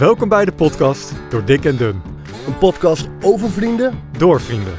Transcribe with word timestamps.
Welkom 0.00 0.28
bij 0.28 0.44
de 0.44 0.52
podcast 0.52 1.12
Door 1.30 1.44
Dik 1.44 1.64
en 1.64 1.76
Dun. 1.76 2.02
Een 2.46 2.58
podcast 2.58 3.08
over 3.22 3.50
vrienden. 3.50 4.00
Door 4.18 4.40
vrienden. 4.40 4.72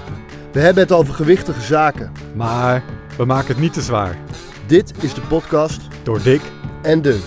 We 0.51 0.59
hebben 0.59 0.83
het 0.83 0.91
over 0.91 1.13
gewichtige 1.13 1.61
zaken. 1.61 2.11
Maar 2.35 2.83
we 3.17 3.25
maken 3.25 3.47
het 3.47 3.59
niet 3.59 3.73
te 3.73 3.81
zwaar. 3.81 4.17
Dit 4.67 5.03
is 5.03 5.13
de 5.13 5.21
podcast 5.21 5.81
Door 6.03 6.21
Dik. 6.23 6.41
en 6.81 7.01
Dun. 7.01 7.21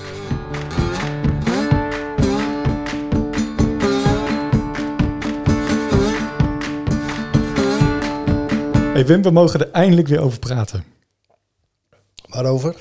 Hey 8.92 9.06
Wim, 9.06 9.22
we 9.22 9.30
mogen 9.30 9.60
er 9.60 9.70
eindelijk 9.70 10.08
weer 10.08 10.20
over 10.20 10.38
praten. 10.38 10.84
Waarover? 12.28 12.76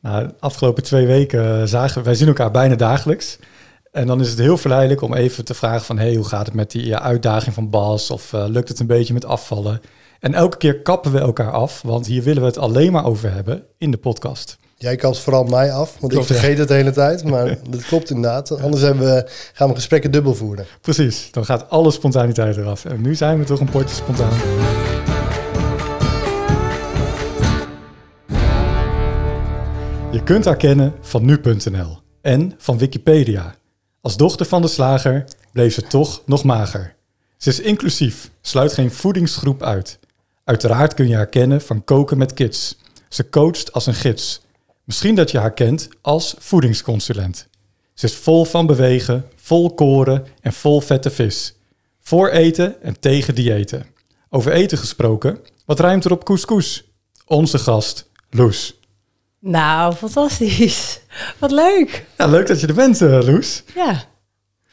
Nou, 0.00 0.26
de 0.26 0.34
afgelopen 0.40 0.82
twee 0.82 1.06
weken 1.06 1.60
eh, 1.60 1.66
zagen 1.66 2.02
wij 2.02 2.14
zien 2.14 2.28
elkaar 2.28 2.50
bijna 2.50 2.74
dagelijks. 2.74 3.38
En 3.92 4.06
dan 4.06 4.20
is 4.20 4.30
het 4.30 4.38
heel 4.38 4.56
verleidelijk 4.56 5.00
om 5.00 5.14
even 5.14 5.44
te 5.44 5.54
vragen 5.54 5.84
van... 5.84 5.98
hey, 5.98 6.14
hoe 6.14 6.24
gaat 6.24 6.46
het 6.46 6.54
met 6.54 6.70
die 6.70 6.96
uitdaging 6.96 7.54
van 7.54 7.70
Bas? 7.70 8.10
Of 8.10 8.32
eh, 8.32 8.44
lukt 8.48 8.68
het 8.68 8.80
een 8.80 8.86
beetje 8.86 9.12
met 9.12 9.24
afvallen? 9.24 9.80
En 10.20 10.34
elke 10.34 10.56
keer 10.56 10.80
kappen 10.80 11.12
we 11.12 11.18
elkaar 11.18 11.50
af, 11.50 11.82
want 11.82 12.06
hier 12.06 12.22
willen 12.22 12.42
we 12.42 12.48
het 12.48 12.58
alleen 12.58 12.92
maar 12.92 13.04
over 13.04 13.32
hebben 13.32 13.64
in 13.78 13.90
de 13.90 13.96
podcast. 13.96 14.58
Jij 14.76 14.96
kapt 14.96 15.18
vooral 15.18 15.44
mij 15.44 15.72
af, 15.72 15.96
want 16.00 16.12
Klopt, 16.12 16.30
ik 16.30 16.36
vergeet 16.36 16.58
het 16.58 16.68
de 16.68 16.74
hele 16.74 16.90
tijd. 16.90 17.24
Maar 17.24 17.58
dat 17.70 17.84
klopt 17.84 18.10
inderdaad. 18.10 18.60
Anders 18.60 18.82
hebben 18.82 19.04
we, 19.04 19.30
gaan 19.52 19.68
we 19.68 19.74
gesprekken 19.74 20.10
dubbel 20.10 20.34
voeren. 20.34 20.66
Precies, 20.80 21.28
dan 21.30 21.44
gaat 21.44 21.70
alle 21.70 21.90
spontaniteit 21.90 22.56
eraf. 22.56 22.84
En 22.84 23.00
nu 23.00 23.14
zijn 23.14 23.38
we 23.38 23.44
toch 23.44 23.60
een 23.60 23.70
potje 23.70 23.94
spontaan. 23.94 24.38
Je 30.10 30.22
kunt 30.24 30.44
haar 30.44 30.56
kennen 30.56 30.94
van 31.00 31.24
nu.nl 31.24 31.98
en 32.20 32.54
van 32.58 32.78
Wikipedia. 32.78 33.54
Als 34.02 34.16
dochter 34.16 34.46
van 34.46 34.62
de 34.62 34.68
slager 34.68 35.24
bleef 35.52 35.74
ze 35.74 35.82
toch 35.82 36.22
nog 36.26 36.44
mager. 36.44 36.94
Ze 37.36 37.48
is 37.48 37.60
inclusief, 37.60 38.30
sluit 38.40 38.72
geen 38.72 38.90
voedingsgroep 38.90 39.62
uit. 39.62 39.98
Uiteraard 40.44 40.94
kun 40.94 41.08
je 41.08 41.14
haar 41.14 41.26
kennen 41.26 41.60
van 41.60 41.84
koken 41.84 42.18
met 42.18 42.34
kids. 42.34 42.76
Ze 43.08 43.28
coacht 43.28 43.72
als 43.72 43.86
een 43.86 43.94
gids. 43.94 44.40
Misschien 44.84 45.14
dat 45.14 45.30
je 45.30 45.38
haar 45.38 45.52
kent 45.52 45.88
als 46.00 46.34
voedingsconsulent. 46.38 47.48
Ze 47.94 48.06
is 48.06 48.14
vol 48.14 48.44
van 48.44 48.66
bewegen, 48.66 49.28
vol 49.36 49.74
koren 49.74 50.26
en 50.40 50.52
vol 50.52 50.80
vette 50.80 51.10
vis. 51.10 51.54
Voor 52.00 52.28
eten 52.28 52.82
en 52.82 53.00
tegen 53.00 53.34
diëten. 53.34 53.86
Over 54.28 54.52
eten 54.52 54.78
gesproken, 54.78 55.38
wat 55.64 55.80
ruimt 55.80 56.04
er 56.04 56.12
op 56.12 56.24
couscous? 56.24 56.84
Onze 57.26 57.58
gast, 57.58 58.10
Loes. 58.30 58.80
Nou, 59.44 59.94
fantastisch. 59.94 61.00
Wat 61.38 61.50
leuk. 61.50 62.04
Ja, 62.18 62.26
leuk 62.26 62.46
dat 62.46 62.60
je 62.60 62.66
er 62.66 62.74
bent, 62.74 63.00
eh, 63.00 63.08
Loes. 63.22 63.62
Ja, 63.74 64.02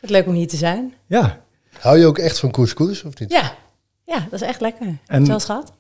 wat 0.02 0.10
leuk 0.10 0.28
om 0.28 0.34
hier 0.34 0.48
te 0.48 0.58
zijn. 0.58 0.94
Ja, 1.08 1.42
Hou 1.80 1.98
je 2.00 2.06
ook 2.06 2.18
echt 2.18 2.40
van 2.40 2.52
couscous 2.52 3.04
of 3.04 3.20
niet? 3.20 3.32
Ja, 3.32 3.54
ja 4.06 4.20
dat 4.30 4.42
is 4.42 4.48
echt 4.48 4.62
lekker. 4.62 4.86
En- 4.88 5.00
En... 5.08 5.26
Zelfs 5.26 5.46
gehad? 5.46 5.72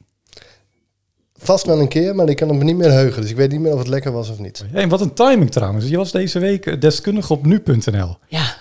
Vast 1.35 1.65
wel 1.65 1.79
een 1.79 1.87
keer, 1.87 2.15
maar 2.15 2.29
ik 2.29 2.35
kan 2.35 2.49
het 2.49 2.57
me 2.57 2.63
niet 2.63 2.75
meer 2.75 2.91
heugen. 2.91 3.21
Dus 3.21 3.29
ik 3.31 3.35
weet 3.37 3.51
niet 3.51 3.59
meer 3.59 3.73
of 3.73 3.79
het 3.79 3.87
lekker 3.87 4.11
was 4.11 4.29
of 4.29 4.39
niet. 4.39 4.63
hey, 4.71 4.81
en 4.81 4.89
wat 4.89 5.01
een 5.01 5.13
timing 5.13 5.51
trouwens. 5.51 5.87
Je 5.87 5.97
was 5.97 6.11
deze 6.11 6.39
week 6.39 6.65
eh, 6.65 6.79
deskundige 6.79 7.33
op 7.33 7.45
nu.nl. 7.45 8.17
Ja. 8.27 8.55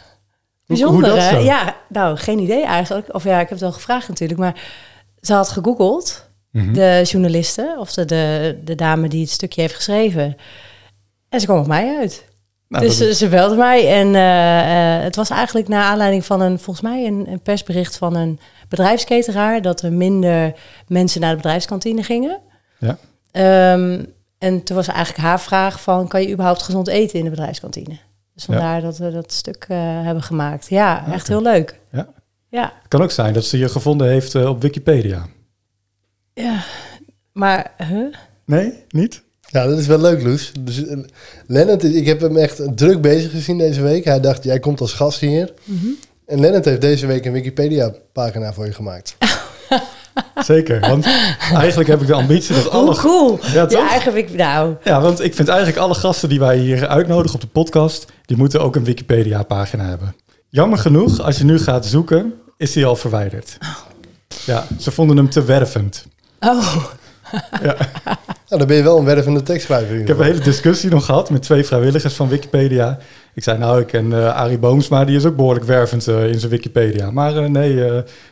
Bijzonder, 0.66 0.94
hoe 0.94 1.08
dat 1.16 1.30
hè? 1.30 1.30
zo? 1.30 1.38
Ja, 1.44 1.76
nou, 1.88 2.16
geen 2.16 2.38
idee 2.38 2.64
eigenlijk. 2.64 3.14
Of 3.14 3.24
ja, 3.24 3.32
ik 3.34 3.40
heb 3.40 3.50
het 3.50 3.60
wel 3.60 3.72
gevraagd 3.72 4.08
natuurlijk. 4.08 4.40
Maar 4.40 4.62
ze 5.20 5.32
had 5.34 5.48
gegoogeld, 5.48 6.27
Mhm. 6.50 6.72
de 6.72 7.02
journaliste, 7.04 7.76
of 7.78 7.92
de, 7.92 8.04
de, 8.04 8.58
de 8.64 8.74
dame 8.74 9.08
die 9.08 9.20
het 9.20 9.30
stukje 9.30 9.60
heeft 9.60 9.74
geschreven. 9.74 10.36
En 11.28 11.40
ze 11.40 11.46
kwam 11.46 11.58
op 11.58 11.66
mij 11.66 11.96
uit. 11.96 12.26
Nou, 12.68 12.84
dus 12.84 13.18
ze, 13.18 13.28
belde 13.28 13.56
mij 13.56 13.94
en 13.94 14.14
eh, 14.14 14.96
eh, 14.96 15.02
het 15.02 15.16
was 15.16 15.30
eigenlijk 15.30 15.68
naar 15.68 15.82
aanleiding 15.82 16.24
van 16.24 16.40
een, 16.40 16.58
volgens 16.58 16.84
mij 16.86 17.06
een, 17.06 17.26
een 17.28 17.40
persbericht 17.40 17.96
van 17.96 18.16
een 18.16 18.40
bedrijfsketeraar 18.68 19.62
dat 19.62 19.82
er 19.82 19.92
minder 19.92 20.54
mensen 20.86 21.20
naar 21.20 21.30
de 21.30 21.36
bedrijfskantine 21.36 22.02
gingen. 22.02 22.40
Ja. 22.78 22.98
Ehm, 23.30 24.04
en 24.38 24.62
toen 24.62 24.76
was 24.76 24.86
eigenlijk 24.88 25.18
haar 25.18 25.40
vraag 25.40 25.82
van, 25.82 26.08
kan 26.08 26.22
je 26.22 26.32
überhaupt 26.32 26.62
gezond 26.62 26.88
eten 26.88 27.18
in 27.18 27.24
de 27.24 27.30
bedrijfskantine? 27.30 27.98
Dus 28.34 28.44
vandaar 28.44 28.80
dat 28.80 28.98
we 28.98 29.10
dat 29.10 29.32
stuk 29.32 29.66
eh, 29.68 29.78
hebben 29.80 30.22
gemaakt. 30.22 30.68
Ja, 30.68 31.12
echt 31.12 31.28
heel 31.28 31.42
leuk. 31.42 31.80
Ja. 31.92 32.08
Ja, 32.50 32.72
kan 32.88 33.02
ook 33.02 33.10
zijn 33.10 33.34
dat 33.34 33.44
ze 33.44 33.58
je 33.58 33.68
gevonden 33.68 34.08
heeft 34.08 34.34
op 34.34 34.62
Wikipedia. 34.62 35.26
Ja. 36.42 36.64
Maar, 37.32 37.72
huh? 37.76 38.14
Nee, 38.44 38.72
niet? 38.88 39.22
Ja, 39.50 39.66
dat 39.66 39.78
is 39.78 39.86
wel 39.86 40.00
leuk, 40.00 40.22
Loes. 40.22 40.52
Dus, 40.60 40.86
eh, 40.86 40.98
Lennart, 41.46 41.84
ik 41.84 42.06
heb 42.06 42.20
hem 42.20 42.36
echt 42.36 42.76
druk 42.76 43.00
bezig 43.00 43.30
gezien 43.30 43.58
deze 43.58 43.82
week. 43.82 44.04
Hij 44.04 44.20
dacht, 44.20 44.44
jij 44.44 44.58
komt 44.58 44.80
als 44.80 44.92
gast 44.92 45.20
hier. 45.20 45.52
Mhm. 45.64 45.86
En 46.26 46.40
Lennart 46.40 46.64
heeft 46.64 46.80
deze 46.80 47.06
week 47.06 47.24
een 47.24 47.32
Wikipedia-pagina 47.32 48.52
voor 48.52 48.66
je 48.66 48.72
gemaakt. 48.72 49.16
Zeker, 50.44 50.80
want 50.80 51.06
eigenlijk 51.52 51.88
heb 51.88 52.00
ik 52.00 52.06
de 52.06 52.14
ambitie 52.14 52.54
dat 52.54 52.70
alle... 52.70 52.90
Hoe 52.90 53.00
cool. 53.00 53.38
Ja, 53.42 53.52
Ja, 53.52 53.66
toch? 53.66 53.90
eigenlijk, 53.90 54.34
nou, 54.34 54.74
Ja, 54.84 55.00
want 55.00 55.24
ik 55.24 55.34
vind 55.34 55.48
eigenlijk 55.48 55.78
alle 55.78 55.94
gasten 55.94 56.28
die 56.28 56.38
wij 56.38 56.58
hier 56.58 56.88
uitnodigen 56.88 57.34
op 57.34 57.40
de 57.40 57.46
podcast, 57.46 58.06
die 58.24 58.36
moeten 58.36 58.60
ook 58.60 58.76
een 58.76 58.84
Wikipedia-pagina 58.84 59.84
hebben. 59.84 60.14
Jammer 60.48 60.78
genoeg, 60.78 61.20
als 61.20 61.38
je 61.38 61.44
nu 61.44 61.58
gaat 61.58 61.86
zoeken, 61.86 62.34
is 62.56 62.72
die 62.72 62.86
al 62.86 62.96
verwijderd. 62.96 63.58
Ja, 64.46 64.66
ze 64.78 64.90
vonden 64.90 65.16
hem 65.16 65.30
te 65.30 65.44
wervend. 65.44 66.06
Oh, 66.40 66.84
Ja, 67.62 67.76
Nou, 68.48 68.60
dan 68.60 68.68
ben 68.68 68.76
je 68.76 68.82
wel 68.82 68.98
een 68.98 69.04
wervende 69.04 69.42
tekstschrijver. 69.42 70.00
ik 70.00 70.08
heb 70.08 70.18
een 70.18 70.24
hele 70.24 70.38
discussie 70.38 70.90
nog 70.90 71.04
gehad 71.04 71.30
met 71.30 71.42
twee 71.42 71.64
vrijwilligers 71.64 72.14
van 72.14 72.28
Wikipedia. 72.28 72.98
Ik 73.34 73.42
zei, 73.42 73.58
nou, 73.58 73.80
ik 73.80 73.86
ken 73.86 74.12
eh 74.12 74.34
Arie 74.34 74.58
Boomsma, 74.58 75.04
die 75.04 75.16
is 75.16 75.24
ook 75.24 75.36
behoorlijk 75.36 75.66
wervend 75.66 76.08
eh, 76.08 76.28
in 76.28 76.38
zijn 76.38 76.50
Wikipedia. 76.50 77.10
Maar 77.10 77.36
eh, 77.36 77.48
nee, 77.48 77.74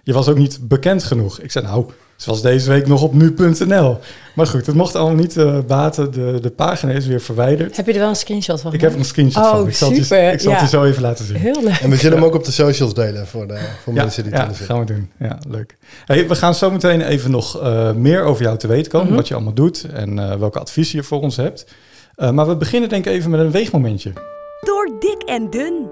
je 0.02 0.12
was 0.12 0.28
ook 0.28 0.38
niet 0.38 0.58
bekend 0.62 1.04
genoeg. 1.04 1.40
Ik 1.40 1.52
zei, 1.52 1.64
nou, 1.64 1.86
was 2.24 2.42
deze 2.42 2.68
week 2.68 2.86
nog 2.86 3.02
op 3.02 3.14
nu.nl. 3.14 3.98
Maar 4.34 4.46
goed, 4.46 4.66
het 4.66 4.74
mocht 4.74 4.94
allemaal 4.94 5.16
niet 5.16 5.36
eh, 5.36 5.58
baten. 5.66 6.12
De, 6.12 6.38
de 6.42 6.50
pagina 6.50 6.92
is 6.92 7.06
weer 7.06 7.20
verwijderd. 7.20 7.76
heb 7.76 7.86
je 7.86 7.92
er 7.92 7.98
wel 7.98 8.08
een 8.08 8.16
screenshot 8.16 8.60
van 8.60 8.72
Ik 8.72 8.80
heb 8.80 8.92
er 8.92 8.98
een 8.98 9.04
screenshot 9.04 9.44
Oh, 9.44 9.50
van. 9.50 9.68
Ik 9.68 9.74
zal, 9.74 9.88
het 9.88 9.96
je, 9.96 10.02
super, 10.04 10.32
ik 10.32 10.40
zal 10.40 10.50
het 10.52 10.60
ja. 10.60 10.66
je 10.66 10.70
zo 10.76 10.84
even 10.84 11.02
laten 11.02 11.24
zien. 11.24 11.36
Heel 11.36 11.62
leuk. 11.62 11.78
En 11.82 11.90
we 11.90 11.96
zullen 11.96 12.18
hem 12.18 12.26
ook 12.26 12.34
op 12.34 12.44
de 12.44 12.50
socials 12.52 12.94
delen 12.94 13.26
voor, 13.26 13.46
de, 13.46 13.58
voor 13.82 13.94
Ja, 13.94 14.02
mensen 14.02 14.22
die 14.22 14.32
ja, 14.32 14.38
het 14.38 14.46
willen 14.46 14.66
zien. 14.66 14.76
gaan 14.76 14.86
we 14.86 14.92
doen. 15.18 15.28
Ja, 15.28 15.38
leuk. 15.48 15.76
Hey, 16.06 16.28
we 16.28 16.34
gaan 16.34 16.54
zo 16.54 16.70
meteen 16.70 17.00
even 17.00 17.30
nog 17.30 17.60
eh, 17.60 17.92
meer 17.92 18.22
over 18.22 18.42
jou 18.42 18.58
te 18.58 18.66
weten 18.66 18.90
komen. 18.92 19.06
Mhm. 19.06 19.16
Wat 19.16 19.28
je 19.28 19.34
allemaal 19.34 19.54
doet 19.54 19.86
en 19.92 20.18
eh, 20.18 20.34
welke 20.38 20.58
adviezen 20.58 20.98
je 20.98 21.04
voor 21.04 21.20
ons 21.20 21.36
hebt. 21.36 21.66
Eh, 22.14 22.30
maar 22.30 22.46
we 22.48 22.56
beginnen 22.56 22.88
denk 22.88 23.06
ik 23.06 23.12
even 23.12 23.30
met 23.30 23.40
een 23.40 23.50
weegmomentje. 23.50 24.12
Door 24.60 24.90
dik 25.00 25.22
en 25.28 25.50
dun. 25.50 25.86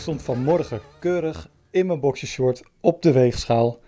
Stond 0.00 0.22
vanmorgen 0.22 0.80
keurig 0.98 1.50
in 1.70 1.86
mijn 1.86 2.00
boxershort 2.00 2.62
op 2.80 3.02
de 3.02 3.12
weegschaal. 3.12 3.78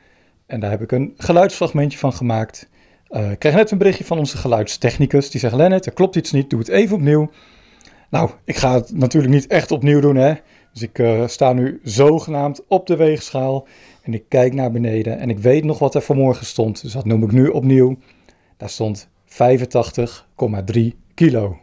En 0.47 0.61
daar 0.61 0.71
heb 0.71 0.83
ik 0.83 0.93
een 0.93 1.15
geluidsfragmentje 1.17 1.99
van 1.99 2.12
gemaakt. 2.12 2.69
Eh, 3.09 3.31
ik 3.31 3.39
kreeg 3.39 3.55
net 3.55 3.71
een 3.71 3.78
berichtje 3.78 4.05
van 4.05 4.19
onze 4.19 4.37
geluidstechnicus. 4.37 5.31
Die 5.31 5.41
zegt, 5.41 5.55
Lennart, 5.55 5.87
er 5.87 5.93
klopt 5.93 6.17
iets 6.17 6.33
niet, 6.33 6.50
doe 6.50 6.59
het 6.59 6.69
even 6.69 6.97
opnieuw. 6.97 7.31
Nou, 8.11 8.31
ik 8.45 8.56
ga 8.56 8.75
het 8.75 8.93
natuurlijk 8.93 9.33
niet 9.33 9.47
echt 9.47 9.71
opnieuw 9.71 10.00
doen, 10.00 10.17
hè. 10.17 10.34
Dus 10.73 10.83
ik 10.83 10.99
eh, 10.99 11.27
sta 11.27 11.53
nu 11.53 11.81
zogenaamd 11.83 12.67
op 12.67 12.87
de 12.87 12.97
weegschaal. 12.97 13.67
En 14.03 14.15
ik 14.15 14.25
kijk 14.29 14.55
naar 14.55 14.71
beneden 14.73 15.19
en 15.19 15.31
ik 15.31 15.39
weet 15.39 15.65
nog 15.65 15.79
wat 15.79 15.94
er 15.94 16.03
vanmorgen 16.03 16.47
stond. 16.47 16.83
Dus 16.83 16.93
dat 16.93 17.05
noem 17.05 17.23
ik 17.23 17.33
nu 17.33 17.49
opnieuw. 17.49 17.97
Daar 18.56 18.71
stond 18.71 19.09
85,3 19.27 19.37
kilo. 21.15 21.56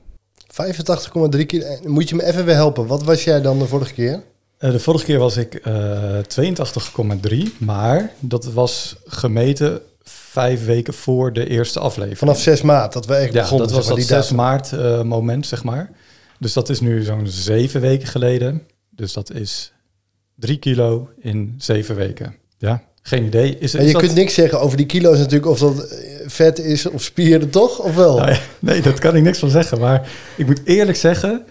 85,3 0.47 1.45
kilo. 1.45 1.65
Eh, 1.65 1.85
Moet 1.85 2.09
je 2.09 2.15
me 2.15 2.25
even 2.25 2.45
weer 2.45 2.55
helpen? 2.55 2.87
Wat 2.87 3.03
was 3.03 3.23
jij 3.23 3.41
dan 3.41 3.59
de 3.59 3.65
vorige 3.65 3.93
keer? 3.93 4.23
Eh, 4.59 4.71
de 4.71 4.79
vorige 4.79 5.05
keer 5.05 5.19
was 5.19 5.37
ik 5.37 5.55
eh 5.55 6.17
82,3, 6.27 7.57
maar 7.57 8.13
dat 8.19 8.45
was 8.45 8.95
gemeten 9.05 9.81
vijf 10.03 10.65
weken 10.65 10.93
voor 10.93 11.33
de 11.33 11.47
eerste 11.47 11.79
aflevering. 11.79 12.17
Vanaf 12.17 12.39
6 12.39 12.61
maart, 12.61 12.93
dat 12.93 13.05
we 13.05 13.13
echt 13.13 13.33
ja, 13.33 13.41
begonnen. 13.41 13.67
dat 13.67 13.75
was 13.75 13.85
zeg 13.85 13.95
dat 13.95 14.07
maar, 14.07 14.19
6 14.19 14.27
die 14.27 14.37
maart 14.37 14.73
eh, 14.73 15.01
moment, 15.01 15.47
zeg 15.47 15.63
maar. 15.63 15.91
Dus 16.39 16.53
dat 16.53 16.69
is 16.69 16.79
nu 16.79 17.03
zo'n 17.03 17.27
zeven 17.27 17.81
weken 17.81 18.07
geleden. 18.07 18.61
Dus 18.89 19.13
dat 19.13 19.33
is 19.33 19.71
drie 20.35 20.57
kilo 20.57 21.09
in 21.19 21.55
zeven 21.57 21.95
weken. 21.95 22.35
Ja, 22.57 22.83
geen 23.01 23.23
idee. 23.23 23.57
Is, 23.59 23.75
is 23.75 23.85
je 23.85 23.91
dat... 23.91 24.01
kunt 24.01 24.15
niks 24.15 24.33
zeggen 24.33 24.59
over 24.59 24.77
die 24.77 24.85
kilo's 24.85 25.17
natuurlijk, 25.17 25.51
of 25.51 25.59
dat 25.59 25.87
eh, 25.87 26.07
vet 26.25 26.59
is 26.59 26.85
of 26.85 27.03
spieren, 27.03 27.49
toch? 27.49 27.79
Of 27.79 27.95
wel? 27.95 28.17
Nou 28.17 28.37
nee, 28.59 28.81
dat 28.81 28.99
kan 28.99 29.15
ik 29.15 29.23
niks 29.23 29.39
van 29.39 29.49
zeggen. 29.49 29.79
Maar 29.79 30.09
ik 30.37 30.45
moet 30.45 30.61
eerlijk 30.63 30.97
zeggen, 30.97 31.45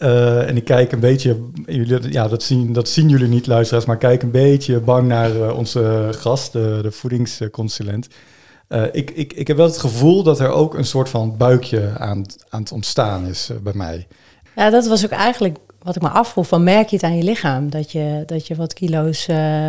eh, 0.00 0.48
en 0.48 0.56
ik 0.56 0.64
kijk 0.64 0.92
een 0.92 1.00
beetje, 1.00 1.36
jullie, 1.66 2.12
ja, 2.12 2.28
dat 2.28 2.42
zien, 2.42 2.72
dat 2.72 2.88
zien 2.88 3.08
jullie 3.08 3.28
niet, 3.28 3.46
luisteraars, 3.46 3.84
maar 3.84 3.94
ik 3.94 4.00
kijk 4.00 4.22
een 4.22 4.30
beetje 4.30 4.80
bang 4.80 5.08
naar 5.08 5.36
eh, 5.36 5.56
onze 5.56 6.08
gast, 6.10 6.52
de, 6.52 6.78
de 6.82 6.90
voedingsconsulent. 6.90 8.08
Eh, 8.68 8.84
ik, 8.92 9.10
ik, 9.10 9.32
ik 9.32 9.46
heb 9.46 9.56
wel 9.56 9.66
het 9.66 9.78
gevoel 9.78 10.22
dat 10.22 10.40
er 10.40 10.48
ook 10.48 10.74
een 10.74 10.84
soort 10.84 11.08
van 11.08 11.36
buikje 11.36 11.92
aan, 11.98 12.24
aan 12.48 12.60
het 12.60 12.72
ontstaan 12.72 13.26
is 13.26 13.50
bij 13.62 13.72
mij. 13.74 14.06
Ja, 14.56 14.70
dat 14.70 14.86
was 14.86 15.04
ook 15.04 15.10
eigenlijk 15.10 15.56
wat 15.82 15.96
ik 15.96 16.02
me 16.02 16.08
afvroeg. 16.08 16.46
Van 16.46 16.64
merk 16.64 16.88
je 16.88 16.96
het 16.96 17.04
aan 17.04 17.16
je 17.16 17.22
lichaam 17.22 17.70
dat 17.70 17.92
je, 17.92 18.22
dat 18.26 18.46
je 18.46 18.54
wat 18.54 18.74
kilo's 18.74 19.26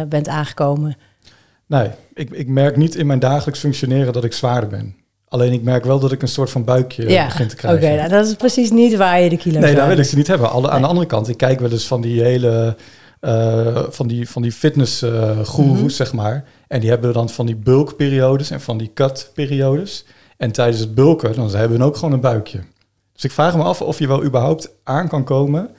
bent 0.08 0.28
aangekomen? 0.28 0.98
Nee, 1.66 1.90
ik, 2.14 2.30
ik 2.30 2.48
merk 2.48 2.76
niet 2.76 2.96
in 2.96 3.08
mijn 3.08 3.20
dagelijks 3.20 3.60
functioneren 3.60 4.14
dat 4.14 4.24
ik 4.24 4.34
zwaarder 4.34 4.70
ben. 4.70 4.96
Alleen 5.32 5.54
ik 5.54 5.64
merk 5.64 5.86
wel 5.86 6.00
dat 6.00 6.12
ik 6.12 6.22
een 6.22 6.28
soort 6.28 6.50
van 6.50 6.64
buikje 6.64 7.10
ja, 7.10 7.26
begin 7.26 7.48
te 7.48 7.56
oké. 7.56 7.78
krijgen. 7.78 7.96
nou, 7.98 8.10
dat 8.10 8.26
is 8.28 8.34
precies 8.36 8.72
niet 8.72 8.96
waar 8.96 9.22
je 9.22 9.30
de 9.30 9.38
kilo's 9.38 9.62
nee, 9.62 9.74
daar 9.76 9.76
wil 9.76 9.86
hebt. 9.96 10.00
ik 10.00 10.06
ze 10.06 10.16
niet 10.16 10.28
hebben. 10.28 10.50
Alle, 10.52 10.70
Aan 10.70 10.82
de 10.82 10.88
andere 10.88 11.08
kant, 11.08 11.28
ik 11.28 11.38
kijk 11.38 11.60
wel 11.60 11.72
eens 11.72 11.88
van 11.88 12.02
die 12.02 12.22
hele... 12.24 12.76
eh, 13.20 13.84
van 13.90 14.08
die, 14.08 14.30
van 14.30 14.42
die 14.42 14.52
fitness 14.52 15.02
eh 15.02 15.38
Mhm. 15.58 15.90
zeg 15.90 16.14
maar. 16.14 16.44
En 16.68 16.80
die 16.80 16.90
hebben 16.90 17.14
dan 17.14 17.30
van 17.30 17.46
die 17.46 17.56
bulkperiodes 17.56 18.52
en 18.52 18.62
van 18.62 18.78
die 18.78 18.92
cut-periodes. 18.94 20.06
En 20.38 20.52
tijdens 20.52 20.80
het 20.80 20.96
bulken, 20.96 21.36
dan 21.36 21.56
hebben 21.56 21.78
we 21.78 21.84
ook 21.84 21.96
gewoon 21.96 22.14
een 22.14 22.20
buikje. 22.20 22.60
Dus 23.14 23.24
ik 23.24 23.32
vraag 23.32 23.56
me 23.56 23.64
af 23.64 23.82
of 23.82 24.00
je 24.00 24.08
wel 24.08 24.24
überhaupt 24.24 24.70
aan 24.84 25.08
kan 25.08 25.24
komen... 25.24 25.70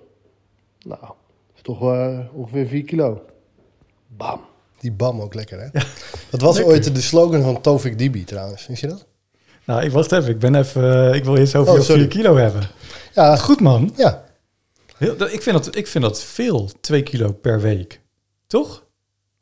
Nou, 0.79 0.99
dat 1.01 1.15
is 1.55 1.61
toch 1.61 1.81
eh, 1.81 2.19
ongeveer 2.33 2.67
4 2.67 2.83
kilo. 2.83 3.21
Bam. 4.07 4.41
Die 4.79 4.91
bam 4.91 5.21
ook 5.21 5.33
lekker, 5.33 5.59
hè? 5.61 5.67
Dat 6.29 6.41
was 6.41 6.55
Lekker. 6.55 6.73
ooit 6.73 6.95
de 6.95 7.01
slogan 7.01 7.41
van 7.41 7.61
Tovik 7.61 7.97
Dibi 7.97 8.23
trouwens. 8.23 8.67
Wist 8.67 8.81
je 8.81 8.87
dat? 8.87 9.05
nou, 9.65 9.83
ik 9.83 9.91
wacht 9.91 10.11
even. 10.11 10.29
Ik 10.29 10.39
ben 10.39 10.55
even... 10.55 11.09
eh, 11.09 11.15
ik 11.15 11.23
wil 11.23 11.37
eerst 11.37 11.55
over 11.55 11.69
Oh, 11.69 11.75
jouw 11.75 11.85
sorry. 11.85 12.01
4 12.01 12.09
kilo 12.09 12.35
hebben. 12.35 12.61
Ja, 13.13 13.35
Goed, 13.37 13.59
man. 13.61 13.93
ja. 13.95 14.23
Heel, 14.97 15.17
dat- 15.17 15.33
ik, 15.33 15.41
vind 15.41 15.63
dat, 15.63 15.75
ik 15.75 15.87
vind 15.87 16.03
dat 16.03 16.23
veel, 16.23 16.69
2 16.81 17.03
kilo 17.03 17.31
per 17.31 17.61
week. 17.61 18.01
Toch? 18.47 18.84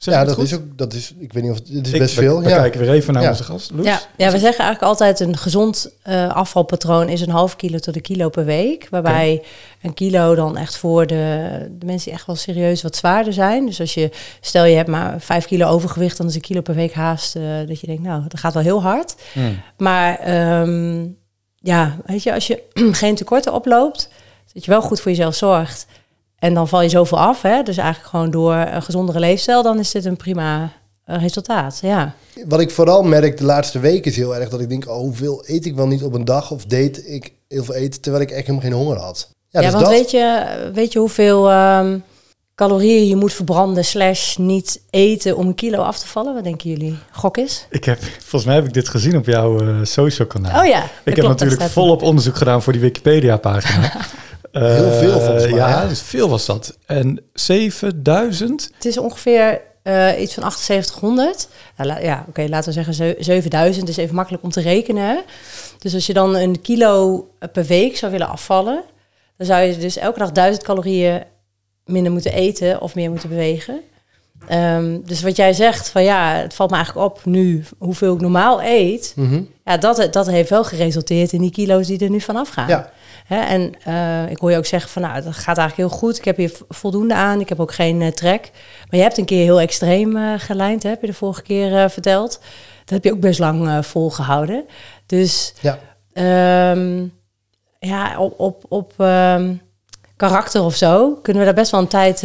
Zeg 0.03 0.13
ja 0.13 0.25
dat 0.25 0.35
goed? 0.35 0.43
is 0.43 0.53
ook, 0.53 0.61
dat 0.75 0.93
is, 0.93 1.13
ik 1.19 1.33
weet 1.33 1.43
niet 1.43 1.51
of 1.51 1.57
het 1.57 1.69
is 1.69 1.91
Ik- 1.91 1.99
best 1.99 2.15
we- 2.15 2.21
veel. 2.21 2.41
We 2.41 2.49
ja. 2.49 2.57
kijken 2.57 2.79
weer 2.79 2.89
even 2.91 3.13
naar 3.13 3.23
Ja. 3.23 3.29
onze 3.29 3.43
gast. 3.43 3.71
Loes? 3.71 3.85
Ja, 3.85 4.01
ja, 4.17 4.31
we 4.31 4.39
zeggen 4.39 4.63
eigenlijk 4.63 4.81
altijd 4.81 5.19
een 5.19 5.37
gezond 5.37 5.89
eh, 6.01 6.29
afvalpatroon 6.35 7.09
is 7.09 7.21
een 7.21 7.29
half 7.29 7.55
kilo 7.55 7.77
tot 7.77 7.95
een 7.95 8.01
kilo 8.01 8.29
per 8.29 8.45
week. 8.45 8.87
Waarbij 8.89 9.43
een 9.81 9.93
kilo 9.93 10.35
dan 10.35 10.57
echt 10.57 10.77
voor 10.77 11.07
de, 11.07 11.47
de 11.79 11.85
mensen 11.85 12.05
die 12.05 12.13
echt 12.17 12.25
wel 12.27 12.35
serieus 12.35 12.81
wat 12.81 12.95
zwaarder 12.95 13.33
zijn. 13.33 13.65
Dus 13.65 13.79
als 13.79 13.93
je, 13.93 14.09
stel 14.41 14.65
je 14.65 14.75
hebt 14.75 14.89
maar 14.89 15.21
vijf 15.21 15.45
kilo 15.45 15.67
overgewicht, 15.67 16.17
dan 16.17 16.27
is 16.27 16.35
een 16.35 16.41
kilo 16.41 16.61
per 16.61 16.75
week 16.75 16.93
haast. 16.93 17.35
eh, 17.35 17.41
dat 17.67 17.79
je 17.79 17.87
denkt, 17.87 18.03
nou, 18.03 18.23
dat 18.27 18.39
gaat 18.39 18.53
wel 18.53 18.63
heel 18.63 18.81
hard. 18.81 19.15
Hmm. 19.33 19.61
Maar 19.77 20.19
ehm, 20.19 21.05
ja, 21.55 21.97
weet 22.05 22.23
je, 22.23 22.33
als 22.33 22.47
je 22.47 22.61
geen 22.91 23.15
tekorten 23.15 23.53
oploopt, 23.53 24.09
dat 24.53 24.65
je 24.65 24.71
wel 24.71 24.81
goed 24.81 24.99
voor 25.01 25.11
jezelf 25.11 25.35
zorgt. 25.35 25.85
En 26.43 26.53
dan 26.53 26.67
val 26.67 26.81
je 26.81 26.89
zoveel 26.89 27.19
af, 27.19 27.41
hè? 27.41 27.63
dus 27.63 27.77
eigenlijk 27.77 28.09
gewoon 28.09 28.31
door 28.31 28.53
een 28.53 28.81
gezondere 28.81 29.19
leefstijl, 29.19 29.63
dan 29.63 29.79
is 29.79 29.91
dit 29.91 30.05
een 30.05 30.15
prima 30.15 30.71
eh, 31.05 31.21
resultaat. 31.21 31.79
Ja. 31.81 32.15
Wat 32.47 32.59
ik 32.59 32.71
vooral 32.71 33.03
merk 33.03 33.37
de 33.37 33.43
laatste 33.43 33.79
weken 33.79 34.11
is 34.11 34.17
heel 34.17 34.35
erg 34.35 34.49
dat 34.49 34.59
ik 34.61 34.69
denk, 34.69 34.89
oh, 34.89 34.95
hoeveel 34.95 35.43
eet 35.45 35.65
ik 35.65 35.75
wel 35.75 35.87
niet 35.87 36.03
op 36.03 36.13
een 36.13 36.25
dag? 36.25 36.51
Of 36.51 36.65
deed 36.65 37.09
ik 37.09 37.33
heel 37.47 37.63
veel 37.63 37.73
eten 37.73 38.01
terwijl 38.01 38.23
ik 38.23 38.31
echt 38.31 38.47
helemaal 38.47 38.69
geen 38.69 38.79
honger 38.79 38.97
had? 38.97 39.29
Ja, 39.49 39.59
Ja, 39.59 39.65
dus 39.65 39.75
want 39.75 39.85
dat, 39.85 39.93
weet, 39.93 40.11
je, 40.11 40.45
weet 40.73 40.93
je 40.93 40.99
hoeveel 40.99 41.49
ehm, 41.49 41.97
calorieën 42.55 43.07
je 43.07 43.15
moet 43.15 43.33
verbranden 43.33 43.85
slash 43.85 44.35
niet 44.37 44.81
eten 44.89 45.37
om 45.37 45.47
een 45.47 45.55
kilo 45.55 45.81
af 45.81 45.99
te 45.99 46.07
vallen? 46.07 46.33
Wat 46.33 46.43
denken 46.43 46.69
jullie? 46.69 46.97
Gok 47.11 47.37
is? 47.37 47.67
Ik 47.69 47.83
heb, 47.83 47.99
volgens 48.03 48.45
mij 48.45 48.55
heb 48.55 48.65
ik 48.65 48.73
dit 48.73 48.89
gezien 48.89 49.17
op 49.17 49.25
jouw 49.25 49.59
eh, 49.59 49.75
social 49.83 50.27
kanaal. 50.27 50.61
Oh 50.61 50.67
ja. 50.67 50.83
ik 50.83 51.15
heb 51.15 51.25
klopt, 51.25 51.39
natuurlijk 51.39 51.71
volop 51.71 52.01
onderzoek 52.01 52.35
gedaan 52.35 52.61
voor 52.61 52.73
die 52.73 52.81
Wikipedia-pagina. 52.81 53.91
Heel 54.61 54.91
veel, 54.91 55.19
volgens 55.19 55.43
mij, 55.47 55.55
Ja, 55.55 55.87
dus 55.87 56.01
veel 56.01 56.29
was 56.29 56.45
dat. 56.45 56.77
En 56.85 57.19
7000? 57.33 58.69
Het 58.75 58.85
is 58.85 58.97
ongeveer 58.97 59.61
eh, 59.83 60.21
iets 60.21 60.33
van 60.33 60.51
7800. 60.51 61.47
Nou, 61.77 61.89
la- 61.89 61.99
ja, 61.99 62.25
oké, 62.27 62.45
laten 62.49 62.67
we 62.67 62.73
zeggen 62.73 62.93
ze- 62.93 63.15
7000. 63.19 63.89
is 63.89 63.97
even 63.97 64.15
makkelijk 64.15 64.43
om 64.43 64.49
te 64.51 64.61
rekenen. 64.61 65.21
Dus 65.79 65.93
als 65.93 66.05
je 66.05 66.13
dan 66.13 66.35
een 66.35 66.61
kilo 66.61 67.27
per 67.51 67.65
week 67.65 67.97
zou 67.97 68.11
willen 68.11 68.27
afvallen, 68.29 68.83
dan 69.37 69.47
zou 69.47 69.61
je 69.63 69.77
dus 69.77 69.97
elke 69.97 70.19
dag 70.19 70.31
1000 70.31 70.63
calorieën 70.63 71.23
minder 71.85 72.11
moeten 72.11 72.33
eten 72.33 72.81
of 72.81 72.95
meer 72.95 73.09
moeten 73.09 73.29
bewegen. 73.29 73.79
Ehm, 74.47 74.97
dus 75.05 75.21
wat 75.21 75.35
jij 75.35 75.53
zegt, 75.53 75.89
van 75.89 76.03
ja, 76.03 76.33
het 76.35 76.53
valt 76.53 76.69
me 76.69 76.75
eigenlijk 76.75 77.05
op 77.07 77.25
nu 77.25 77.63
hoeveel 77.77 78.13
ik 78.15 78.21
normaal 78.21 78.63
eet. 78.63 79.13
Mhm. 79.15 79.41
Ja, 79.65 79.77
dat, 79.77 80.07
dat 80.11 80.27
heeft 80.27 80.49
wel 80.49 80.63
geresulteerd 80.63 81.31
in 81.31 81.41
die 81.41 81.51
kilo's 81.51 81.87
die 81.87 81.99
er 81.99 82.09
nu 82.09 82.21
vanaf 82.21 82.49
gaan. 82.49 82.67
Ja. 82.67 82.91
Hè, 83.23 83.39
en 83.39 83.73
eh, 83.83 84.31
ik 84.31 84.37
hoor 84.37 84.51
je 84.51 84.57
ook 84.57 84.65
zeggen 84.65 84.89
van 84.89 85.01
nou, 85.01 85.21
dat 85.21 85.33
gaat 85.33 85.57
eigenlijk 85.57 85.89
heel 85.89 85.99
goed. 85.99 86.17
Ik 86.17 86.25
heb 86.25 86.37
hier 86.37 86.51
voldoende 86.69 87.13
aan. 87.13 87.39
Ik 87.39 87.49
heb 87.49 87.59
ook 87.59 87.73
geen 87.73 88.01
eh, 88.01 88.07
trek. 88.07 88.51
Maar 88.89 88.99
je 88.99 89.05
hebt 89.05 89.17
een 89.17 89.25
keer 89.25 89.43
heel 89.43 89.59
extreem 89.59 90.17
eh 90.17 90.33
gelijnd, 90.37 90.83
hè, 90.83 90.89
heb 90.89 91.01
je 91.01 91.07
de 91.07 91.13
vorige 91.13 91.41
keer 91.41 91.89
verteld. 91.89 92.39
Dat 92.79 92.93
heb 92.93 93.03
je 93.03 93.11
ook 93.11 93.19
best 93.19 93.39
lang 93.39 93.67
eh, 93.67 93.81
volgehouden. 93.81 94.65
Dus 95.05 95.53
Ja. 95.61 95.79
ehm, 96.13 97.05
ja, 97.79 98.19
op, 98.19 98.39
op, 98.39 98.63
op 98.67 98.93
ehm, 98.97 99.53
karakter 100.15 100.63
of 100.63 100.75
zo 100.75 101.19
kunnen 101.21 101.41
we 101.41 101.47
daar 101.47 101.57
best 101.57 101.71
wel 101.71 101.79
een 101.81 101.87
tijd 101.87 102.23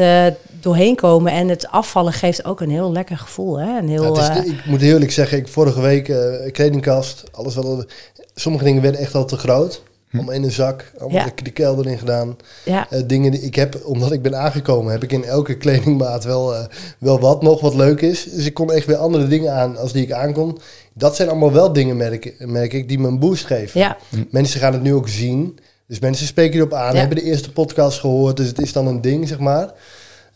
doorheen 0.61 0.97
komen. 0.97 1.33
En 1.33 1.49
het 1.49 1.69
afvallen 1.69 2.13
geeft 2.13 2.45
ook 2.45 2.61
een 2.61 2.71
heel 2.71 2.93
lekker 2.93 3.19
gevoel. 3.19 3.59
Hè? 3.59 3.79
Een 3.79 3.89
heel, 3.89 4.17
Ja, 4.17 4.35
is, 4.43 4.51
ik 4.51 4.65
moet 4.65 4.83
eerlijk 4.83 5.13
zeggen, 5.13 5.39
ik 5.39 5.49
vorige 5.49 5.81
week 5.81 6.05
kledingkast, 6.53 7.25
alles 7.33 7.55
wat 7.55 7.87
sommige 8.35 8.65
dingen 8.65 8.83
werden 8.83 9.01
echt 9.01 9.15
al 9.15 9.25
te 9.25 9.37
groot. 9.37 9.83
Allemaal 10.13 10.35
in 10.35 10.43
een 10.43 10.51
zak, 10.53 10.93
allemaal 10.99 11.19
Ja. 11.19 11.33
de, 11.37 11.43
de 11.43 11.51
kelder 11.51 11.87
in 11.87 11.99
gedaan. 11.99 12.37
ja, 12.65 12.87
Eh, 12.91 13.01
dingen 13.07 13.31
die 13.31 13.41
ik 13.41 13.55
heb, 13.55 13.81
omdat 13.85 14.13
ik 14.13 14.23
ben 14.23 14.39
aangekomen, 14.39 14.93
heb 14.93 15.03
ik 15.03 15.13
in 15.13 15.25
elke 15.25 15.57
kledingmaat 15.57 16.25
wel, 16.25 16.55
eh, 16.55 16.65
wel 16.99 17.21
wat 17.21 17.43
nog 17.43 17.61
wat 17.61 17.75
leuk 17.75 18.01
is. 18.01 18.25
Dus 18.25 18.47
ik 18.47 18.55
kon 18.55 18.73
echt 18.73 18.87
weer 18.87 18.97
andere 18.97 19.27
dingen 19.29 19.53
aan 19.53 19.77
als 19.77 19.93
die 19.93 20.03
ik 20.03 20.13
aankon. 20.13 20.59
Dat 20.95 21.17
zijn 21.17 21.29
allemaal 21.29 21.53
wel 21.53 21.73
dingen, 21.73 21.97
merk, 21.97 22.35
merk 22.39 22.73
ik, 22.73 22.89
die 22.89 22.99
me 22.99 23.09
een 23.09 23.19
boost 23.19 23.45
geven. 23.47 23.81
ja, 23.81 23.97
Mensen 24.31 24.61
gaan 24.61 24.73
het 24.73 24.83
nu 24.83 24.95
ook 24.95 25.09
zien. 25.09 25.59
Dus 25.87 25.99
mensen 25.99 26.27
spreken 26.27 26.59
erop 26.59 26.73
aan, 26.75 26.93
Ja. 26.95 26.99
hebben 27.01 27.17
de 27.17 27.23
eerste 27.25 27.53
podcast 27.53 27.99
gehoord. 28.01 28.37
Dus 28.37 28.47
het 28.47 28.61
is 28.61 28.73
dan 28.73 28.87
een 28.87 29.01
ding, 29.01 29.29
zeg 29.29 29.39
maar. 29.39 29.73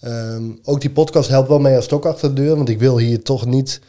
Ehm, 0.00 0.42
ook 0.64 0.80
die 0.80 0.90
podcast 0.90 1.28
helpt 1.28 1.48
wel 1.48 1.58
mee 1.58 1.76
als 1.76 1.84
stok 1.84 2.06
achter 2.06 2.34
de 2.34 2.42
deur. 2.42 2.56
Want 2.56 2.68
ik 2.68 2.78
wil 2.78 2.98
hier 2.98 3.22
toch 3.22 3.46
niet... 3.46 3.80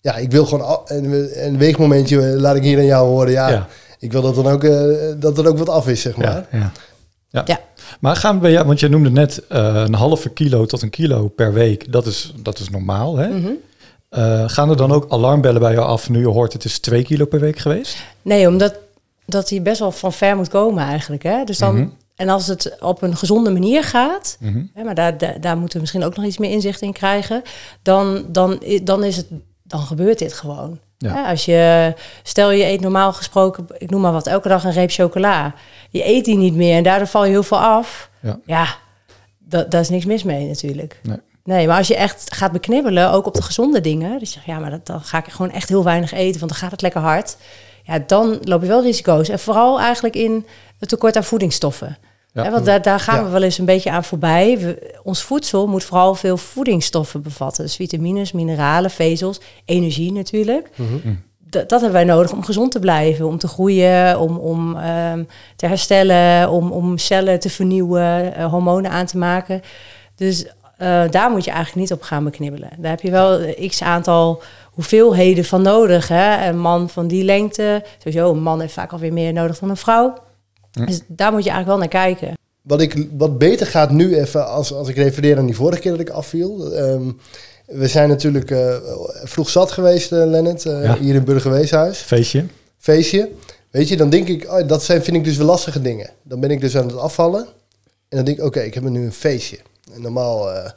Ja, 0.00 0.16
ik 0.16 0.30
wil 0.30 0.46
gewoon 0.46 0.80
een, 0.84 1.28
een 1.46 1.58
weegmomentje, 1.58 2.20
eh, 2.32 2.38
laat 2.40 2.56
ik 2.56 2.62
hier 2.62 2.78
aan 2.78 2.84
jou 2.84 3.08
horen. 3.08 3.32
Ja, 3.32 3.48
Ja. 3.48 3.68
Ik 3.98 4.12
wil 4.12 4.22
dat 4.22 4.34
dan 4.34 4.46
ook, 4.46 4.64
eh, 4.64 4.86
dat 5.16 5.38
er 5.38 5.48
ook 5.48 5.58
wat 5.58 5.68
af 5.68 5.88
is, 5.88 6.00
zeg 6.00 6.16
maar. 6.16 6.26
Ja, 6.26 6.46
ja. 6.58 6.72
Ja. 7.30 7.42
Ja. 7.46 7.60
Maar 8.00 8.16
gaan 8.16 8.34
we 8.34 8.40
bij 8.40 8.50
jou, 8.50 8.66
want 8.66 8.80
je 8.80 8.88
noemde 8.88 9.10
net 9.10 9.46
eh, 9.48 9.82
een 9.86 9.94
halve 9.94 10.28
kilo 10.28 10.66
tot 10.66 10.82
een 10.82 10.90
kilo 10.90 11.28
per 11.28 11.52
week. 11.52 11.92
Dat 11.92 12.06
is, 12.06 12.32
dat 12.36 12.58
is 12.58 12.68
normaal, 12.70 13.16
hè? 13.16 13.28
mhm. 13.28 13.50
Eh, 14.08 14.44
gaan 14.46 14.70
er 14.70 14.76
dan 14.76 14.92
ook 14.92 15.06
alarmbellen 15.12 15.60
bij 15.60 15.72
jou 15.72 15.86
af 15.86 16.08
nu 16.10 16.20
je 16.20 16.28
hoort 16.28 16.52
het 16.52 16.64
is 16.64 16.78
2 16.78 17.02
kilo 17.02 17.24
per 17.24 17.40
week 17.40 17.58
geweest? 17.58 17.96
Nee, 18.22 18.48
omdat 18.48 18.74
dat 19.26 19.48
hij 19.48 19.62
best 19.62 19.78
wel 19.78 19.90
van 19.92 20.12
ver 20.12 20.36
moet 20.36 20.48
komen 20.48 20.84
eigenlijk. 20.84 21.22
Hè? 21.22 21.44
Dus 21.44 21.58
dan, 21.58 21.74
Mhm. 21.74 21.88
En 22.16 22.28
als 22.28 22.46
het 22.46 22.76
op 22.80 23.02
een 23.02 23.16
gezonde 23.16 23.50
manier 23.50 23.84
gaat, 23.84 24.36
Mhm. 24.40 24.62
hè, 24.74 24.84
maar 24.84 24.94
daar, 24.94 25.18
daar, 25.18 25.40
daar 25.40 25.56
moeten 25.56 25.74
we 25.74 25.80
misschien 25.80 26.04
ook 26.04 26.16
nog 26.16 26.24
iets 26.24 26.38
meer 26.38 26.50
inzicht 26.50 26.80
in 26.82 26.92
krijgen, 26.92 27.42
dan, 27.82 28.24
dan, 28.28 28.62
dan, 28.82 29.04
is 29.04 29.16
het, 29.16 29.26
dan 29.62 29.80
gebeurt 29.80 30.18
dit 30.18 30.32
gewoon. 30.32 30.78
Ja. 30.98 31.28
Als 31.30 31.44
je, 31.44 31.94
stel 32.22 32.50
je 32.50 32.64
eet 32.64 32.80
normaal 32.80 33.12
gesproken, 33.12 33.66
ik 33.78 33.90
noem 33.90 34.00
maar 34.00 34.12
wat, 34.12 34.26
elke 34.26 34.48
dag 34.48 34.64
een 34.64 34.72
reep 34.72 34.90
chocola. 34.90 35.54
Je 35.90 36.06
eet 36.08 36.24
die 36.24 36.36
niet 36.36 36.54
meer 36.54 36.76
en 36.76 36.82
daardoor 36.82 37.06
val 37.06 37.24
je 37.24 37.30
heel 37.30 37.42
veel 37.42 37.60
af. 37.60 38.10
Ja. 38.20 38.38
Ja, 38.46 38.66
da- 39.38 39.64
daar 39.64 39.80
is 39.80 39.88
niks 39.88 40.04
mis 40.04 40.22
mee 40.22 40.46
natuurlijk. 40.46 41.00
Nee. 41.02 41.16
Nee, 41.44 41.66
maar 41.66 41.76
als 41.76 41.88
je 41.88 41.96
echt 41.96 42.34
gaat 42.34 42.52
beknibbelen, 42.52 43.10
ook 43.12 43.26
op 43.26 43.34
de 43.34 43.42
gezonde 43.42 43.80
dingen, 43.80 44.18
dus 44.18 44.28
je 44.28 44.34
zegt, 44.34 44.46
ja, 44.46 44.58
maar 44.58 44.70
dat, 44.70 44.86
dan 44.86 45.00
ga 45.00 45.18
ik 45.18 45.24
gewoon 45.32 45.50
echt 45.50 45.68
heel 45.68 45.84
weinig 45.84 46.12
eten, 46.12 46.38
want 46.40 46.50
dan 46.52 46.60
gaat 46.60 46.70
het 46.70 46.82
lekker 46.82 47.00
hard. 47.00 47.36
Ja, 47.84 47.98
dan 48.06 48.38
loop 48.42 48.62
je 48.62 48.68
wel 48.68 48.82
risico's. 48.82 49.28
En 49.28 49.38
vooral 49.38 49.80
eigenlijk 49.80 50.14
in 50.16 50.46
het 50.78 50.88
tekort 50.88 51.16
aan 51.16 51.24
voedingsstoffen. 51.24 51.96
Ja. 52.44 52.50
Want 52.50 52.64
daar, 52.64 52.82
daar 52.82 53.00
gaan 53.00 53.18
Ja. 53.18 53.24
we 53.24 53.30
wel 53.30 53.42
eens 53.42 53.58
een 53.58 53.64
beetje 53.64 53.90
aan 53.90 54.04
voorbij. 54.04 54.58
We- 54.58 54.94
ons 55.02 55.22
voedsel 55.22 55.66
moet 55.66 55.84
vooral 55.84 56.14
veel 56.14 56.36
voedingsstoffen 56.36 57.22
bevatten. 57.22 57.64
Dus 57.64 57.76
vitamines, 57.76 58.32
mineralen, 58.32 58.90
vezels, 58.90 59.40
energie 59.64 60.12
natuurlijk. 60.12 60.70
Dat, 61.50 61.68
dat 61.68 61.80
hebben 61.80 61.92
wij 61.92 62.14
nodig 62.14 62.32
om 62.32 62.44
gezond 62.44 62.72
te 62.72 62.78
blijven, 62.78 63.26
om 63.26 63.38
te 63.38 63.48
groeien, 63.48 64.20
om, 64.20 64.36
om 64.36 64.76
ehm, 64.76 65.22
te 65.56 65.66
herstellen, 65.66 66.50
om, 66.50 66.70
om 66.72 66.98
cellen 66.98 67.38
te 67.40 67.50
vernieuwen, 67.50 68.34
eh, 68.34 68.44
hormonen 68.50 68.90
aan 68.90 69.06
te 69.06 69.18
maken. 69.18 69.60
Dus 70.16 70.46
eh, 70.76 71.02
daar 71.10 71.30
moet 71.30 71.44
je 71.44 71.50
eigenlijk 71.50 71.80
niet 71.80 71.92
op 71.98 72.02
gaan 72.02 72.24
beknibbelen. 72.24 72.70
Daar 72.78 72.90
heb 72.90 73.00
je 73.00 73.10
wel 73.10 73.40
een 73.42 73.68
x 73.68 73.82
aantal 73.82 74.42
hoeveelheden 74.72 75.44
van 75.44 75.62
nodig. 75.62 76.08
Hè? 76.08 76.48
Een 76.48 76.58
man 76.58 76.88
van 76.88 77.06
die 77.06 77.24
lengte, 77.24 77.84
sowieso, 77.98 78.30
een 78.30 78.42
man 78.42 78.60
heeft 78.60 78.72
vaak 78.72 78.92
alweer 78.92 79.12
meer 79.12 79.32
nodig 79.32 79.58
dan 79.58 79.70
een 79.70 79.76
vrouw. 79.76 80.14
Dus 80.70 81.00
daar 81.06 81.32
moet 81.32 81.44
je 81.44 81.50
eigenlijk 81.50 81.66
wel 81.66 81.78
naar 81.78 82.04
kijken. 82.06 82.36
Wat, 82.62 82.80
ik, 82.80 83.06
wat 83.16 83.38
beter 83.38 83.66
gaat 83.66 83.90
nu 83.90 84.16
even, 84.16 84.48
als, 84.48 84.72
als 84.72 84.88
ik 84.88 84.96
refereer 84.96 85.38
aan 85.38 85.46
die 85.46 85.54
vorige 85.54 85.80
keer 85.80 85.90
dat 85.90 86.00
ik 86.00 86.10
afviel. 86.10 86.72
Ehm, 86.74 87.10
we 87.66 87.88
zijn 87.88 88.08
natuurlijk 88.08 88.50
eh, 88.50 88.76
vroeg 89.24 89.48
zat 89.50 89.72
geweest, 89.72 90.12
eh 90.12 90.26
Lennart, 90.26 90.66
eh, 90.66 90.82
Ja. 90.84 90.98
hier 90.98 91.14
in 91.14 91.24
Burgerweeshuis. 91.24 91.98
Feestje. 91.98 92.44
Feestje. 92.78 93.30
Weet 93.70 93.88
je, 93.88 93.96
dan 93.96 94.10
denk 94.10 94.28
ik, 94.28 94.50
oh, 94.50 94.68
dat 94.68 94.82
zijn, 94.84 95.02
vind 95.02 95.16
ik 95.16 95.24
dus 95.24 95.36
wel 95.36 95.46
lastige 95.46 95.80
dingen. 95.80 96.10
Dan 96.22 96.40
ben 96.40 96.50
ik 96.50 96.60
dus 96.60 96.76
aan 96.76 96.86
het 96.86 96.96
afvallen. 96.96 97.46
En 98.08 98.16
dan 98.16 98.24
denk 98.24 98.38
ik, 98.38 98.44
oké, 98.44 98.60
ik 98.60 98.74
heb 98.74 98.82
nu 98.82 99.04
een 99.04 99.12
feestje. 99.12 99.58
En 99.94 100.02
normaal, 100.02 100.52
eh, 100.52 100.70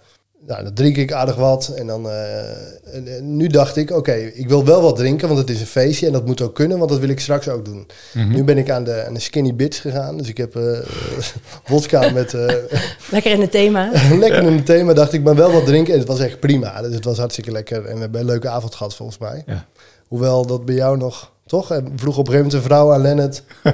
nou, 0.47 0.63
dan 0.63 0.73
drink 0.73 0.97
ik 0.97 1.11
aardig 1.11 1.35
wat. 1.35 1.67
En 1.67 1.87
dan, 1.87 2.09
eh, 2.09 2.95
en, 2.95 3.07
en 3.07 3.35
nu 3.37 3.47
dacht 3.47 3.75
ik, 3.75 3.91
oké, 3.91 4.13
ik 4.13 4.47
wil 4.47 4.65
wel 4.65 4.81
wat 4.81 4.95
drinken, 4.95 5.27
want 5.27 5.39
het 5.39 5.49
is 5.49 5.59
een 5.59 5.65
feestje. 5.65 6.05
En 6.05 6.11
dat 6.11 6.25
moet 6.25 6.41
ook 6.41 6.55
kunnen, 6.55 6.77
want 6.77 6.89
dat 6.89 6.99
wil 6.99 7.09
ik 7.09 7.19
straks 7.19 7.49
ook 7.49 7.65
doen. 7.65 7.87
Mhm. 8.13 8.31
Nu 8.31 8.43
ben 8.43 8.57
ik 8.57 8.69
aan 8.69 8.83
de, 8.83 9.05
aan 9.05 9.13
de 9.13 9.19
skinny 9.19 9.55
bits 9.55 9.79
gegaan. 9.79 10.17
Dus 10.17 10.27
ik 10.27 10.37
heb 10.37 10.55
eh 10.55 10.79
wodka 11.67 12.09
met 12.09 12.33
eh, 12.33 12.55
Lekker 13.11 13.31
in 13.31 13.41
het 13.41 13.51
thema. 13.51 13.91
lekker 14.19 14.43
in 14.43 14.55
het 14.55 14.65
thema. 14.65 14.93
Dacht 14.93 15.13
ik, 15.13 15.23
maar 15.23 15.35
wel 15.35 15.51
wat 15.51 15.65
drinken. 15.65 15.93
En 15.93 15.99
het 15.99 16.07
was 16.07 16.19
echt 16.19 16.39
prima. 16.39 16.81
Dus 16.81 16.95
het 16.95 17.05
was 17.05 17.17
hartstikke 17.17 17.51
lekker. 17.51 17.85
En 17.85 17.95
we 17.95 17.99
hebben 18.01 18.19
een 18.19 18.25
leuke 18.27 18.49
avond 18.49 18.75
gehad, 18.75 18.95
volgens 18.95 19.17
mij. 19.17 19.43
Ja. 19.45 19.65
Hoewel 20.07 20.45
dat 20.45 20.65
bij 20.65 20.75
jou 20.75 20.97
nog, 20.97 21.31
toch? 21.45 21.71
En 21.71 21.91
vroeg 21.95 22.17
op 22.17 22.27
een 22.27 22.33
gegeven 22.33 22.35
moment 22.35 22.53
een 22.53 22.61
vrouw 22.61 22.93
aan 22.93 23.01
Lennart. 23.01 23.43
"Eh, 23.63 23.73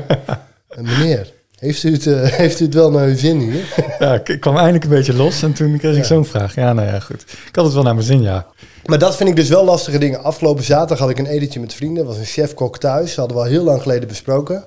meneer, 0.81 1.33
heeft 1.59 1.83
u, 1.83 1.91
het, 1.91 2.07
eh, 2.07 2.21
heeft 2.43 2.59
u 2.59 2.65
het 2.65 2.73
wel 2.73 2.91
naar 2.91 3.07
uw 3.07 3.17
zin 3.17 3.39
hier? 3.39 3.75
Ja, 3.99 4.13
ik, 4.13 4.29
ik 4.29 4.39
kwam 4.39 4.55
eindelijk 4.55 4.83
een 4.83 4.89
beetje 4.89 5.13
los 5.13 5.43
en 5.43 5.53
toen 5.53 5.77
kreeg 5.77 5.91
ik 5.95 5.97
Ja. 6.01 6.03
zo'n 6.03 6.25
vraag. 6.25 6.55
Ja, 6.55 6.73
nou 6.73 6.87
ja, 6.87 6.99
goed. 6.99 7.21
Ik 7.47 7.55
had 7.55 7.65
het 7.65 7.73
wel 7.73 7.83
naar 7.83 7.93
mijn 7.95 8.05
zin, 8.05 8.21
ja. 8.21 8.45
Maar 8.85 8.99
dat 8.99 9.15
vind 9.15 9.29
ik 9.29 9.35
dus 9.35 9.49
wel 9.49 9.65
lastige 9.65 9.97
dingen. 9.97 10.23
Afgelopen 10.23 10.63
zaterdag 10.63 10.99
had 10.99 11.09
ik 11.09 11.19
een 11.19 11.25
etentje 11.25 11.59
met 11.59 11.73
vrienden. 11.73 12.03
Er 12.03 12.09
was 12.09 12.17
een 12.17 12.25
chef-kok 12.25 12.77
thuis. 12.77 13.07
Dat 13.07 13.15
hadden 13.15 13.37
we 13.37 13.43
al 13.43 13.49
heel 13.49 13.63
lang 13.63 13.81
geleden 13.81 14.07
besproken. 14.07 14.65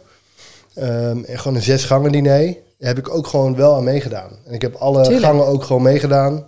Ehm, 0.75 1.25
en 1.25 1.39
gewoon 1.39 1.57
een 1.57 1.63
zes 1.63 1.85
gangen 1.85 2.13
diner. 2.13 2.45
Daar 2.79 2.89
heb 2.89 2.99
ik 2.99 3.15
ook 3.15 3.27
gewoon 3.27 3.57
wel 3.57 3.75
aan 3.77 3.85
meegedaan. 3.85 4.31
En 4.47 4.53
ik 4.55 4.63
heb 4.63 4.75
alle 4.75 5.03
Tuurlijk. 5.03 5.25
gangen 5.25 5.47
ook 5.47 5.65
gewoon 5.65 5.83
meegedaan. 5.83 6.45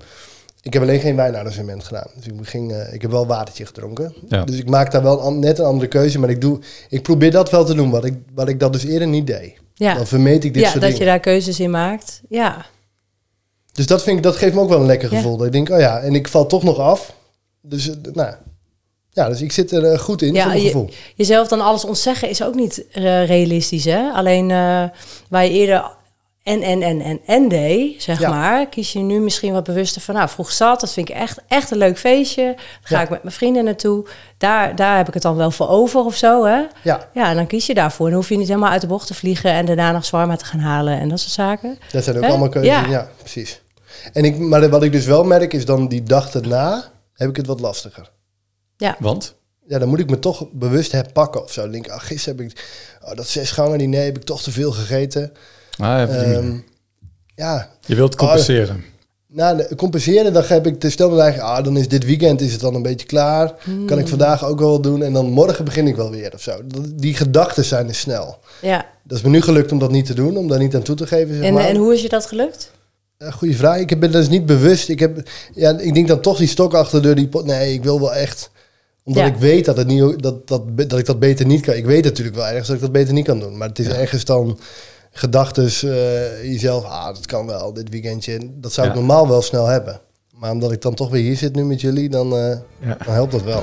Ik 0.62 0.72
heb 0.72 0.82
alleen 0.82 1.00
geen 1.00 1.16
wijnarrangement 1.16 1.84
gedaan. 1.84 2.06
Dus 2.16 2.26
ik, 2.26 2.32
ging, 2.42 2.72
eh, 2.72 2.92
ik 2.94 3.02
heb 3.02 3.11
wel 3.11 3.26
watertje 3.26 3.66
gedronken. 3.66 4.14
Ja. 4.28 4.44
Dus 4.44 4.56
ik 4.58 4.68
maak 4.68 4.92
daar 4.92 5.02
wel 5.02 5.20
an- 5.20 5.38
net 5.38 5.58
een 5.58 5.64
andere 5.64 5.88
keuze. 5.88 6.18
Maar 6.18 6.30
ik, 6.30 6.40
doe, 6.40 6.58
ik 6.88 7.02
probeer 7.02 7.30
dat 7.30 7.50
wel 7.50 7.64
te 7.64 7.75
doen. 7.75 7.90
Wat 7.90 8.04
ik, 8.04 8.14
wat 8.34 8.49
ik 8.49 8.61
dat 8.61 8.72
dus 8.72 8.84
eerder 8.84 9.08
niet 9.08 9.26
deed. 9.26 9.52
Ja, 9.75 9.95
Dan 9.95 10.07
vermeed 10.07 10.45
ik 10.45 10.55
dit 10.55 10.62
ja 10.62 10.69
soort 10.69 10.81
dat 10.81 10.91
dingen. 10.91 11.05
je 11.07 11.11
daar 11.11 11.21
keuzes 11.21 11.61
in 11.61 11.71
maakt. 11.71 12.21
Ja, 12.29 12.67
Dus 13.73 13.87
dat, 13.87 14.02
vind 14.02 14.17
ik, 14.17 14.23
dat 14.23 14.37
geeft 14.37 14.55
me 14.55 14.61
ook 14.61 14.69
wel 14.69 14.81
een 14.81 14.87
lekker 14.87 15.11
Ja. 15.12 15.17
gevoel. 15.17 15.37
Dat 15.37 15.47
ik 15.47 15.52
denk, 15.52 15.71
oh 15.71 15.79
ja, 15.79 15.99
en 16.00 16.14
ik 16.14 16.29
val 16.29 16.47
toch 16.47 16.62
nog 16.62 16.79
af. 16.79 17.14
Dus, 17.61 17.88
eh, 17.91 17.95
nou, 18.12 18.35
ja, 19.11 19.29
dus 19.29 19.41
ik 19.41 19.52
zit 19.52 19.73
er 19.73 19.85
eh, 19.85 19.99
goed 19.99 20.23
in, 20.23 20.35
Ja, 20.35 20.41
voor 20.43 20.50
mijn 20.50 20.62
je- 20.62 20.67
gevoel. 20.71 20.91
jezelf 21.17 21.49
dan 21.49 21.61
alles 21.61 21.85
ontzeggen 21.85 22.29
is 22.29 22.43
ook 22.43 22.55
niet 22.55 22.85
eh, 22.93 23.26
realistisch, 23.26 23.85
hè? 23.85 24.11
Alleen 24.11 24.50
eh, 24.50 24.85
waar 25.29 25.45
je 25.45 25.50
eerder 25.50 25.91
en, 26.42 26.62
en, 26.62 26.82
en, 26.82 27.00
en, 27.00 27.20
en 27.26 27.49
deed, 27.49 28.02
zeg 28.02 28.20
Ja. 28.20 28.28
maar, 28.28 28.68
kies 28.68 28.92
je 28.92 28.99
nu 28.99 29.20
misschien 29.20 29.52
wat 29.52 29.64
bewuster 29.64 30.00
van, 30.02 30.14
nou, 30.14 30.28
vroeg 30.28 30.52
zat, 30.52 30.80
dat 30.80 30.92
vind 30.92 31.08
ik 31.08 31.14
echt, 31.14 31.38
echt 31.49 31.70
een 31.70 31.78
leuk 31.78 31.99
feestje. 31.99 32.42
Daar 32.56 32.80
ga 32.82 32.96
Ja. 32.96 33.02
ik 33.02 33.11
met 33.11 33.22
mijn 33.22 33.34
vrienden 33.34 33.64
naartoe. 33.64 34.06
Daar, 34.38 34.76
daar 34.76 34.96
heb 34.96 35.08
ik 35.08 35.14
het 35.14 35.22
dan 35.22 35.37
wel 35.37 35.50
voor 35.50 35.68
over 35.68 36.00
of 36.04 36.16
zo, 36.16 36.44
hè? 36.44 36.62
Ja, 36.82 37.08
Ja, 37.12 37.28
en 37.30 37.37
dan 37.37 37.46
kies 37.46 37.66
je 37.66 37.75
daarvoor. 37.75 38.06
En 38.06 38.12
dan 38.12 38.20
hoef 38.20 38.30
je 38.30 38.37
niet 38.37 38.49
helemaal 38.49 38.70
uit 38.70 38.80
de 38.80 38.87
bocht 38.87 39.06
te 39.06 39.14
vliegen 39.14 39.50
en 39.52 39.66
daarna 39.66 39.92
nog 39.92 40.04
zwarma 40.04 40.37
te 40.37 40.44
gaan 40.44 40.61
halen 40.61 40.99
en 40.99 41.08
dat 41.08 41.20
soort 41.20 41.32
zaken. 41.32 41.78
dat 41.92 42.04
zijn 42.04 42.16
ook 42.16 42.25
allemaal 42.25 42.49
keuzes. 42.49 42.72
Ja. 42.72 42.87
Ja. 42.87 43.08
precies. 43.18 43.61
En 44.12 44.25
ik, 44.25 44.38
maar 44.38 44.68
wat 44.70 44.82
ik 44.82 44.92
dus 44.92 45.04
wel 45.06 45.25
merk, 45.25 45.52
is 45.52 45.64
dan 45.64 45.88
die 45.88 46.02
dag 46.02 46.34
erna 46.34 46.84
heb 47.12 47.28
ik 47.28 47.37
het 47.37 47.46
wat 47.46 47.61
lastiger. 47.61 48.11
Want? 48.99 49.34
Ja, 49.66 49.78
dan 49.78 49.88
moet 49.88 49.99
ik 49.99 50.11
me 50.11 50.18
toch 50.18 50.46
bewust 50.52 50.92
herpakken 50.92 51.42
of 51.42 51.52
zo. 51.52 51.62
Dan 51.62 51.70
denk 51.70 51.87
ik, 51.87 51.92
ah, 51.92 52.00
gisteren 52.00 52.38
heb 52.38 52.50
ik 52.50 52.64
oh, 53.04 53.14
dat 53.14 53.28
zes 53.28 53.50
gangen 53.50 53.78
diner, 53.78 54.04
heb 54.04 54.16
ik 54.16 54.25
toch 54.25 54.42
te 54.42 54.50
veel 54.50 54.72
gegeten. 54.72 55.32
Ah, 55.79 55.87
ja. 55.87 56.07
Ehm, 56.09 56.57
ja, 57.35 57.69
je 57.87 57.95
wilt 57.95 58.17
compenseren. 58.17 58.85
Nou, 59.26 59.75
compenseren, 59.75 60.33
dan 60.33 60.43
heb 60.47 60.67
ik 60.67 60.81
te 60.81 60.91
stel 60.91 61.11
me 61.11 61.21
eigenlijk, 61.21 61.50
ah, 61.59 61.64
dan 61.64 61.76
is 61.76 61.88
dit 61.88 62.05
weekend 62.05 62.41
is 62.41 62.52
het 62.52 62.61
dan 62.61 62.75
een 62.75 62.83
beetje 62.83 63.07
klaar. 63.07 63.55
Kan 63.87 63.99
ik 63.99 64.09
vandaag 64.09 64.45
ook 64.45 64.59
wel 64.59 64.71
wat 64.71 64.83
doen 64.83 65.02
en 65.02 65.12
dan 65.12 65.31
morgen 65.31 65.64
begin 65.64 65.87
ik 65.87 65.97
wel 65.97 66.11
weer 66.11 66.33
of 66.35 66.43
zo. 66.43 66.52
Die 66.95 67.14
gedachten 67.14 67.64
zijn 67.64 67.88
er 67.88 67.95
snel. 67.95 68.38
Ja, 68.61 68.87
Dat 69.05 69.19
is 69.19 69.25
me 69.25 69.31
nu 69.31 69.41
gelukt 69.43 69.73
om 69.73 69.79
dat 69.79 69.91
niet 69.91 70.07
te 70.07 70.14
doen, 70.14 70.37
om 70.37 70.49
daar 70.49 70.59
niet 70.59 70.75
aan 70.75 70.83
toe 70.83 70.97
te 70.97 71.07
geven. 71.07 71.35
Zeg 71.35 71.45
en, 71.45 71.55
maar. 71.55 71.64
en 71.64 71.76
hoe 71.76 71.95
is 71.95 72.02
je 72.02 72.09
dat 72.09 72.26
gelukt? 72.26 72.71
Eh, 73.19 73.33
goeie 73.33 73.57
vraag. 73.57 73.79
Ik 73.79 74.00
ben 74.00 74.12
dus 74.12 74.29
niet 74.29 74.47
bewust. 74.47 74.88
Ik, 74.88 74.99
heb, 74.99 75.29
ja, 75.55 75.79
ik 75.79 75.95
denk 75.95 76.09
dan 76.09 76.21
toch 76.21 76.38
die 76.38 76.49
stok 76.49 76.75
achter 76.75 77.00
de 77.02 77.07
deur. 77.07 77.17
Die 77.17 77.29
pot. 77.29 77.45
Nee, 77.45 77.73
ik 77.73 77.83
wil 77.83 78.00
wel 78.00 78.14
echt. 78.14 78.50
Omdat 79.05 79.23
Ja. 79.23 79.29
ik 79.29 79.37
weet 79.37 79.64
dat, 79.64 79.76
het 79.76 79.87
niet, 79.87 80.23
dat, 80.23 80.49
dat, 80.49 80.62
dat 80.76 80.99
ik 80.99 81.07
dat 81.07 81.19
beter 81.19 81.47
niet 81.47 81.61
kan. 81.61 81.75
Ik 81.75 81.85
weet 81.87 82.05
natuurlijk 82.05 82.37
wel 82.37 82.47
ergens 82.47 82.67
dat 82.67 82.76
ik 82.76 82.83
dat 82.83 82.93
beter 82.93 83.12
niet 83.12 83.26
kan 83.26 83.41
doen. 83.41 83.57
Maar 83.57 83.69
het 83.69 83.79
is 83.79 83.88
ergens 83.88 84.25
dan 84.25 84.59
gedachtes 85.12 85.83
eh, 85.83 86.45
jezelf. 86.45 86.85
Ah, 86.85 87.07
dat 87.07 87.26
kan 87.26 87.47
wel 87.47 87.73
dit 87.73 87.88
weekendje. 87.88 88.38
Dat 88.54 88.73
zou 88.73 88.88
ik 88.88 88.95
normaal 88.95 89.28
wel 89.28 89.42
snel 89.42 89.66
hebben. 89.66 90.00
Maar 90.35 90.50
omdat 90.50 90.73
ik 90.73 90.83
dan 90.83 90.95
toch 90.95 91.11
weer 91.11 91.23
hier 91.23 91.37
zit 91.37 91.54
nu 91.54 91.64
met 91.64 91.81
jullie, 91.81 92.09
dan, 92.09 92.37
eh, 92.37 92.57
Ja. 92.78 92.97
dan 93.04 93.14
helpt 93.14 93.33
dat 93.33 93.42
wel. 93.42 93.62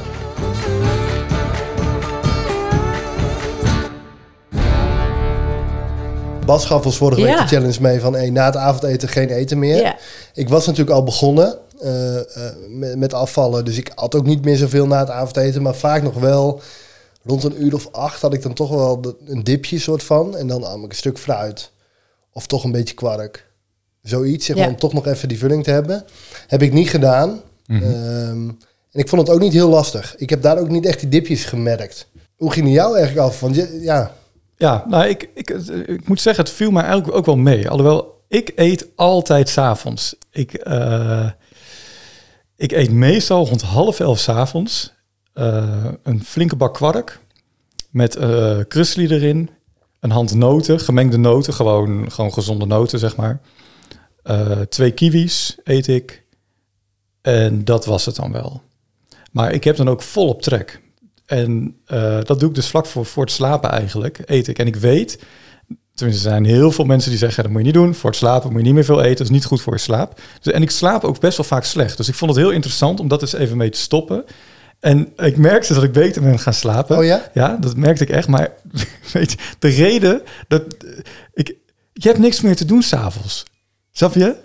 Bas 6.46 6.65
gaf 6.65 6.86
ons 6.86 6.98
vorige 6.98 7.22
week 7.22 7.38
de 7.38 7.48
challenge 7.48 7.82
mee 7.82 8.00
van 8.00 8.13
hey, 8.13 8.29
na 8.29 8.46
het 8.46 8.56
avondeten 8.56 9.10
geen 9.10 9.29
eten 9.29 9.60
meer. 9.60 9.82
Ja. 9.82 9.96
Ik 10.34 10.50
was 10.50 10.65
natuurlijk 10.65 10.96
al 10.96 11.03
begonnen 11.03 11.58
eh, 11.82 12.18
eh, 12.18 12.24
met, 12.70 12.98
met 12.98 13.13
afvallen. 13.13 13.65
Dus 13.65 13.77
ik 13.77 13.91
had 13.96 14.15
ook 14.15 14.25
niet 14.25 14.46
meer 14.46 14.58
zoveel 14.58 14.88
na 14.88 15.00
het 15.00 15.10
avondeten. 15.10 15.62
Maar 15.62 15.75
vaak 15.75 16.03
nog 16.03 16.13
wel 16.13 16.62
rond 17.29 17.43
een 17.43 17.63
uur 17.63 17.74
of 17.74 17.91
acht 17.91 18.21
had 18.21 18.33
ik 18.33 18.41
dan 18.41 18.53
toch 18.53 18.69
wel 18.69 19.01
de- 19.01 19.15
een 19.25 19.43
dipje 19.43 19.79
soort 19.79 20.03
van. 20.03 20.38
En 20.38 20.48
dan 20.48 20.62
nam 20.62 20.83
ik 20.83 20.89
een 20.89 20.95
stuk 20.95 21.17
fruit. 21.17 21.71
Of 22.33 22.48
toch 22.48 22.63
een 22.63 22.71
beetje 22.71 22.95
kwark. 22.95 23.48
Zoiets, 24.01 24.45
zeg 24.45 24.55
maar, 24.55 24.65
Ja. 24.65 24.71
om 24.71 24.77
toch 24.79 24.93
nog 24.93 25.05
even 25.07 25.27
die 25.27 25.38
vulling 25.38 25.63
te 25.63 25.71
hebben. 25.71 26.05
Heb 26.48 26.62
ik 26.62 26.74
niet 26.74 26.89
gedaan. 26.89 27.41
Mhm. 27.65 27.83
Ehm, 27.83 28.48
en 28.91 29.00
ik 29.00 29.09
vond 29.09 29.21
het 29.21 29.31
ook 29.36 29.39
niet 29.41 29.53
heel 29.53 29.69
lastig. 29.69 30.15
Ik 30.17 30.29
heb 30.29 30.41
daar 30.41 30.59
ook 30.59 30.69
niet 30.69 30.86
echt 30.86 31.00
die 31.00 31.09
dipjes 31.09 31.45
gemerkt. 31.45 32.07
Hoe 32.38 32.51
ging 32.51 32.65
die 32.65 32.74
jou 32.75 32.98
eigenlijk 32.98 33.27
af? 33.27 33.39
Want 33.39 33.55
je, 33.55 33.79
ja, 33.81 34.15
Ja, 34.57 34.86
nou, 34.88 35.07
ik, 35.07 35.29
ik, 35.33 35.50
ik 35.88 36.07
moet 36.07 36.21
zeggen, 36.21 36.43
het 36.43 36.53
viel 36.53 36.71
mij 36.71 36.83
eigenlijk 36.83 37.17
ook 37.17 37.25
wel 37.25 37.36
mee. 37.38 37.69
Alhoewel, 37.69 38.24
ik 38.27 38.51
eet 38.55 38.88
altijd 38.95 39.50
s'avonds. 39.50 40.15
Ik, 40.31 40.53
eh, 40.53 41.29
ik 42.55 42.71
eet 42.71 42.91
meestal 42.91 43.48
rond 43.48 43.62
half 43.62 44.00
elf 44.00 44.19
s'avonds 44.19 44.93
een 46.03 46.24
flinke 46.24 46.55
bak 46.55 46.74
kwark 46.74 47.19
met 47.89 48.15
eh 48.15 48.60
krusli 48.67 49.08
erin, 49.08 49.50
een 50.00 50.12
hand 50.12 50.34
noten, 50.34 50.79
gemengde 50.79 51.17
noten, 51.17 51.53
gewoon, 51.53 52.12
gewoon 52.12 52.34
gezonde 52.34 52.65
noten, 52.65 53.00
zeg 53.00 53.15
maar. 53.15 53.41
Eh, 54.24 54.62
twee 54.62 54.91
kiwis 54.91 55.58
eet 55.63 55.88
ik 55.88 56.24
en 57.22 57.65
dat 57.65 57.86
was 57.86 58.05
het 58.05 58.15
dan 58.15 58.31
wel. 58.31 58.62
Maar 59.31 59.53
ik 59.53 59.63
heb 59.63 59.75
dan 59.75 59.89
ook 59.89 60.01
volop 60.01 60.41
trek. 60.41 60.81
En 61.25 61.75
eh, 61.86 62.19
dat 62.24 62.39
doe 62.39 62.50
ik 62.50 62.55
dus 62.55 62.67
vlak 62.67 62.86
voor, 62.86 63.05
voor 63.05 63.24
het 63.24 63.34
slapen 63.34 63.69
eigenlijk, 63.69 64.22
eet 64.25 64.48
ik. 64.48 64.60
En 64.60 64.67
ik 64.67 64.75
weet, 64.75 65.19
er 65.96 66.13
zijn 66.13 66.46
heel 66.46 66.72
veel 66.72 66.86
mensen 66.86 67.10
die 67.10 67.19
zeggen... 67.19 67.43
dat 67.43 67.51
moet 67.51 67.62
je 67.62 67.65
niet 67.65 67.75
doen, 67.75 67.96
voor 67.96 68.10
het 68.10 68.19
slapen 68.19 68.50
moet 68.50 68.60
je 68.60 68.65
niet 68.65 68.75
meer 68.75 68.86
veel 68.86 69.01
eten... 69.01 69.17
dat 69.17 69.25
is 69.25 69.34
niet 69.34 69.46
goed 69.46 69.62
voor 69.62 69.74
je 69.74 69.79
slaap. 69.79 70.22
Dus, 70.41 70.53
en 70.53 70.62
ik 70.62 70.72
slaap 70.72 71.03
ook 71.03 71.19
best 71.19 71.38
wel 71.38 71.46
vaak 71.46 71.63
slecht. 71.63 71.98
Dus 71.98 72.08
ik 72.08 72.15
vond 72.15 72.31
het 72.31 72.39
heel 72.39 72.51
interessant 72.51 73.00
om 73.00 73.08
dat 73.08 73.22
eens 73.22 73.34
even 73.34 73.58
mee 73.58 73.69
te 73.69 73.79
stoppen. 73.79 74.25
En 74.79 75.13
ik 75.17 75.38
merkte 75.38 75.74
dat 75.74 75.83
ik 75.83 75.91
beter 75.91 76.21
ben 76.21 76.39
gaan 76.39 76.53
slapen. 76.53 76.98
Oh 76.98 77.03
ja? 77.03 77.29
Ja, 77.33 77.57
dat 77.57 77.75
merkte 77.75 78.03
ik 78.03 78.09
echt. 78.09 78.27
Maar 78.27 78.51
weet 79.13 79.31
je, 79.31 79.38
de 79.59 79.67
reden 79.67 80.21
dat... 80.48 80.63
Ik, 81.33 81.55
je 81.93 82.07
hebt 82.07 82.19
niks 82.19 82.41
meer 82.41 82.55
te 82.55 82.65
doen 82.65 82.81
s'avonds. 82.81 83.45
Snap 83.91 84.13
je? 84.13 84.36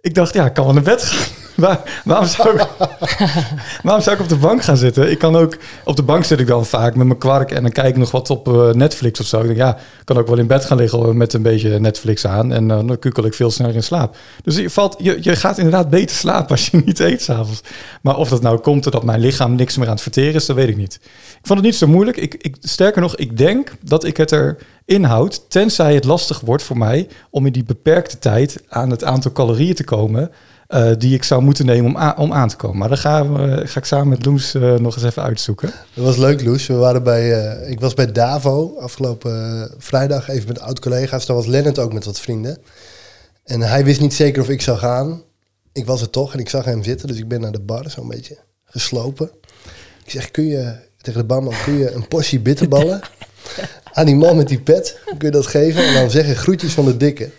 Ik 0.00 0.14
dacht, 0.14 0.34
ja, 0.34 0.46
ik 0.46 0.54
kan 0.54 0.64
wel 0.64 0.74
naar 0.74 0.82
bed 0.82 1.02
gaan. 1.02 1.39
Waar, 1.54 2.00
waarom, 2.04 2.26
zou 2.26 2.60
ik, 2.60 2.66
waarom 3.82 4.02
zou 4.02 4.16
ik 4.16 4.22
op 4.22 4.28
de 4.28 4.36
bank 4.36 4.62
gaan 4.62 4.76
zitten? 4.76 5.10
Ik 5.10 5.18
kan 5.18 5.36
ook... 5.36 5.56
Op 5.84 5.96
de 5.96 6.02
bank 6.02 6.24
zit 6.24 6.40
ik 6.40 6.46
dan 6.46 6.66
vaak 6.66 6.94
met 6.94 7.06
mijn 7.06 7.18
kwark... 7.18 7.50
en 7.50 7.62
dan 7.62 7.72
kijk 7.72 7.88
ik 7.88 7.96
nog 7.96 8.10
wat 8.10 8.30
op 8.30 8.48
eh, 8.48 8.70
Netflix 8.70 9.20
of 9.20 9.26
zo. 9.26 9.40
Ik 9.40 9.46
denk, 9.46 9.58
ja, 9.58 9.76
ik 9.76 10.04
kan 10.04 10.18
ook 10.18 10.26
wel 10.26 10.38
in 10.38 10.46
bed 10.46 10.64
gaan 10.64 10.76
liggen 10.76 11.16
met 11.16 11.32
een 11.32 11.42
beetje 11.42 11.80
Netflix 11.80 12.26
aan... 12.26 12.52
en 12.52 12.70
eh, 12.70 12.76
dan 12.76 12.98
kukkel 12.98 13.24
ik 13.24 13.34
veel 13.34 13.50
sneller 13.50 13.74
in 13.74 13.82
slaap. 13.82 14.16
Dus 14.42 14.56
je, 14.56 14.70
valt, 14.70 14.96
je, 14.98 15.18
je 15.20 15.36
gaat 15.36 15.58
inderdaad 15.58 15.90
beter 15.90 16.16
slapen 16.16 16.50
als 16.50 16.68
je 16.68 16.82
niet 16.84 17.00
eet 17.00 17.22
s'avonds. 17.22 17.60
Maar 18.02 18.16
of 18.16 18.28
dat 18.28 18.42
nou 18.42 18.58
komt 18.58 18.82
doordat 18.82 19.04
mijn 19.04 19.20
lichaam 19.20 19.54
niks 19.54 19.76
meer 19.76 19.86
aan 19.86 19.92
het 19.92 20.02
verteren 20.02 20.34
is... 20.34 20.46
dat 20.46 20.56
weet 20.56 20.68
ik 20.68 20.76
niet. 20.76 20.94
Ik 21.40 21.46
vond 21.46 21.58
het 21.58 21.68
niet 21.68 21.76
zo 21.76 21.86
moeilijk. 21.86 22.16
Ik, 22.16 22.34
ik, 22.34 22.56
sterker 22.60 23.00
nog, 23.00 23.16
ik 23.16 23.36
denk 23.36 23.72
dat 23.82 24.04
ik 24.04 24.16
het 24.16 24.30
er 24.30 24.56
inhoud... 24.84 25.50
tenzij 25.50 25.94
het 25.94 26.04
lastig 26.04 26.40
wordt 26.40 26.62
voor 26.62 26.78
mij... 26.78 27.08
om 27.30 27.46
in 27.46 27.52
die 27.52 27.64
beperkte 27.64 28.18
tijd 28.18 28.62
aan 28.68 28.90
het 28.90 29.04
aantal 29.04 29.32
calorieën 29.32 29.74
te 29.74 29.84
komen... 29.84 30.30
eh, 30.70 30.90
die 30.98 31.14
ik 31.14 31.24
zou 31.24 31.42
moeten 31.42 31.66
nemen 31.66 31.90
om, 31.90 31.96
a- 31.96 32.14
om 32.18 32.32
aan 32.32 32.48
te 32.48 32.56
komen. 32.56 32.76
Maar 32.78 32.88
dat 32.88 32.98
gaan 32.98 33.32
we, 33.34 33.66
ga 33.66 33.78
ik 33.78 33.84
samen 33.84 34.08
met 34.08 34.24
Loes 34.24 34.54
eh, 34.54 34.74
nog 34.74 34.94
eens 34.94 35.04
even 35.04 35.22
uitzoeken. 35.22 35.70
Dat 35.94 36.04
was 36.04 36.16
leuk, 36.16 36.42
Loes. 36.44 36.66
We 36.66 36.74
waren 36.74 37.02
bij, 37.02 37.32
eh, 37.46 37.70
ik 37.70 37.80
was 37.80 37.94
bij 37.94 38.12
Davo 38.12 38.76
afgelopen 38.78 39.70
vrijdag 39.78 40.28
even 40.28 40.48
met 40.48 40.60
oud-collega's. 40.60 41.26
Daar 41.26 41.36
was 41.36 41.46
Lennart 41.46 41.78
ook 41.78 41.92
met 41.92 42.04
wat 42.04 42.20
vrienden. 42.20 42.58
En 43.44 43.60
hij 43.60 43.84
wist 43.84 44.00
niet 44.00 44.14
zeker 44.14 44.42
of 44.42 44.48
ik 44.48 44.60
zou 44.62 44.78
gaan. 44.78 45.22
Ik 45.72 45.86
was 45.86 46.00
er 46.00 46.10
toch 46.10 46.32
en 46.32 46.38
ik 46.38 46.48
zag 46.48 46.64
hem 46.64 46.82
zitten. 46.82 47.08
Dus 47.08 47.18
ik 47.18 47.28
ben 47.28 47.40
naar 47.40 47.52
de 47.52 47.60
bar 47.60 47.90
zo'n 47.90 48.08
beetje 48.08 48.36
geslopen. 48.64 49.30
Ik 50.04 50.10
zeg, 50.10 50.30
kun 50.30 50.46
je 50.46 50.74
tegen 51.02 51.20
de 51.20 51.26
barman, 51.26 51.54
kun 51.64 51.78
je 51.78 51.92
een 51.92 52.08
portie 52.08 52.40
bitterballen 52.40 53.00
aan 53.92 54.06
die 54.06 54.16
man 54.16 54.36
met 54.36 54.48
die 54.48 54.60
pet. 54.60 54.98
Kun 55.04 55.16
je 55.28 55.30
dat 55.30 55.46
geven? 55.46 55.86
En 55.86 55.94
dan 55.94 56.10
zeggen 56.10 56.36
groetjes 56.36 56.72
van 56.72 56.84
de 56.84 56.96
dikke. 56.96 57.30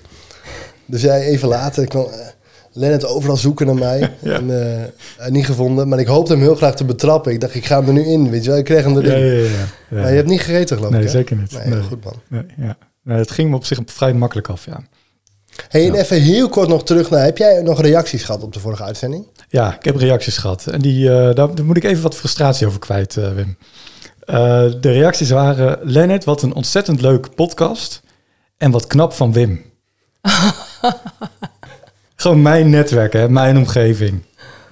Dus 0.85 1.01
jij 1.01 1.21
even 1.21 1.47
later 1.47 1.88
kwam 1.88 2.07
Lennart 2.74 3.06
overal 3.06 3.38
zoeken 3.38 3.66
naar 3.66 3.75
mij. 3.75 4.00
Ja. 4.22 4.34
En 4.36 4.82
eh, 5.18 5.30
niet 5.30 5.46
gevonden. 5.46 5.88
Maar 5.88 6.00
ik 6.00 6.08
hoopte 6.08 6.32
hem 6.32 6.42
heel 6.42 6.56
graag 6.56 6.75
te 6.75 6.86
betrappen. 6.86 7.32
Ik 7.32 7.40
dacht, 7.42 7.56
ik 7.56 7.66
ga 7.66 7.78
hem 7.78 7.88
er 7.88 7.94
nu 7.94 8.04
in. 8.06 8.30
Weet 8.30 8.44
je 8.44 8.50
wel, 8.50 8.60
ik 8.60 8.66
kreeg 8.66 8.84
hem 8.84 8.98
erin. 8.98 9.25
Ja, 9.25 9.34
ja, 9.34 9.42
ja. 9.42 9.50
ja. 9.90 10.01
Maar 10.01 10.10
je 10.10 10.16
hebt 10.16 10.28
niet 10.28 10.42
gegeten, 10.42 10.78
geloof 10.78 10.92
ik. 10.92 10.98
Nee, 10.98 11.06
hè? 11.06 11.12
zeker 11.12 11.36
niet. 11.38 11.51
Nee, 11.51 11.68
Nee. 11.68 11.82
goed 11.82 12.04
man. 12.04 12.13
Nee, 12.28 12.44
ja. 12.58 12.78
Nee, 13.04 13.18
het 13.18 13.32
ging 13.32 13.50
me 13.50 13.56
op 13.56 13.66
zich 13.66 13.80
vrij 13.86 14.13
makkelijk 14.13 14.48
af, 14.50 14.66
ja. 14.66 14.82
Hey, 15.70 15.88
en 15.88 15.94
Ja. 15.94 16.00
even 16.00 16.22
heel 16.22 16.50
kort 16.50 16.68
nog 16.68 16.84
terug 16.84 17.10
naar... 17.10 17.24
Heb 17.24 17.38
jij 17.38 17.62
nog 17.62 17.82
reacties 17.82 18.24
gehad 18.24 18.44
op 18.44 18.54
de 18.54 18.60
vorige 18.60 18.84
uitzending? 18.84 19.25
Ja, 19.50 19.75
ik 19.75 19.86
heb 19.86 19.96
reacties 19.96 20.38
gehad. 20.38 20.68
En 20.68 20.82
die, 20.82 21.10
eh, 21.10 21.36
daar, 21.36 21.56
daar 21.56 21.66
moet 21.66 21.78
ik 21.78 21.84
even 21.84 22.04
wat 22.04 22.16
frustratie 22.16 22.68
over 22.68 22.80
kwijt, 22.80 23.18
eh, 23.18 23.34
Wim. 23.34 23.58
Eh, 24.20 24.36
de 24.82 24.92
reacties 24.92 25.30
waren... 25.30 25.80
Lennart, 25.82 26.24
wat 26.24 26.42
een 26.42 26.54
ontzettend 26.54 27.01
leuk 27.01 27.36
podcast. 27.36 28.01
En 28.58 28.72
wat 28.72 28.88
knap 28.88 29.13
van 29.13 29.34
Wim. 29.34 29.62
Gewoon 32.22 32.42
mijn 32.42 32.70
netwerk, 32.70 33.13
hè, 33.13 33.30
mijn 33.30 33.58
omgeving. 33.58 34.22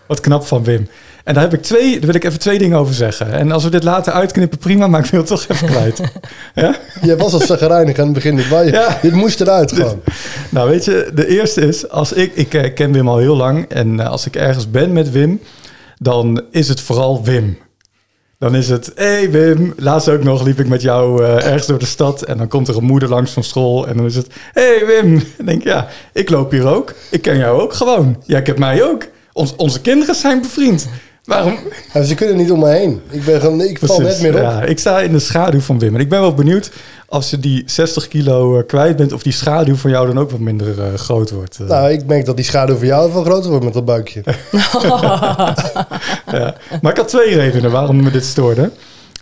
Wat 0.08 0.20
knap 0.20 0.46
van 0.46 0.64
Wim. 0.64 0.88
En 1.24 1.34
daar 1.34 1.44
heb 1.44 1.54
ik 1.54 1.62
twee, 1.62 1.92
daar 1.92 2.06
wil 2.06 2.16
ik 2.16 2.24
even 2.24 2.40
twee 2.40 2.58
dingen 2.58 2.78
over 2.78 2.94
zeggen. 2.94 3.32
En 3.32 3.52
als 3.52 3.64
we 3.64 3.70
dit 3.70 3.84
later 3.84 4.14
uitknippen, 4.14 4.58
prima, 4.58 4.88
maar 4.88 5.04
ik 5.06 5.12
wil 5.12 5.20
het 5.20 5.30
toch 5.30 5.46
even 5.48 5.68
kwijt. 5.68 6.02
ja? 6.56 6.76
Jij 7.02 7.18
was 7.18 7.34
al 7.34 7.40
zagrijnig 7.40 7.98
aan 8.00 8.04
het 8.06 8.14
begin. 8.14 8.36
Dit, 8.36 8.48
wa- 8.50 8.60
Ja. 8.62 8.98
dit 9.02 9.12
moest 9.14 9.42
eruit 9.42 9.72
gewoon. 9.72 10.02
Nou, 10.50 10.70
weet 10.70 10.86
je, 10.86 11.12
de 11.14 11.28
eerste 11.28 11.62
is, 11.62 11.90
als 11.90 12.14
ik, 12.14 12.32
ik 12.36 12.54
eh, 12.54 12.74
ken 12.74 12.92
Wim 12.92 13.08
al 13.08 13.18
heel 13.18 13.36
lang 13.36 13.66
en 13.70 14.00
eh, 14.00 14.08
als 14.10 14.26
ik 14.26 14.36
ergens 14.36 14.72
ben 14.72 14.94
met 14.94 15.12
Wim, 15.12 15.42
dan 15.98 16.44
is 16.52 16.68
het 16.68 16.82
vooral 16.82 17.24
Wim. 17.24 17.58
Dan 18.40 18.56
is 18.56 18.70
het, 18.70 18.92
hé 18.96 19.06
hey 19.06 19.32
Wim, 19.32 19.74
laatst 19.78 20.10
ook 20.10 20.24
nog 20.24 20.44
liep 20.44 20.60
ik 20.60 20.68
met 20.68 20.82
jou 20.82 21.24
eh, 21.24 21.46
ergens 21.46 21.68
door 21.68 21.80
de 21.80 21.86
stad 21.86 22.22
en 22.22 22.38
dan 22.38 22.48
komt 22.48 22.68
er 22.68 22.78
een 22.78 22.84
moeder 22.84 23.10
langs 23.10 23.32
van 23.32 23.44
school 23.44 23.88
en 23.88 23.98
dan 23.98 24.06
is 24.06 24.16
het, 24.16 24.28
hé 24.54 24.62
hey 24.62 24.86
Wim. 24.86 25.14
Dan 25.38 25.46
denk 25.46 25.62
ik, 25.62 25.68
ja, 25.68 25.88
ik 26.14 26.30
loop 26.30 26.52
hier 26.52 26.68
ook, 26.68 26.94
ik 27.12 27.22
ken 27.22 27.38
jou 27.38 27.62
ook 27.62 27.74
gewoon. 27.74 28.24
Jij 28.26 28.42
kent 28.42 28.58
mij 28.58 28.84
ook. 28.84 29.08
Ons, 29.34 29.56
onze 29.56 29.82
kinderen 29.82 30.16
zijn 30.16 30.42
bevriend. 30.42 30.90
Waarom? 31.30 31.58
Ja, 31.94 32.04
ze 32.04 32.16
kunnen 32.16 32.38
niet 32.38 32.52
om 32.52 32.60
me 32.60 32.70
heen. 32.70 33.02
Ik, 33.10 33.24
ben 33.26 33.40
gewoon, 33.42 33.62
ik 33.62 33.80
val 33.82 34.00
net 34.00 34.22
meer 34.22 34.36
op. 34.36 34.42
Ja, 34.42 34.62
ik 34.62 34.80
sta 34.80 35.00
in 35.00 35.12
de 35.12 35.20
schaduw 35.20 35.60
van 35.60 35.80
Wim. 35.80 35.96
En 35.96 36.02
ik 36.02 36.10
ben 36.10 36.20
wel 36.22 36.34
benieuwd 36.34 36.72
als 37.08 37.30
je 37.30 37.40
die 37.40 37.64
60 37.66 38.08
kilo 38.08 38.58
eh, 38.58 38.66
kwijt 38.68 38.96
bent, 38.96 39.12
of 39.14 39.24
die 39.24 39.34
schaduw 39.34 39.76
van 39.76 39.92
jou 39.92 40.08
dan 40.08 40.20
ook 40.20 40.32
wat 40.32 40.40
minder 40.40 40.82
eh, 40.82 40.94
groot 40.94 41.32
wordt. 41.32 41.58
eh. 41.60 41.68
Nou, 41.68 41.92
ik 41.92 42.06
merk 42.06 42.26
dat 42.26 42.36
die 42.36 42.46
schaduw 42.46 42.76
voor 42.76 42.86
jou 42.86 43.12
veel 43.12 43.24
groter 43.24 43.50
wordt 43.50 43.66
met 43.66 43.74
dat 43.74 43.86
buikje. 43.86 44.24
Ja. 46.32 46.56
Maar 46.82 46.92
ik 46.92 46.98
had 46.98 47.08
twee 47.08 47.36
redenen 47.36 47.72
waarom 47.72 48.04
me 48.04 48.12
dit 48.12 48.26
stoorde. 48.26 48.72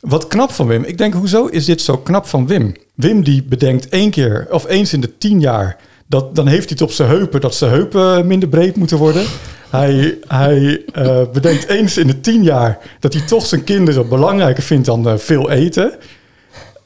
Wat 0.02 0.28
knap 0.28 0.52
van 0.52 0.68
Wim. 0.68 0.84
Ik 0.84 0.98
denk, 0.98 1.14
hoezo 1.14 1.46
is 1.46 1.66
dit 1.66 1.82
zo 1.82 1.98
knap 1.98 2.28
van 2.28 2.48
Wim? 2.48 2.76
Wim 2.96 3.24
die 3.24 3.44
bedenkt 3.44 3.90
één 3.90 4.10
keer 4.12 4.48
of 4.50 4.68
eens 4.68 4.94
in 4.94 5.02
de 5.02 5.18
tien 5.18 5.40
jaar... 5.40 5.78
Dat, 6.10 6.36
dan 6.36 6.48
heeft 6.48 6.64
hij 6.70 6.78
het 6.80 6.82
op 6.82 6.92
zijn 6.92 7.10
heupen 7.10 7.42
dat 7.42 7.56
zijn 7.56 7.72
heupen 7.72 8.28
minder 8.28 8.50
breed 8.50 8.76
moeten 8.76 8.98
worden. 8.98 9.26
Hij, 9.70 10.18
hij 10.28 10.84
eh, 10.94 11.22
bedenkt 11.34 11.68
eens 11.68 11.98
in 11.98 12.08
de 12.08 12.22
tien 12.22 12.44
jaar 12.44 12.78
dat 13.00 13.14
hij 13.14 13.22
toch 13.22 13.46
zijn 13.46 13.64
kinderen 13.64 14.10
belangrijker 14.10 14.64
vindt 14.64 14.86
dan 14.86 15.08
eh, 15.08 15.18
veel 15.18 15.50
eten. 15.50 15.94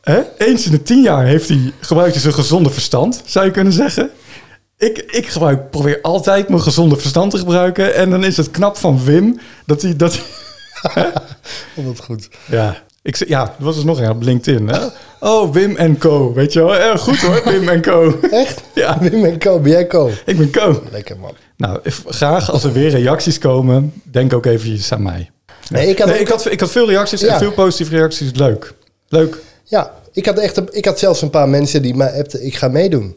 Hè? 0.02 0.22
Eens 0.38 0.66
in 0.66 0.72
de 0.72 0.84
tien 0.84 1.02
jaar 1.02 1.26
heeft 1.26 1.50
hij, 1.50 1.74
gebruikt 1.80 2.14
hij 2.14 2.22
zijn 2.22 2.34
gezonde 2.34 2.70
verstand, 2.70 3.22
zou 3.26 3.46
je 3.46 3.52
kunnen 3.52 3.74
zeggen. 3.74 4.10
Ik, 4.78 4.98
ik 4.98 5.28
gebruik, 5.28 5.70
probeer 5.70 6.00
altijd 6.02 6.50
mijn 6.50 6.62
gezonde 6.62 6.98
verstand 6.98 7.32
te 7.32 7.38
gebruiken. 7.38 7.96
En 7.96 8.10
dan 8.10 8.24
is 8.24 8.38
het 8.38 8.52
knap 8.52 8.78
van 8.78 9.04
Wim 9.04 9.40
dat 9.66 9.82
hij... 9.82 9.96
Dat 9.96 10.14
hij 10.82 11.12
wat 11.86 12.04
goed. 12.04 12.30
ja, 12.46 12.84
ik, 13.04 13.16
zeg- 13.16 13.28
ja, 13.28 13.42
er 13.60 13.64
was 13.66 13.76
dus 13.76 13.84
nog 13.84 14.00
een 14.00 14.10
op 14.10 14.22
LinkedIn. 14.22 14.68
Hè? 14.68 14.80
Oh, 15.20 15.52
Wim 15.54 15.76
en 15.76 15.98
Co. 15.98 16.34
Weet 16.34 16.54
je 16.54 16.60
wel? 16.60 16.76
Eh, 16.76 16.98
goed 16.98 17.18
hoor, 17.18 17.42
Wim 17.52 17.70
en 17.70 17.82
Co. 17.82 18.20
Echt? 18.32 18.62
Ja, 18.76 18.98
Wim 19.00 19.26
en 19.26 19.40
Co, 19.40 19.60
ben 19.60 19.72
jij 19.72 19.88
Co? 19.88 20.10
ik 20.26 20.38
ben 20.38 20.52
Co. 20.52 20.84
Lekker 20.92 21.18
man. 21.20 21.32
Nou, 21.58 21.80
graag 22.08 22.52
als 22.52 22.64
er 22.64 22.72
weer 22.74 22.90
reacties 22.90 23.38
komen, 23.40 23.94
denk 24.04 24.34
ook 24.34 24.46
eventjes 24.46 24.92
aan 24.92 25.02
mij. 25.04 25.30
Nee, 25.70 25.88
ik 25.90 25.98
had, 26.00 26.08
Nee, 26.08 26.16
ook- 26.16 26.22
ik, 26.22 26.28
had, 26.28 26.52
ik 26.52 26.60
had 26.60 26.72
veel 26.72 26.88
reacties 26.90 27.22
Ja. 27.22 27.28
en 27.34 27.38
veel 27.40 27.52
positieve 27.52 27.96
reacties. 27.96 28.32
Leuk. 28.34 28.74
Leuk. 29.08 29.38
ja, 29.64 29.94
ik 30.14 30.26
had 30.26 30.38
echt, 30.40 30.62
ik 30.76 30.86
had 30.86 31.00
zelfs 31.00 31.22
een 31.22 31.30
paar 31.30 31.50
mensen 31.50 31.82
die 31.82 31.96
mij 31.96 32.14
appten, 32.18 32.46
ik 32.46 32.56
ga 32.56 32.68
meedoen. 32.68 33.16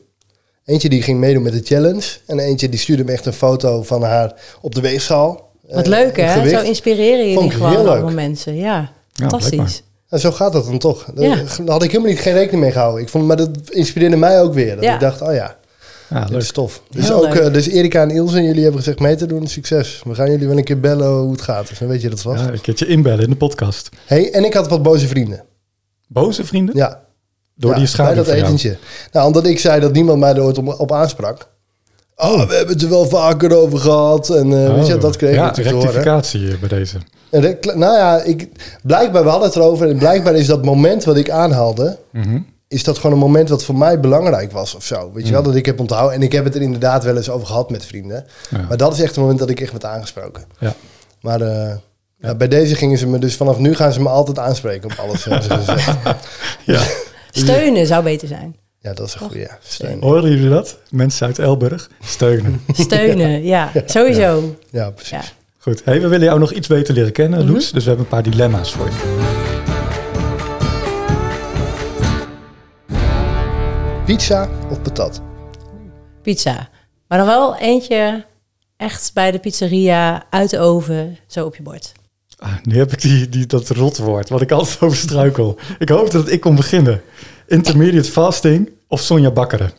Eentje 0.64 0.88
die 0.88 1.02
ging 1.02 1.18
meedoen 1.18 1.42
met 1.42 1.52
de 1.52 1.60
challenge. 1.64 2.02
En 2.26 2.38
eentje 2.38 2.68
die 2.68 2.78
stuurde 2.78 3.04
me 3.04 3.12
echt 3.12 3.26
een 3.26 3.32
foto 3.32 3.82
van 3.82 4.02
haar 4.02 4.32
op 4.60 4.74
de 4.74 4.80
weegschaal. 4.80 5.50
Wat 5.68 5.82
Eh, 5.84 5.88
leuk 5.90 6.16
het 6.16 6.34
hè? 6.34 6.48
Zo 6.48 6.60
inspireren 6.60 7.28
je 7.28 7.34
Vond 7.34 7.50
die 7.50 7.58
ik 7.60 7.64
gewoon 7.66 7.88
allemaal 7.88 8.10
mensen. 8.12 8.56
Ja, 8.56 8.92
fantastisch. 9.20 9.50
blijkbaar. 9.50 9.80
En 10.08 10.20
zo 10.20 10.30
gaat 10.30 10.52
dat 10.52 10.64
dan 10.64 10.78
toch. 10.78 11.04
Daar 11.14 11.24
Ja. 11.28 11.34
daar 11.36 11.46
had 11.66 11.82
ik 11.82 11.90
helemaal 11.90 12.12
niet, 12.12 12.20
geen 12.20 12.32
rekening 12.34 12.62
mee 12.62 12.72
gehouden. 12.72 13.02
Ik 13.02 13.08
vond, 13.08 13.26
maar 13.26 13.36
dat 13.36 13.50
inspireerde 13.70 14.16
mij 14.16 14.40
ook 14.42 14.54
weer. 14.54 14.74
Dat 14.74 14.84
Ja. 14.84 14.94
ik 14.94 15.00
dacht, 15.00 15.20
oh 15.22 15.34
ja, 15.34 15.56
Ja, 16.10 16.26
leuk. 16.30 16.40
is 16.40 16.52
tof. 16.52 16.82
Dus, 16.90 17.06
Heel 17.08 17.16
ook, 17.26 17.34
leuk. 17.34 17.42
eh, 17.42 17.52
dus 17.52 17.66
Erika 17.68 18.02
en 18.02 18.10
Ilse, 18.10 18.42
jullie 18.42 18.62
hebben 18.62 18.78
gezegd 18.80 18.98
mee 19.00 19.16
te 19.16 19.26
doen. 19.26 19.46
Succes. 19.46 20.02
We 20.04 20.14
gaan 20.14 20.30
jullie 20.30 20.48
wel 20.48 20.56
een 20.58 20.64
keer 20.64 20.80
bellen 20.80 21.08
hoe 21.12 21.32
het 21.32 21.40
gaat. 21.42 21.68
Dus 21.68 21.78
dan 21.78 21.88
weet 21.88 22.02
je 22.02 22.08
dat 22.10 22.20
vast. 22.22 22.44
Ja, 22.44 22.52
een 22.52 22.60
keertje 22.60 22.86
inbellen 22.86 23.24
in 23.24 23.30
de 23.30 23.36
podcast. 23.36 23.88
Hey, 24.06 24.32
en 24.32 24.44
ik 24.44 24.54
had 24.54 24.68
wat 24.68 24.82
boze 24.82 25.06
vrienden. 25.08 25.44
Boze 26.08 26.44
vrienden? 26.44 26.76
Ja, 26.76 27.02
Door 27.56 27.70
ja, 27.70 27.76
die 27.76 27.86
schaduw 27.86 28.06
Bij 28.06 28.14
dat 28.16 28.26
van 28.26 28.34
jou. 28.36 28.46
etentje. 28.46 28.76
Nou, 29.12 29.26
omdat 29.26 29.46
ik 29.46 29.58
zei 29.60 29.80
dat 29.80 29.92
niemand 29.92 30.18
mij 30.18 30.34
er 30.34 30.42
ooit 30.42 30.58
op, 30.58 30.80
op 30.80 30.92
aansprak. 30.92 31.48
Oh, 32.16 32.46
we 32.48 32.54
hebben 32.54 32.74
het 32.74 32.82
er 32.82 32.88
wel 32.88 33.08
vaker 33.08 33.56
over 33.56 33.78
gehad. 33.78 34.30
En 34.30 34.64
eh, 34.66 34.74
weet 34.74 34.86
je, 34.86 34.94
Oh. 34.94 35.00
dat 35.00 35.16
kreeg 35.16 35.30
ik 35.30 35.36
Ja, 35.36 35.44
natuurlijk 35.44 35.68
te 35.80 35.86
horen. 35.86 35.92
rectificatie 36.02 36.50
eh, 36.52 36.58
bij 36.58 36.68
deze. 36.68 36.96
En 37.30 37.42
nou 37.78 37.96
ja, 37.96 38.22
ik, 38.22 38.48
blijkbaar, 38.82 39.22
we 39.24 39.28
hadden 39.28 39.48
het 39.48 39.56
erover. 39.56 39.88
En 39.88 39.98
blijkbaar 39.98 40.34
is 40.34 40.46
dat 40.46 40.64
moment 40.64 41.04
wat 41.04 41.16
ik 41.16 41.30
aanhaalde... 41.30 41.98
Mhm. 42.12 42.38
is 42.68 42.84
dat 42.84 42.96
gewoon 42.96 43.12
een 43.12 43.18
moment 43.18 43.48
wat 43.48 43.64
voor 43.64 43.76
mij 43.76 44.00
belangrijk 44.00 44.52
was 44.52 44.74
of 44.74 44.84
zo. 44.84 45.10
Weet 45.12 45.26
je 45.26 45.32
wel, 45.32 45.42
dat 45.42 45.54
ik 45.54 45.66
heb 45.66 45.80
onthouden. 45.80 46.14
En 46.14 46.22
ik 46.22 46.32
heb 46.32 46.44
het 46.44 46.54
er 46.54 46.62
inderdaad 46.62 47.04
wel 47.04 47.16
eens 47.16 47.30
over 47.30 47.46
gehad 47.46 47.70
met 47.70 47.84
vrienden. 47.86 48.24
Ja. 48.50 48.64
Maar 48.68 48.76
dat 48.76 48.92
is 48.92 48.98
echt 49.00 49.08
het 49.10 49.18
moment 49.18 49.38
dat 49.38 49.50
ik 49.50 49.60
echt 49.60 49.70
werd 49.72 49.84
aangesproken. 49.84 50.44
Ja. 50.58 50.74
Maar 51.20 51.40
eh, 51.40 51.74
ja, 52.18 52.34
bij 52.34 52.48
deze 52.48 52.74
gingen 52.74 52.98
ze 52.98 53.06
me 53.06 53.18
dus... 53.18 53.36
vanaf 53.36 53.58
nu 53.58 53.74
gaan 53.74 53.92
ze 53.92 54.00
me 54.02 54.08
altijd 54.08 54.38
aanspreken 54.38 54.90
op 54.90 54.98
alles. 54.98 55.24
hebben 55.24 55.42
ze 55.42 55.54
gezegd. 55.58 55.96
Ja. 56.64 56.80
Steunen 57.30 57.86
zou 57.86 58.02
beter 58.04 58.28
zijn. 58.28 58.56
Ja, 58.84 58.92
dat 58.92 59.06
is 59.06 59.14
een 59.14 59.20
goede. 59.20 59.38
Ja, 59.38 59.58
steun. 59.62 60.02
Horen 60.02 60.30
jullie 60.30 60.48
dat? 60.48 60.78
Mensen 60.90 61.26
uit 61.26 61.38
Elburg 61.38 61.90
steunen. 62.00 62.60
Steunen, 62.72 63.44
ja, 63.44 63.72
sowieso. 63.86 64.56
Ja, 64.70 64.90
precies. 64.90 65.10
Ja. 65.10 65.22
Goed. 65.58 65.82
Hey, 65.84 66.00
we 66.00 66.08
willen 66.08 66.26
jou 66.26 66.38
nog 66.38 66.52
iets 66.52 66.68
beter 66.68 66.94
leren 66.94 67.12
kennen, 67.12 67.44
Mhm. 67.44 67.52
Loes. 67.52 67.72
Dus 67.72 67.82
we 67.82 67.88
hebben 67.88 68.06
een 68.06 68.10
paar 68.12 68.22
dilemma's 68.30 68.72
voor 68.72 68.86
je. 68.86 69.22
Pizza 74.04 74.48
of 74.70 74.82
patat? 74.82 75.20
Pizza. 76.22 76.68
Maar 77.08 77.18
dan 77.18 77.26
wel 77.26 77.56
eentje 77.58 78.24
echt 78.76 79.10
bij 79.14 79.30
de 79.30 79.38
pizzeria 79.38 80.24
uit 80.30 80.50
de 80.50 80.58
oven, 80.58 81.18
zo 81.26 81.44
op 81.46 81.56
je 81.56 81.62
bord. 81.62 81.92
Ah, 82.38 82.52
nu 82.62 82.76
heb 82.78 82.92
ik 82.92 83.00
die, 83.00 83.28
die, 83.28 83.46
dat 83.46 83.68
rotwoord, 83.68 84.28
wat 84.28 84.40
ik 84.40 84.50
altijd 84.52 84.80
over 84.80 84.96
struikel. 84.96 85.58
Ik 85.78 85.88
hoop 85.88 86.10
dat 86.10 86.30
ik 86.30 86.40
kon 86.40 86.54
beginnen. 86.54 87.02
Intermediate 87.54 88.10
fasting 88.10 88.70
of 88.88 89.00
Sonja 89.00 89.30
Bakkeren. 89.30 89.70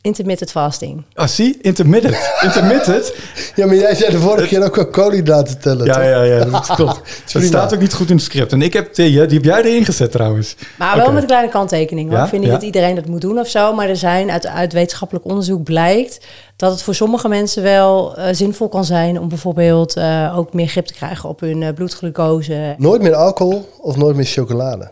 Intermittent 0.00 0.50
fasting. 0.50 1.04
Ah, 1.14 1.26
zie? 1.26 1.58
Intermittent. 1.60 2.16
Intermittent? 2.40 3.12
Ja, 3.54 3.66
maar 3.66 3.74
jij 3.74 3.94
zei 3.94 4.10
de 4.10 4.18
vorige 4.18 4.46
keer 4.46 4.64
ook 4.64 4.76
wel 4.76 4.86
koolhydraten 4.86 5.58
tellen. 5.58 5.86
Ja, 5.86 5.92
toch? 5.92 6.02
ja, 6.02 6.22
ja, 6.22 6.44
dat 6.44 6.66
klopt. 6.76 6.96
Het 6.96 7.32
prima. 7.32 7.46
staat 7.46 7.74
ook 7.74 7.80
niet 7.80 7.94
goed 7.94 8.08
in 8.10 8.14
het 8.16 8.24
script. 8.24 8.52
En 8.52 8.62
ik 8.62 8.72
heb 8.72 8.94
die, 8.94 9.10
die 9.26 9.36
heb 9.36 9.44
jij 9.44 9.62
erin 9.62 9.84
gezet 9.84 10.10
trouwens. 10.10 10.56
Maar 10.78 10.96
wel 10.96 11.12
met 11.12 11.22
een 11.22 11.28
kleine 11.28 11.48
kanttekening. 11.50 12.12
Ja, 12.12 12.22
Ik 12.22 12.28
vind 12.28 12.40
niet 12.42 12.50
ja. 12.50 12.56
dat 12.56 12.66
iedereen 12.66 12.94
dat 12.94 13.06
moet 13.06 13.20
doen 13.20 13.38
of 13.38 13.48
zo. 13.48 13.74
Maar 13.74 13.88
er 13.88 13.96
zijn 13.96 14.30
uit, 14.30 14.46
uit 14.46 14.72
wetenschappelijk 14.72 15.26
onderzoek 15.26 15.62
blijkt 15.62 16.26
dat 16.56 16.70
het 16.70 16.82
voor 16.82 16.94
sommige 16.94 17.28
mensen 17.28 17.62
wel 17.62 18.16
eh, 18.16 18.34
zinvol 18.34 18.68
kan 18.68 18.84
zijn 18.84 19.20
om 19.20 19.28
bijvoorbeeld 19.28 19.96
eh, 19.96 20.34
ook 20.38 20.52
meer 20.52 20.68
grip 20.68 20.86
te 20.86 20.94
krijgen 20.94 21.28
op 21.28 21.40
hun 21.40 21.62
eh, 21.62 21.74
bloedglucose. 21.74 22.74
Nooit 22.78 23.02
meer 23.02 23.14
alcohol 23.14 23.68
of 23.80 23.96
nooit 23.96 24.16
meer 24.16 24.24
chocolade? 24.24 24.90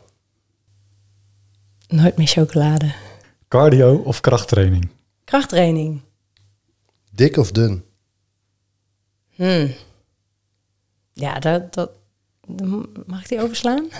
Nooit 1.88 2.16
meer 2.16 2.26
chocolade. 2.26 2.92
Cardio 3.48 3.94
of 4.04 4.20
krachttraining? 4.20 4.88
Krachttraining. 5.24 6.00
Dik 7.12 7.36
of 7.36 7.50
dun? 7.50 7.84
Hmm. 9.34 9.74
Ja, 11.12 11.38
dat, 11.38 11.74
dat, 11.74 11.90
mag 13.06 13.20
ik 13.20 13.28
die 13.28 13.42
overslaan? 13.42 13.84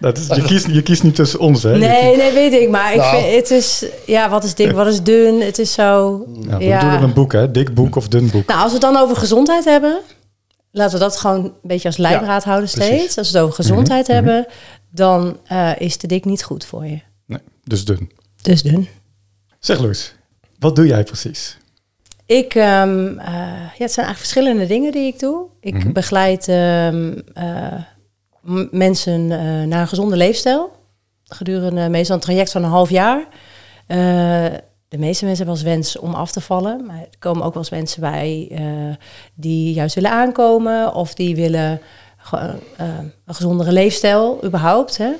Dat 0.00 0.18
is, 0.18 0.26
je, 0.26 0.42
kiest, 0.42 0.66
je 0.66 0.82
kiest 0.82 1.02
niet 1.02 1.14
tussen 1.14 1.38
ons, 1.38 1.62
hè? 1.62 1.78
Nee, 1.78 2.16
nee, 2.16 2.32
weet 2.32 2.52
ik. 2.52 2.68
Maar 2.68 2.92
ik 2.92 2.98
Nou. 2.98 3.22
vind, 3.22 3.34
het 3.34 3.50
is, 3.50 3.84
ja, 4.06 4.28
wat 4.30 4.44
is 4.44 4.54
dik, 4.54 4.70
wat 4.70 4.86
is 4.86 5.02
dun? 5.02 5.40
Het 5.40 5.58
is 5.58 5.72
zo. 5.72 6.24
Ja, 6.48 6.58
we 6.58 6.64
ja. 6.64 6.78
bedoelen 6.78 7.02
een 7.08 7.14
boek, 7.14 7.32
hè? 7.32 7.50
Dik 7.50 7.74
boek 7.74 7.96
of 7.96 8.08
dun 8.08 8.30
boek. 8.30 8.46
Nou, 8.46 8.60
als 8.60 8.72
we 8.72 8.78
het 8.78 8.92
dan 8.92 9.02
over 9.02 9.16
gezondheid 9.16 9.64
hebben, 9.64 9.98
laten 10.72 10.98
we 10.98 11.04
dat 11.04 11.16
gewoon 11.16 11.44
een 11.44 11.52
beetje 11.62 11.88
als 11.88 11.96
leidraad 11.96 12.44
houden 12.44 12.68
steeds. 12.68 12.88
precies. 12.88 13.18
Als 13.18 13.30
we 13.30 13.36
het 13.38 13.46
over 13.46 13.56
gezondheid 13.64 14.06
Mhm, 14.08 14.16
hebben, 14.16 14.46
dan 14.90 15.38
eh, 15.46 15.70
is 15.78 15.96
te 15.96 16.06
dik 16.06 16.24
niet 16.24 16.42
goed 16.44 16.64
voor 16.64 16.86
je. 16.86 17.00
Nee, 17.26 17.38
dus 17.64 17.84
dun. 17.84 18.10
Dus 18.42 18.62
dun. 18.62 18.88
Zeg 19.58 19.78
Loes, 19.80 20.14
wat 20.58 20.76
doe 20.76 20.86
jij 20.86 21.04
precies? 21.04 21.56
Ik, 22.26 22.54
ehm, 22.54 23.18
eh, 23.18 23.26
ja, 23.78 23.84
het 23.84 23.92
zijn 23.92 24.06
eigenlijk 24.06 24.18
verschillende 24.18 24.66
dingen 24.66 24.92
die 24.92 25.06
ik 25.06 25.18
doe. 25.18 25.46
Ik 25.60 25.74
Mhm. 25.74 25.92
begeleid 25.92 26.48
ehm, 26.48 27.18
eh, 27.34 27.72
mensen 28.70 29.26
naar 29.68 29.80
een 29.80 29.88
gezonde 29.88 30.16
leefstijl. 30.16 30.80
gedurende 31.24 31.88
meestal 31.88 32.14
een 32.16 32.20
traject 32.22 32.50
van 32.52 32.64
een 32.64 32.70
half 32.70 32.90
jaar. 32.90 33.26
De 34.92 34.98
meeste 34.98 35.24
mensen 35.24 35.46
hebben 35.46 35.64
als 35.64 35.74
wens 35.74 35.98
om 35.98 36.14
af 36.14 36.32
te 36.32 36.40
vallen. 36.40 36.86
Maar 36.86 36.96
er 36.96 37.18
komen 37.18 37.44
ook 37.44 37.54
wel 37.54 37.62
eens 37.62 37.70
mensen 37.70 38.00
bij 38.00 38.48
eh, 38.50 38.96
die 39.34 39.74
juist 39.74 39.94
willen 39.94 40.10
aankomen. 40.10 40.94
Of 40.94 41.14
die 41.14 41.36
willen 41.36 41.80
eh, 42.32 42.48
een 43.24 43.34
gezondere 43.34 43.72
leefstijl 43.72 44.44
überhaupt. 44.44 44.96
Hè? 44.96 45.10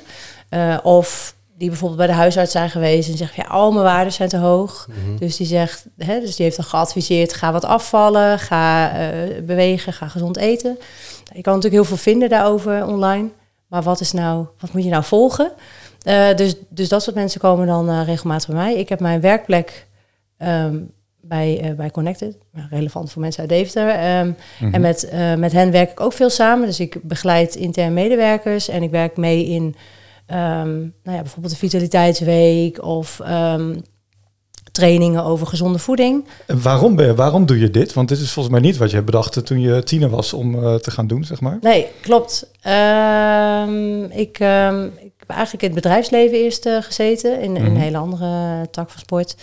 Eh, 0.48 0.78
of 0.82 1.34
die 1.56 1.68
bijvoorbeeld 1.68 1.98
bij 1.98 2.08
de 2.08 2.12
huisarts 2.12 2.52
zijn 2.52 2.70
geweest 2.70 3.08
en 3.08 3.16
zeggen, 3.16 3.42
ja, 3.42 3.54
al 3.54 3.72
mijn 3.72 3.84
waarden 3.84 4.12
zijn 4.12 4.28
te 4.28 4.36
hoog. 4.36 4.88
Dus 5.18 5.36
die 5.36 5.46
zegt, 5.46 5.86
hè, 5.98 6.20
dus 6.20 6.36
die 6.36 6.44
heeft 6.44 6.56
dan 6.56 6.66
geadviseerd, 6.66 7.34
ga 7.34 7.52
wat 7.52 7.64
afvallen, 7.64 8.38
ga 8.38 8.92
bewegen, 9.42 9.92
ga 9.92 10.08
gezond 10.08 10.36
eten. 10.36 10.78
Je 11.34 11.40
kan 11.42 11.54
natuurlijk 11.54 11.82
heel 11.82 11.84
veel 11.84 12.12
vinden 12.12 12.28
daarover 12.28 12.86
online. 12.86 13.30
Maar 13.66 13.82
wat 13.82 14.00
is 14.00 14.12
nou, 14.12 14.46
wat 14.58 14.72
moet 14.72 14.84
je 14.84 14.90
nou 14.90 15.04
volgen? 15.04 15.52
Eh, 16.02 16.34
dus, 16.36 16.54
dus 16.68 16.88
dat 16.88 17.02
soort 17.02 17.16
mensen 17.16 17.40
komen 17.40 17.66
dan 17.66 17.88
eh, 17.88 18.02
regelmatig 18.04 18.46
bij 18.48 18.56
mij. 18.56 18.74
Ik 18.74 18.88
heb 18.88 19.00
mijn 19.00 19.20
werkplek 19.20 19.86
ehm, 20.36 20.76
bij, 21.20 21.60
eh, 21.60 21.74
bij 21.74 21.90
Connected, 21.90 22.36
relevant 22.70 23.12
voor 23.12 23.22
mensen 23.22 23.40
uit 23.40 23.48
Deventer. 23.48 23.88
Ehm, 23.88 24.32
En 24.72 24.80
met, 24.80 25.04
eh, 25.08 25.34
met 25.34 25.52
hen 25.52 25.70
werk 25.70 25.90
ik 25.90 26.00
ook 26.00 26.12
veel 26.12 26.30
samen. 26.30 26.66
Dus 26.66 26.80
ik 26.80 26.98
begeleid 27.02 27.54
intern 27.54 27.92
medewerkers 27.92 28.68
en 28.68 28.82
ik 28.82 28.90
werk 28.90 29.16
mee 29.16 29.46
in 29.46 29.74
ehm, 30.26 30.78
nou 30.80 31.16
ja, 31.16 31.20
bijvoorbeeld 31.20 31.52
de 31.52 31.58
Vitaliteitsweek 31.58 32.84
of 32.84 33.20
trainingen 34.72 35.24
over 35.24 35.46
gezonde 35.46 35.78
voeding. 35.78 36.26
En 36.46 36.62
waarom, 36.62 36.96
ben 36.96 37.06
je, 37.06 37.14
waarom 37.14 37.46
doe 37.46 37.58
je 37.58 37.70
dit? 37.70 37.92
Want 37.92 38.08
dit 38.08 38.18
is 38.18 38.32
volgens 38.32 38.54
mij 38.54 38.64
niet 38.64 38.76
wat 38.76 38.90
je 38.90 39.02
bedacht 39.02 39.46
toen 39.46 39.60
je 39.60 39.82
tiener 39.82 40.10
was 40.10 40.32
om 40.32 40.52
te 40.80 40.90
gaan 40.90 41.06
doen, 41.06 41.24
zeg 41.24 41.40
maar. 41.40 41.58
Nee, 41.60 41.86
klopt. 42.00 42.50
Ik, 44.10 44.38
eigenlijk 45.32 45.62
in 45.62 45.70
het 45.72 45.82
bedrijfsleven 45.82 46.38
eerst 46.38 46.66
eh, 46.66 46.76
gezeten, 46.82 47.40
in, 47.40 47.56
in 47.56 47.64
een 47.64 47.72
Mhm. 47.72 47.80
hele 47.80 47.96
andere 47.96 48.68
tak 48.70 48.90
van 48.90 49.00
sport. 49.00 49.34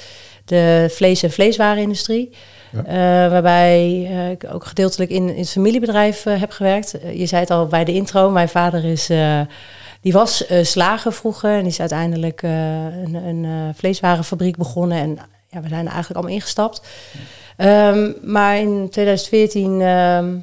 De 0.46 0.88
vlees- 0.92 1.24
en 1.24 1.32
vleeswarenindustrie. 1.32 2.30
Ja. 2.72 2.84
Eh, 2.86 3.32
waarbij 3.32 4.08
eh, 4.10 4.30
ik 4.32 4.44
ook 4.54 4.66
gedeeltelijk 4.66 5.12
in, 5.12 5.30
in 5.30 5.38
het 5.40 5.50
familiebedrijf 5.50 6.26
eh, 6.26 6.40
heb 6.40 6.52
gewerkt. 6.52 7.00
Eh, 7.00 7.20
je 7.20 7.26
zei 7.26 7.42
het 7.42 7.52
al 7.52 7.68
bij 7.68 7.84
de 7.86 7.94
intro, 7.94 8.30
mijn 8.30 8.50
vader 8.50 8.86
is, 8.86 9.10
eh, 9.10 9.42
die 10.02 10.14
was 10.14 10.46
eh, 10.46 10.64
slager 10.64 11.14
vroeger. 11.14 11.52
En 11.54 11.60
die 11.60 11.68
is 11.72 11.80
uiteindelijk 11.80 12.44
eh, 12.44 12.52
een, 12.86 13.14
een 13.16 13.46
eh, 13.46 13.52
vleeswarenfabriek 13.76 14.58
begonnen. 14.58 14.98
En 14.98 15.18
ja, 15.48 15.62
we 15.62 15.68
zijn 15.68 15.86
er 15.86 15.92
eigenlijk 15.92 16.16
allemaal 16.16 16.36
ingestapt. 16.36 16.82
Ehm, 17.58 18.12
maar 18.22 18.58
in 18.58 18.88
2014 18.90 19.82
ehm, 19.82 20.38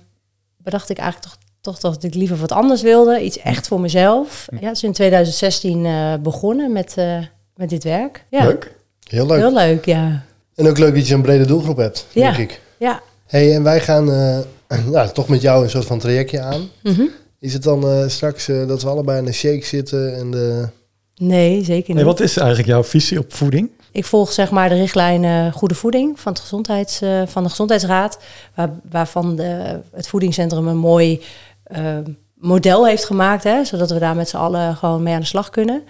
bedacht 0.57 0.91
ik 0.91 0.99
eigenlijk 0.99 1.33
toch, 1.33 1.45
toch 1.67 1.79
dat 1.79 2.03
ik 2.03 2.15
liever 2.15 2.37
wat 2.37 2.53
anders 2.53 2.83
wilde. 2.83 3.21
Iets 3.21 3.39
echt 3.39 3.67
voor 3.67 3.81
mezelf. 3.81 4.47
Ja, 4.61 4.69
dus 4.69 4.83
in 4.83 4.93
2016 4.93 5.85
eh, 5.87 6.15
begonnen 6.23 6.73
met, 6.73 6.95
eh, 6.97 7.19
met 7.57 7.69
dit 7.69 7.85
werk. 7.85 8.25
Ja, 8.31 8.45
Leuk. 8.45 8.75
Heel 9.09 9.27
leuk. 9.27 9.39
heel 9.39 9.53
leuk, 9.53 9.85
ja. 9.85 10.23
En 10.55 10.69
ook 10.69 10.79
leuk 10.79 10.95
dat 10.95 11.09
je 11.09 11.15
een 11.15 11.23
brede 11.23 11.47
doelgroep 11.47 11.77
hebt, 11.77 12.07
Ja. 12.13 12.33
denk 12.33 12.51
ik. 12.51 12.61
Ja, 12.79 13.01
hey, 13.27 13.55
en 13.55 13.63
wij 13.63 13.81
gaan 13.81 14.11
eh, 14.13 14.39
nou, 14.93 15.13
toch 15.13 15.29
met 15.29 15.41
jou 15.41 15.63
een 15.65 15.71
soort 15.71 15.85
van 15.85 15.99
trajectje 15.99 16.41
aan. 16.41 16.69
Mhm. 16.83 17.03
Is 17.41 17.53
het 17.53 17.63
dan 17.63 17.89
eh, 17.89 18.09
straks 18.09 18.47
dat 18.47 18.83
we 18.83 18.89
allebei 18.89 19.19
in 19.19 19.27
een 19.27 19.35
shake 19.35 19.65
zitten 19.67 20.17
en 20.17 20.31
de... 20.31 20.69
nee, 21.17 21.65
zeker 21.65 21.87
niet. 21.89 21.97
Nee, 21.97 22.05
wat 22.05 22.21
is 22.21 22.37
eigenlijk 22.37 22.69
jouw 22.69 22.85
visie 22.85 23.19
op 23.19 23.33
voeding? 23.35 23.71
Ik 23.93 24.05
volg 24.05 24.33
zeg 24.33 24.51
maar 24.51 24.69
de 24.69 24.75
richtlijn 24.75 25.53
Goede 25.53 25.75
Voeding 25.75 26.21
van, 26.21 26.33
het 26.33 26.41
gezondheids, 26.41 27.01
eh, 27.01 27.23
van 27.27 27.43
de 27.43 27.49
Gezondheidsraad, 27.49 28.19
waar, 28.55 28.71
waarvan 28.91 29.37
de, 29.37 29.81
het 29.93 30.09
voedingscentrum 30.09 30.69
een 30.69 30.77
mooi 30.77 31.23
eh, 31.67 31.99
model 32.35 32.87
heeft 32.87 33.05
gemaakt, 33.05 33.45
hè, 33.45 33.65
zodat 33.65 33.91
we 33.91 33.99
daar 33.99 34.17
met 34.17 34.29
z'n 34.29 34.37
allen 34.37 34.77
gewoon 34.77 35.03
mee 35.03 35.15
aan 35.15 35.21
de 35.21 35.27
slag 35.27 35.51
kunnen. 35.51 35.83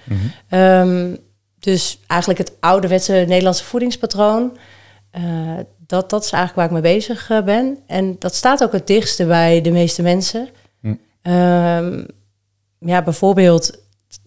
Ehm, 0.48 1.14
dus 1.58 1.98
eigenlijk 2.06 2.40
het 2.40 2.52
ouderwetse 2.60 3.12
Nederlandse 3.12 3.64
voedingspatroon, 3.64 4.56
eh, 5.10 5.22
dat, 5.86 6.10
dat 6.10 6.24
is 6.24 6.30
eigenlijk 6.30 6.54
waar 6.54 6.64
ik 6.64 6.82
mee 6.82 6.94
bezig 6.94 7.30
eh, 7.30 7.42
ben. 7.42 7.78
En 7.86 8.16
dat 8.18 8.34
staat 8.34 8.62
ook 8.62 8.72
het 8.72 8.86
dichtste 8.86 9.26
bij 9.26 9.60
de 9.60 9.70
meeste 9.70 10.02
mensen. 10.02 10.48
Hm. 10.80 10.94
Ehm, 11.22 12.04
ja, 12.78 13.02
bijvoorbeeld, 13.02 13.78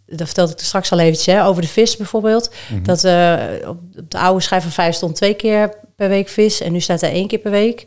dat 0.06 0.26
vertelde 0.26 0.52
ik 0.52 0.60
er 0.60 0.66
straks 0.66 0.92
al 0.92 1.00
eventjes, 1.00 1.36
hè, 1.36 1.46
over 1.46 1.62
de 1.62 1.68
vis 1.68 1.98
bijvoorbeeld. 1.98 2.52
Dat 2.84 3.04
eh, 3.04 3.38
op, 3.62 3.78
op 3.98 4.12
de 4.12 4.18
oude 4.18 4.42
schijf 4.42 4.64
van 4.64 4.72
vijf 4.72 4.96
stond 4.96 5.16
twee 5.16 5.34
keer 5.34 5.74
per 5.96 6.10
week 6.10 6.28
vis 6.30 6.62
en 6.62 6.72
nu 6.72 6.80
staat 6.80 7.02
er 7.02 7.12
één 7.12 7.28
keer 7.28 7.40
per 7.40 7.52
week. 7.52 7.86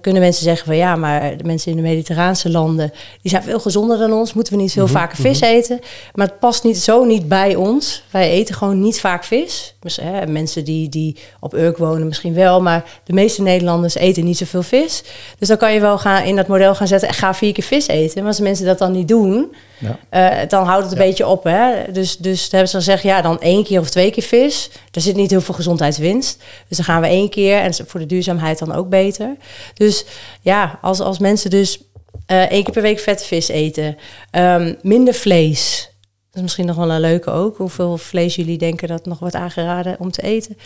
Kunnen 0.00 0.22
mensen 0.22 0.44
zeggen 0.44 0.66
van 0.66 0.76
ja, 0.76 0.96
maar 0.96 1.36
de 1.36 1.44
mensen 1.44 1.70
in 1.70 1.76
de 1.76 1.82
mediterraanse 1.82 2.50
landen, 2.50 2.92
die 3.22 3.30
zijn 3.30 3.42
veel 3.42 3.60
gezonder 3.60 3.98
dan 3.98 4.12
ons. 4.12 4.32
Moeten 4.32 4.52
we 4.52 4.62
niet 4.62 4.72
veel 4.72 4.88
vaker 4.88 5.18
vis 5.18 5.40
eten? 5.40 5.80
Maar 6.14 6.26
het 6.26 6.38
past 6.38 6.64
niet 6.64 6.78
zo 6.78 7.04
niet 7.04 7.28
bij 7.28 7.54
ons. 7.54 8.02
Wij 8.10 8.30
eten 8.30 8.54
gewoon 8.54 8.80
niet 8.80 9.00
vaak 9.00 9.24
vis. 9.24 9.74
Dus, 9.80 9.96
hè, 9.96 10.26
mensen 10.26 10.64
die, 10.64 10.88
die 10.88 11.16
op 11.40 11.54
Urk 11.54 11.76
wonen 11.76 12.06
misschien 12.06 12.34
wel, 12.34 12.62
maar 12.62 12.84
de 13.04 13.12
meeste 13.12 13.42
Nederlanders 13.42 13.94
eten 13.94 14.24
niet 14.24 14.38
zoveel 14.38 14.62
vis. 14.62 15.02
Dus 15.38 15.48
dan 15.48 15.56
kan 15.56 15.72
je 15.72 15.80
wel 15.80 15.98
gaan 15.98 16.24
in 16.24 16.36
dat 16.36 16.46
model 16.46 16.74
gaan 16.74 16.88
zetten, 16.88 17.14
ga 17.14 17.34
vier 17.34 17.52
keer 17.52 17.64
vis 17.64 17.88
eten. 17.88 18.18
Maar 18.18 18.28
als 18.28 18.40
mensen 18.40 18.66
dat 18.66 18.78
dan 18.78 18.92
niet 18.92 19.08
doen, 19.08 19.54
Ja. 19.78 19.98
eh, 20.08 20.48
dan 20.48 20.64
houdt 20.64 20.82
het 20.82 20.92
een 20.92 21.06
beetje 21.06 21.26
op. 21.26 21.44
Hè? 21.44 21.92
Dus, 21.92 22.16
dus 22.16 22.40
dan 22.40 22.50
hebben 22.50 22.68
ze 22.68 22.76
gezegd, 22.76 23.02
ja, 23.02 23.22
dan 23.22 23.40
één 23.40 23.64
keer 23.64 23.80
of 23.80 23.90
twee 23.90 24.10
keer 24.10 24.22
vis. 24.22 24.70
Daar 24.90 25.02
zit 25.02 25.16
niet 25.16 25.30
heel 25.30 25.40
veel 25.40 25.54
gezondheidswinst. 25.54 26.42
Dus 26.68 26.76
dan 26.76 26.86
gaan 26.86 27.00
we 27.00 27.06
één 27.06 27.30
keer 27.30 27.58
en 27.58 27.74
voor 27.86 28.00
de 28.00 28.06
duurzaamheid 28.06 28.58
dan 28.58 28.74
ook 28.74 28.88
beter. 28.88 29.36
Dus 29.74 30.04
ja, 30.40 30.78
als, 30.82 31.00
als 31.00 31.18
mensen 31.18 31.50
dus 31.50 31.80
eh, 32.26 32.42
één 32.42 32.64
keer 32.64 32.72
per 32.72 32.82
week 32.82 32.98
vette 32.98 33.24
vis 33.24 33.48
eten, 33.48 33.96
ehm, 34.30 34.74
minder 34.82 35.14
vlees. 35.14 35.90
Is 36.36 36.42
misschien 36.42 36.66
nog 36.66 36.76
wel 36.76 36.90
een 36.90 37.00
leuke 37.00 37.30
ook. 37.30 37.56
Hoeveel 37.56 37.96
vlees 37.98 38.34
jullie 38.34 38.58
denken 38.58 38.88
dat 38.88 39.06
nog 39.06 39.18
wordt 39.18 39.34
aangeraden 39.34 39.96
om 39.98 40.10
te 40.10 40.22
eten. 40.22 40.56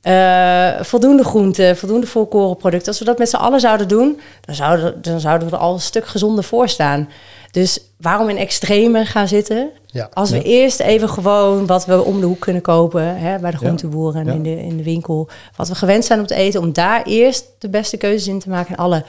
Eh, 0.00 0.80
voldoende 0.80 1.24
groenten, 1.24 1.76
voldoende 1.76 2.06
volkorenproducten. 2.06 2.88
Als 2.88 2.98
we 2.98 3.04
dat 3.04 3.18
met 3.18 3.28
z'n 3.28 3.36
allen 3.36 3.60
zouden 3.60 3.88
doen, 3.88 4.20
dan 4.40 4.54
zouden, 4.54 5.02
dan 5.02 5.20
zouden 5.20 5.48
we 5.48 5.54
er 5.54 5.60
al 5.60 5.72
een 5.74 5.80
stuk 5.80 6.06
gezonder 6.06 6.44
voor 6.44 6.68
staan. 6.68 7.08
Dus 7.50 7.80
waarom 7.96 8.28
in 8.28 8.36
extreme 8.36 9.04
gaan 9.04 9.28
zitten? 9.28 9.70
Ja. 9.86 10.08
Als 10.12 10.30
we 10.30 10.36
Ja. 10.36 10.42
eerst 10.42 10.80
even 10.80 11.08
gewoon 11.08 11.66
wat 11.66 11.86
we 11.86 12.02
om 12.04 12.20
de 12.20 12.26
hoek 12.26 12.40
kunnen 12.40 12.62
kopen, 12.62 13.16
hè, 13.18 13.38
bij 13.38 13.50
de 13.50 13.56
groenteboeren 13.56 14.20
en 14.20 14.26
Ja. 14.26 14.32
in, 14.32 14.42
de, 14.42 14.62
in 14.62 14.76
de 14.76 14.82
winkel, 14.82 15.28
wat 15.56 15.68
we 15.68 15.74
gewend 15.74 16.04
zijn 16.04 16.20
om 16.20 16.26
te 16.26 16.34
eten, 16.34 16.60
om 16.60 16.72
daar 16.72 17.02
eerst 17.02 17.44
de 17.58 17.68
beste 17.68 17.96
keuzes 17.96 18.28
in 18.28 18.38
te 18.38 18.48
maken 18.48 18.76
en 18.76 18.82
alle 18.84 19.04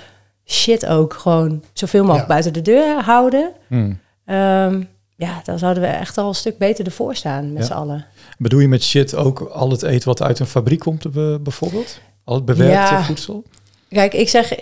shit 0.46 0.86
ook 0.86 1.14
gewoon 1.14 1.64
zoveel 1.74 2.04
mogelijk 2.04 2.28
buiten 2.28 2.54
de 2.54 2.62
deur 2.62 3.02
houden. 3.04 3.52
Hmm. 3.68 4.00
Ehm, 4.26 4.82
ja, 5.28 5.42
dan 5.44 5.60
zouden 5.60 5.84
we 5.84 5.90
echt 5.90 6.18
al 6.18 6.28
een 6.28 6.36
stuk 6.36 6.58
beter 6.58 6.86
ervoor 6.86 7.16
staan 7.16 7.54
met 7.54 7.62
Ja. 7.62 7.68
z'n 7.68 7.74
allen. 7.74 8.06
Bedoel 8.38 8.60
je 8.60 8.68
met 8.68 8.84
shit 8.84 9.16
ook 9.16 9.40
al 9.40 9.70
het 9.70 9.84
eten 9.84 10.08
wat 10.08 10.22
uit 10.22 10.40
een 10.40 10.46
fabriek 10.46 10.80
komt, 10.80 11.06
eh, 11.06 11.36
bijvoorbeeld? 11.42 12.00
Al 12.24 12.36
het 12.36 12.46
bewerkte 12.46 12.94
Ja. 12.94 13.04
voedsel? 13.04 13.44
Kijk, 13.90 14.14
ik 14.14 14.30
zeg, 14.30 14.54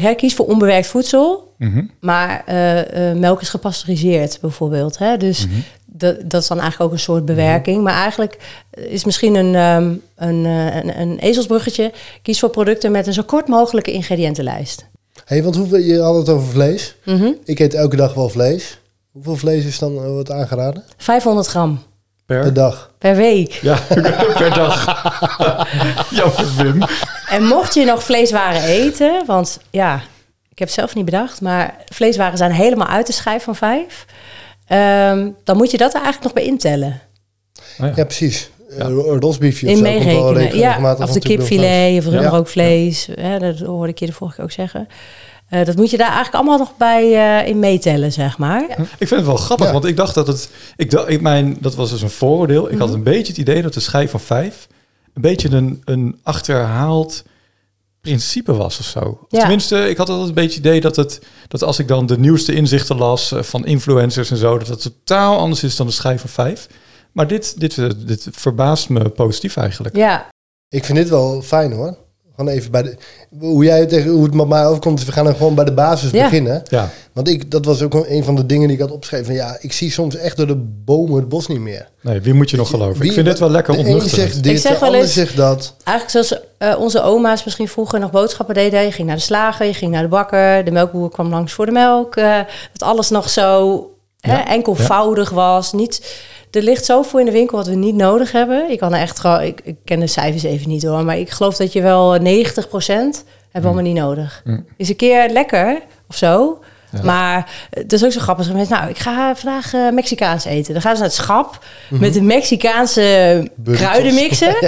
hè, 0.00 0.14
kies 0.14 0.34
voor 0.34 0.46
onbewerkt 0.46 0.86
voedsel, 0.86 1.52
Mhm. 1.58 1.84
maar 2.00 2.42
eh, 2.46 3.10
eh, 3.10 3.16
melk 3.16 3.40
is 3.40 3.48
gepasteuriseerd 3.48 4.38
bijvoorbeeld. 4.40 4.98
Hè? 4.98 5.16
Dus 5.16 5.46
dat, 5.86 6.16
dat 6.30 6.42
is 6.42 6.48
dan 6.48 6.60
eigenlijk 6.60 6.90
ook 6.90 6.96
een 6.96 7.02
soort 7.04 7.24
bewerking. 7.24 7.82
Maar 7.82 7.94
eigenlijk 7.94 8.38
is 8.70 9.04
misschien 9.04 9.34
een, 9.34 9.54
ehm, 9.54 9.94
een, 10.28 10.44
een, 10.44 11.00
een 11.00 11.18
ezelsbruggetje. 11.18 11.92
Kies 12.22 12.38
voor 12.38 12.50
producten 12.50 12.90
met 12.92 13.06
een 13.06 13.12
zo 13.12 13.22
kort 13.22 13.48
mogelijke 13.48 13.92
ingrediëntenlijst. 13.92 14.86
hey, 15.24 15.42
want 15.42 15.56
hoeveel, 15.56 15.78
je 15.78 16.00
had 16.00 16.16
het 16.16 16.28
over 16.28 16.48
vlees. 16.48 16.96
Mhm. 17.04 17.28
Ik 17.44 17.58
eet 17.58 17.74
elke 17.74 17.96
dag 17.96 18.14
wel 18.14 18.28
vlees. 18.28 18.78
Hoeveel 19.14 19.36
vlees 19.36 19.64
is 19.64 19.78
dan 19.78 19.96
eh, 19.96 20.14
wat 20.14 20.30
aangeraden? 20.30 20.84
500 20.96 21.46
gram 21.46 21.82
Per, 22.26 22.40
Per 22.42 22.52
dag. 22.52 22.90
per 22.98 23.16
week. 23.16 23.52
Ja, 23.52 23.78
per 24.38 24.52
dag. 24.54 24.84
Jammer, 26.10 26.54
Wim. 26.56 26.82
En 27.28 27.44
mocht 27.44 27.74
je 27.74 27.84
nog 27.84 28.04
vleeswaren 28.04 28.62
eten, 28.62 29.22
want 29.26 29.58
ja, 29.70 29.94
ik 30.50 30.58
heb 30.58 30.68
het 30.68 30.76
zelf 30.76 30.94
niet 30.94 31.04
bedacht, 31.04 31.40
maar 31.40 31.76
vleeswaren 31.86 32.38
zijn 32.38 32.52
helemaal 32.52 32.86
uit 32.88 33.06
de 33.06 33.12
schijf 33.12 33.42
van 33.44 33.56
vijf. 33.56 34.04
ehm, 34.66 35.30
dan 35.44 35.56
moet 35.56 35.70
je 35.70 35.76
dat 35.76 35.94
er 35.94 36.00
eigenlijk 36.02 36.24
nog 36.24 36.32
bij 36.32 36.44
intellen. 36.52 37.00
Oh, 37.80 37.86
ja. 37.86 37.92
Ja, 37.96 38.04
precies. 38.04 38.50
Ja. 38.78 38.84
Een 38.84 39.20
rosbiefje 39.20 39.66
of 39.66 39.72
in 39.76 39.82
meerekenen. 39.82 40.34
regen- 40.34 40.58
Ja, 40.58 40.94
of 40.98 41.10
de 41.10 41.20
kipfilet 41.20 41.98
of 41.98 42.12
Ja. 42.12 42.18
rundrookvlees. 42.18 43.08
Hè, 43.14 43.38
dat 43.38 43.58
hoorde 43.58 43.92
ik 43.92 43.98
je 43.98 44.06
de 44.06 44.12
vorige 44.12 44.36
keer 44.36 44.44
ook 44.44 44.50
zeggen. 44.50 44.88
Eh, 45.54 45.64
dat 45.64 45.76
moet 45.76 45.90
je 45.90 45.96
daar 45.96 46.06
eigenlijk 46.12 46.34
allemaal 46.36 46.58
nog 46.58 46.76
bij 46.76 47.02
eh, 47.42 47.48
in 47.48 47.58
meetellen, 47.58 48.12
zeg 48.12 48.38
maar. 48.38 48.62
Ik 48.98 49.08
vind 49.08 49.10
het 49.10 49.24
wel 49.24 49.36
grappig, 49.36 49.66
Ja. 49.66 49.72
want 49.72 49.84
ik 49.84 49.96
dacht 49.96 50.14
dat 50.14 50.26
het... 50.26 50.48
Ik 50.76 50.90
dacht, 50.90 51.08
ik 51.08 51.20
mijn, 51.20 51.56
dat 51.60 51.74
was 51.74 51.90
dus 51.90 52.02
een 52.02 52.10
vooroordeel. 52.10 52.72
Ik 52.72 52.78
had 52.78 52.88
Mhm. 52.88 52.96
een 52.96 53.02
beetje 53.02 53.26
het 53.32 53.36
idee 53.40 53.62
dat 53.62 53.74
de 53.74 53.80
schijf 53.80 54.10
van 54.10 54.20
vijf... 54.20 54.66
een 55.14 55.22
beetje 55.22 55.50
een, 55.50 55.82
een 55.84 56.18
achterhaald 56.22 57.22
principe 58.00 58.54
was 58.54 58.78
of 58.78 58.84
zo. 58.84 58.98
Of 59.00 59.18
Ja. 59.28 59.38
Tenminste, 59.38 59.88
ik 59.88 59.96
had 59.96 60.08
altijd 60.08 60.28
een 60.28 60.34
beetje 60.34 60.56
het 60.56 60.66
idee 60.66 60.80
dat, 60.80 60.96
het, 60.96 61.20
dat 61.48 61.62
als 61.62 61.78
ik 61.78 61.88
dan 61.88 62.06
de 62.06 62.18
nieuwste 62.18 62.54
inzichten 62.54 62.96
las... 62.96 63.32
eh, 63.32 63.42
van 63.42 63.66
influencers 63.66 64.30
en 64.30 64.36
zo... 64.36 64.58
dat 64.58 64.68
het 64.68 64.82
totaal 64.82 65.38
anders 65.38 65.62
is 65.62 65.76
dan 65.76 65.86
de 65.86 65.92
schijf 65.92 66.20
van 66.20 66.30
vijf. 66.30 66.66
Maar 67.12 67.26
dit, 67.26 67.60
dit, 67.60 68.06
dit 68.06 68.28
verbaast 68.30 68.88
me 68.88 69.08
positief 69.08 69.56
eigenlijk. 69.56 69.96
Ja, 69.96 70.26
Ik 70.68 70.84
vind 70.84 70.98
dit 70.98 71.08
wel 71.08 71.42
fijn 71.42 71.72
hoor. 71.72 71.96
Gewoon 72.36 72.50
even 72.54 72.70
bij 72.70 72.82
de... 72.82 72.96
Hoe 73.38 73.64
jij 73.64 73.78
het 73.80 73.88
tegen 73.88 74.10
hoe 74.10 74.24
het 74.24 74.34
met 74.34 74.48
mij 74.48 74.66
overkomt, 74.66 74.98
is 74.98 75.04
we 75.04 75.12
gaan 75.12 75.24
dan 75.24 75.36
gewoon 75.36 75.54
bij 75.54 75.64
de 75.64 75.72
basis 75.72 76.10
Ja. 76.10 76.22
beginnen. 76.24 76.62
Ja, 76.68 76.90
Want 77.12 77.28
ik, 77.28 77.50
dat 77.50 77.64
was 77.64 77.82
ook 77.82 77.94
een 78.08 78.24
van 78.24 78.34
de 78.36 78.46
dingen 78.46 78.66
die 78.68 78.76
ik 78.76 78.82
had 78.82 78.92
opgeschreven. 78.92 79.26
Van, 79.26 79.34
ja, 79.34 79.56
ik 79.60 79.72
zie 79.72 79.90
soms 79.90 80.16
echt 80.16 80.36
door 80.36 80.46
de 80.46 80.56
bomen 80.84 81.14
het 81.16 81.28
bos 81.28 81.46
niet 81.46 81.58
meer. 81.60 81.88
nee, 82.00 82.20
wie 82.20 82.34
moet 82.34 82.50
je 82.50 82.56
nog 82.56 82.70
geloven? 82.70 82.98
Wie- 83.00 83.08
ik 83.08 83.14
vind 83.14 83.26
dit 83.26 83.38
wel 83.38 83.50
lekker 83.50 83.76
ontnuchterend. 83.78 84.42
dit, 84.42 84.52
Ik 84.52 84.58
zeg 84.58 84.72
de 84.72 84.78
wel 84.78 84.88
ander 84.88 85.00
eens- 85.02 85.12
zegt 85.12 85.36
dat. 85.36 85.74
Eigenlijk 85.84 86.26
zoals 86.26 86.42
eh, 86.58 86.80
onze 86.80 87.02
oma's 87.02 87.44
misschien 87.44 87.68
vroeger 87.68 88.00
nog 88.00 88.10
boodschappen 88.10 88.54
deden. 88.54 88.82
Je 88.82 88.92
ging 88.92 89.06
naar 89.06 89.16
de 89.16 89.22
slager, 89.22 89.66
je 89.66 89.74
ging 89.74 89.92
naar 89.92 90.02
de 90.02 90.08
bakker. 90.08 90.64
De 90.64 90.70
melkboer 90.70 91.10
kwam 91.10 91.28
langs 91.28 91.52
voor 91.52 91.66
de 91.66 91.72
melk. 91.72 92.16
eh, 92.16 92.38
dat 92.72 92.88
alles 92.88 93.10
nog 93.10 93.30
zo 93.30 93.78
hè, 94.20 94.32
Ja, 94.32 94.46
enkelvoudig 94.48 95.30
was. 95.30 95.72
Niet, 95.72 96.22
er 96.54 96.62
ligt 96.62 96.84
zoveel 96.84 97.18
in 97.20 97.26
de 97.26 97.32
winkel 97.32 97.56
wat 97.56 97.66
we 97.66 97.74
niet 97.74 97.94
nodig 97.94 98.32
hebben. 98.32 98.70
Ik 98.70 98.78
kan 98.78 98.94
er 98.94 99.00
echt 99.00 99.18
gewoon... 99.20 99.40
Ik, 99.42 99.60
ik 99.64 99.76
ken 99.84 100.00
de 100.00 100.06
cijfers 100.06 100.42
even 100.42 100.68
niet 100.68 100.82
hoor. 100.84 101.04
Maar 101.04 101.18
ik 101.18 101.30
geloof 101.30 101.56
dat 101.56 101.72
je 101.72 101.82
wel 101.82 102.18
90% 102.18 102.22
hebben 102.24 103.16
we 103.52 103.60
allemaal 103.60 103.82
niet 103.82 103.94
nodig. 103.94 104.42
Mm. 104.44 104.66
Is 104.76 104.88
een 104.88 104.96
keer 104.96 105.28
lekker 105.30 105.78
of 106.08 106.16
zo. 106.16 106.58
Ja. 106.92 107.00
Maar 107.02 107.50
het 107.70 107.92
is 107.92 108.04
ook 108.04 108.12
zo 108.12 108.20
grappig. 108.20 108.52
Mensen, 108.52 108.76
nou, 108.76 108.88
ik 108.90 108.98
ga 108.98 109.34
vandaag 109.36 109.74
eh, 109.74 109.90
Mexicaans 109.90 110.44
eten. 110.44 110.72
Dan 110.72 110.82
gaan 110.82 110.94
ze 110.94 111.00
naar 111.00 111.08
het 111.10 111.18
schap 111.18 111.58
Mhm. 111.88 112.00
met 112.00 112.12
de 112.14 112.22
Mexicaanse 112.22 113.50
kruidenmixen. 113.64 114.54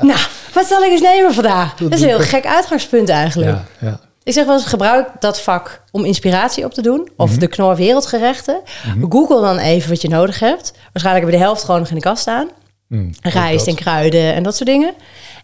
Nou, 0.00 0.18
wat 0.54 0.66
zal 0.66 0.82
ik 0.84 0.90
eens 0.90 1.00
nemen 1.00 1.34
vandaag? 1.34 1.74
Dat 1.74 1.92
is 1.92 2.00
een 2.00 2.08
heel 2.08 2.18
gek 2.18 2.46
uitgangspunt 2.46 3.08
eigenlijk. 3.08 3.50
Ja, 3.50 3.64
ja. 3.88 4.00
Ik 4.24 4.32
zeg 4.32 4.44
wel 4.46 4.54
eens, 4.54 4.64
gebruik 4.66 5.08
dat 5.20 5.40
vak 5.40 5.82
om 5.90 6.04
inspiratie 6.04 6.64
op 6.64 6.74
te 6.74 6.82
doen. 6.82 7.08
Of 7.16 7.30
Mhm. 7.30 7.38
de 7.38 7.46
knor 7.46 7.76
wereldgerechten. 7.76 8.60
Google 9.08 9.40
dan 9.40 9.58
even 9.58 9.88
wat 9.90 10.02
je 10.02 10.08
nodig 10.08 10.38
hebt. 10.38 10.72
Waarschijnlijk 10.72 11.04
hebben 11.24 11.26
we 11.30 11.36
de 11.36 11.42
helft 11.42 11.64
gewoon 11.64 11.80
nog 11.80 11.88
in 11.88 11.94
de 11.94 12.00
kast 12.00 12.20
staan. 12.22 12.48
Hm, 12.88 13.10
Rijst 13.22 13.66
en 13.66 13.74
kruiden 13.74 14.34
en 14.34 14.42
dat 14.42 14.56
soort 14.56 14.68
dingen. 14.68 14.94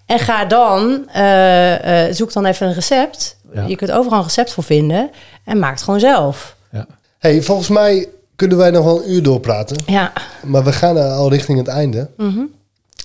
En 0.07 0.19
ga 0.19 0.45
dan, 0.45 1.09
eh, 1.12 2.07
eh, 2.09 2.14
zoek 2.14 2.33
dan 2.33 2.45
even 2.47 2.67
een 2.67 2.75
recept. 2.75 3.37
Ja. 3.55 3.64
Je 3.67 3.77
kunt 3.77 3.91
overal 3.91 4.19
een 4.19 4.25
recept 4.25 4.53
voor 4.53 4.64
vinden. 4.64 5.11
En 5.45 5.59
maak 5.59 5.71
het 5.75 5.83
gewoon 5.83 6.01
zelf. 6.01 6.57
Ja. 6.73 6.87
hey, 7.19 7.43
volgens 7.43 7.69
mij 7.69 8.07
kunnen 8.37 8.57
wij 8.57 8.71
nog 8.71 8.85
wel 8.85 9.03
een 9.03 9.11
uur 9.12 9.23
doorpraten. 9.23 9.77
Ja, 9.87 10.12
Maar 10.43 10.64
we 10.64 10.73
gaan 10.73 10.97
al 11.12 11.31
richting 11.31 11.59
het 11.59 11.69
einde. 11.69 12.11
Mhm. 12.17 12.41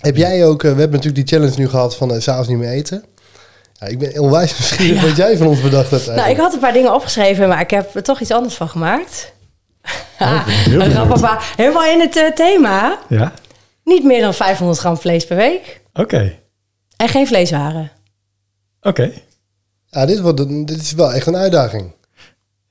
Heb 0.01 0.15
jij 0.17 0.45
ook... 0.45 0.63
eh, 0.63 0.73
we 0.73 0.79
hebben 0.79 0.99
natuurlijk 0.99 1.27
die 1.27 1.37
challenge 1.37 1.59
nu 1.59 1.69
gehad 1.69 1.95
van 1.95 2.21
s 2.21 2.23
s'avonds 2.23 2.47
niet 2.49 2.57
meer 2.57 2.69
eten. 2.69 3.03
Ja, 3.73 3.87
ik 3.87 3.99
ben 3.99 4.19
onwijs 4.19 4.51
nieuwsgierig 4.51 5.01
Ja. 5.01 5.07
wat 5.07 5.17
jij 5.17 5.37
van 5.37 5.47
ons 5.47 5.61
bedacht 5.61 5.89
hebt 5.91 6.05
nou, 6.05 6.17
ik 6.17 6.23
eigenlijk. 6.23 6.43
had 6.43 6.53
een 6.53 6.59
paar 6.59 6.73
dingen 6.73 6.93
opgeschreven, 6.93 7.47
maar 7.47 7.59
ik 7.61 7.69
heb 7.69 7.95
er 7.95 8.03
toch 8.03 8.19
iets 8.19 8.31
anders 8.31 8.53
van 8.55 8.69
gemaakt. 8.69 9.31
Oh. 10.19 10.47
Rapapa, 10.67 11.39
helemaal 11.55 11.85
in 11.85 11.99
het 11.99 12.15
eh, 12.15 12.31
thema. 12.31 12.99
Ja, 13.09 13.31
Niet 13.83 14.03
meer 14.03 14.21
dan 14.21 14.33
500 14.33 14.79
gram 14.79 14.97
vlees 14.97 15.25
per 15.25 15.37
week. 15.37 15.81
oké. 15.93 16.35
En 16.97 17.07
geen 17.09 17.27
vleeswaren. 17.27 17.91
Oké. 18.81 19.11
Ja, 19.85 20.05
dit, 20.05 20.19
wordt 20.19 20.39
een, 20.39 20.65
dit 20.65 20.81
is 20.81 20.91
wel 20.93 21.13
echt 21.13 21.27
een 21.27 21.35
uitdaging. 21.35 21.91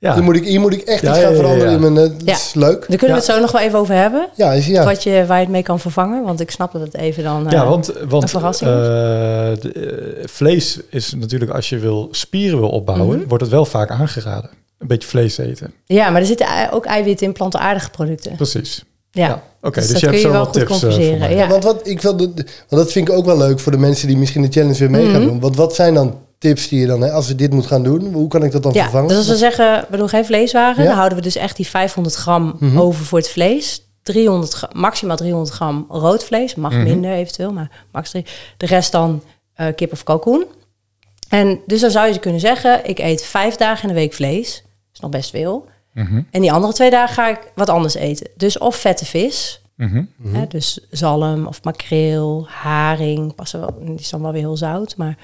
Ja. 0.03 0.13
Hier, 0.13 0.23
moet 0.23 0.35
ik, 0.35 0.45
hier 0.45 0.59
moet 0.59 0.73
ik 0.73 0.81
echt 0.81 1.01
Ja, 1.01 1.09
iets 1.09 1.17
gaan 1.19 1.29
ja, 1.29 1.35
ja. 1.35 1.41
veranderen 1.43 1.73
in 1.73 1.79
mijn... 1.79 1.97
eh, 1.97 2.01
dat 2.17 2.21
Ja. 2.25 2.33
is 2.33 2.53
leuk. 2.53 2.79
Daar 2.79 2.97
kunnen 2.97 3.07
we 3.17 3.23
het 3.23 3.23
zo 3.23 3.39
nog 3.39 3.51
wel 3.51 3.61
even 3.61 3.79
over 3.79 3.95
hebben. 3.95 4.27
Ja, 4.35 4.51
is, 4.53 4.67
ja. 4.67 4.83
Wat 4.83 5.03
je, 5.03 5.23
waar 5.27 5.37
je 5.37 5.43
het 5.43 5.51
mee 5.51 5.63
kan 5.63 5.79
vervangen. 5.79 6.23
Want 6.23 6.39
ik 6.39 6.51
snap 6.51 6.71
dat 6.71 6.81
het 6.81 6.95
even 6.95 7.23
dan... 7.23 7.45
Ja, 7.49 7.61
eh, 7.61 7.69
want, 7.69 7.91
want 8.07 8.23
een 8.23 8.29
verrassing 8.29 8.69
eh, 8.69 8.75
de, 8.75 10.23
vlees 10.25 10.79
is 10.89 11.13
natuurlijk, 11.17 11.51
als 11.51 11.69
je 11.69 11.77
wil 11.79 12.07
spieren 12.11 12.59
wil 12.59 12.69
opbouwen, 12.69 13.17
Mhm. 13.17 13.27
wordt 13.27 13.43
het 13.43 13.51
wel 13.51 13.65
vaak 13.65 13.89
aangeraden. 13.89 14.49
Een 14.79 14.87
beetje 14.87 15.07
vlees 15.07 15.37
eten. 15.37 15.73
Ja, 15.85 16.09
maar 16.09 16.21
er 16.21 16.27
zitten 16.27 16.47
ook 16.71 16.85
eiwitten 16.85 17.27
in 17.27 17.33
plantaardige 17.33 17.89
producten. 17.89 18.35
Precies. 18.35 18.83
Ja, 19.11 19.27
Ja, 19.27 19.41
oké. 19.61 19.79
Dus 19.79 19.89
Dus, 19.89 19.91
dat 19.91 19.99
je 19.99 20.05
hebt 20.07 20.21
kun 20.21 20.21
je 20.21 20.21
zo 20.21 20.31
wel 20.31 20.39
wat 20.45 20.47
goed 20.47 20.67
tips 20.67 20.79
voor 20.79 20.79
compenseren, 20.89 21.19
mij. 21.19 21.35
ja. 21.35 21.47
Want, 21.47 21.63
wat, 21.63 21.87
ik 21.87 22.01
wil 22.01 22.17
want 22.17 22.45
dat 22.69 22.91
vind 22.91 23.07
ik 23.09 23.13
ook 23.15 23.25
wel 23.25 23.37
leuk 23.37 23.59
voor 23.59 23.71
de 23.71 23.77
mensen 23.77 24.07
die 24.07 24.17
misschien 24.17 24.41
de 24.41 24.47
challenge 24.51 24.77
weer 24.79 24.89
mee 24.91 25.09
gaan 25.09 25.19
Mhm. 25.21 25.29
doen. 25.29 25.39
Want 25.39 25.55
wat 25.55 25.75
zijn 25.75 25.93
dan 25.93 26.19
tips 26.43 26.67
die 26.67 26.79
je 26.79 26.85
dan, 26.87 27.01
hè, 27.01 27.11
als 27.11 27.27
we 27.27 27.35
dit 27.35 27.51
moet 27.53 27.65
gaan 27.65 27.83
doen, 27.83 28.13
hoe 28.13 28.27
kan 28.27 28.43
ik 28.43 28.51
dat 28.51 28.63
dan 28.63 28.73
Ja, 28.73 28.81
vervangen? 28.81 29.07
dus 29.07 29.17
als 29.17 29.27
we 29.27 29.35
zeggen, 29.35 29.85
we 29.89 29.97
doen 29.97 30.09
geen 30.09 30.25
vleeswaren, 30.25 30.81
Ja. 30.83 30.87
dan 30.89 30.97
houden 30.97 31.17
we 31.17 31.23
dus 31.23 31.35
echt 31.35 31.55
die 31.55 31.67
500 31.67 32.15
gram 32.15 32.55
Mhm. 32.59 32.79
over 32.79 33.05
voor 33.05 33.17
het 33.17 33.29
vlees. 33.29 33.85
300, 34.03 34.53
gra- 34.53 34.69
maximaal 34.73 35.15
300 35.17 35.51
gram 35.55 35.85
rood 35.89 36.23
vlees, 36.23 36.55
mag 36.55 36.71
Mhm. 36.71 36.83
minder 36.83 37.11
eventueel, 37.11 37.51
maar 37.53 37.71
max. 37.91 38.11
De 38.11 38.65
rest 38.65 38.91
dan 38.91 39.23
eh, 39.53 39.67
kip 39.75 39.91
of 39.91 40.03
kalkoen. 40.03 40.45
En 41.29 41.59
dus 41.67 41.81
dan 41.81 41.91
zou 41.91 42.13
je 42.13 42.19
kunnen 42.19 42.39
zeggen, 42.39 42.85
ik 42.89 42.99
eet 42.99 43.23
vijf 43.23 43.55
dagen 43.55 43.81
in 43.81 43.87
de 43.95 43.99
week 43.99 44.13
vlees. 44.13 44.55
Dat 44.63 44.93
is 44.93 44.99
nog 44.99 45.09
best 45.11 45.29
veel. 45.29 45.65
Mhm, 45.93 46.21
En 46.31 46.41
die 46.41 46.51
andere 46.51 46.73
twee 46.73 46.89
dagen 46.89 47.13
ga 47.13 47.29
ik 47.29 47.39
wat 47.55 47.69
anders 47.69 47.93
eten. 47.93 48.27
Dus 48.37 48.57
of 48.57 48.75
vette 48.75 49.05
vis, 49.05 49.61
mhm. 49.75 50.03
hè, 50.27 50.47
dus 50.47 50.79
zalm 50.89 51.47
of 51.47 51.63
makreel, 51.63 52.47
haring. 52.49 53.35
Passen 53.35 53.59
wel, 53.59 53.77
die 53.81 53.95
is 53.95 54.09
dan 54.09 54.21
wel 54.21 54.31
weer 54.31 54.41
heel 54.41 54.57
zout, 54.57 54.97
maar 54.97 55.17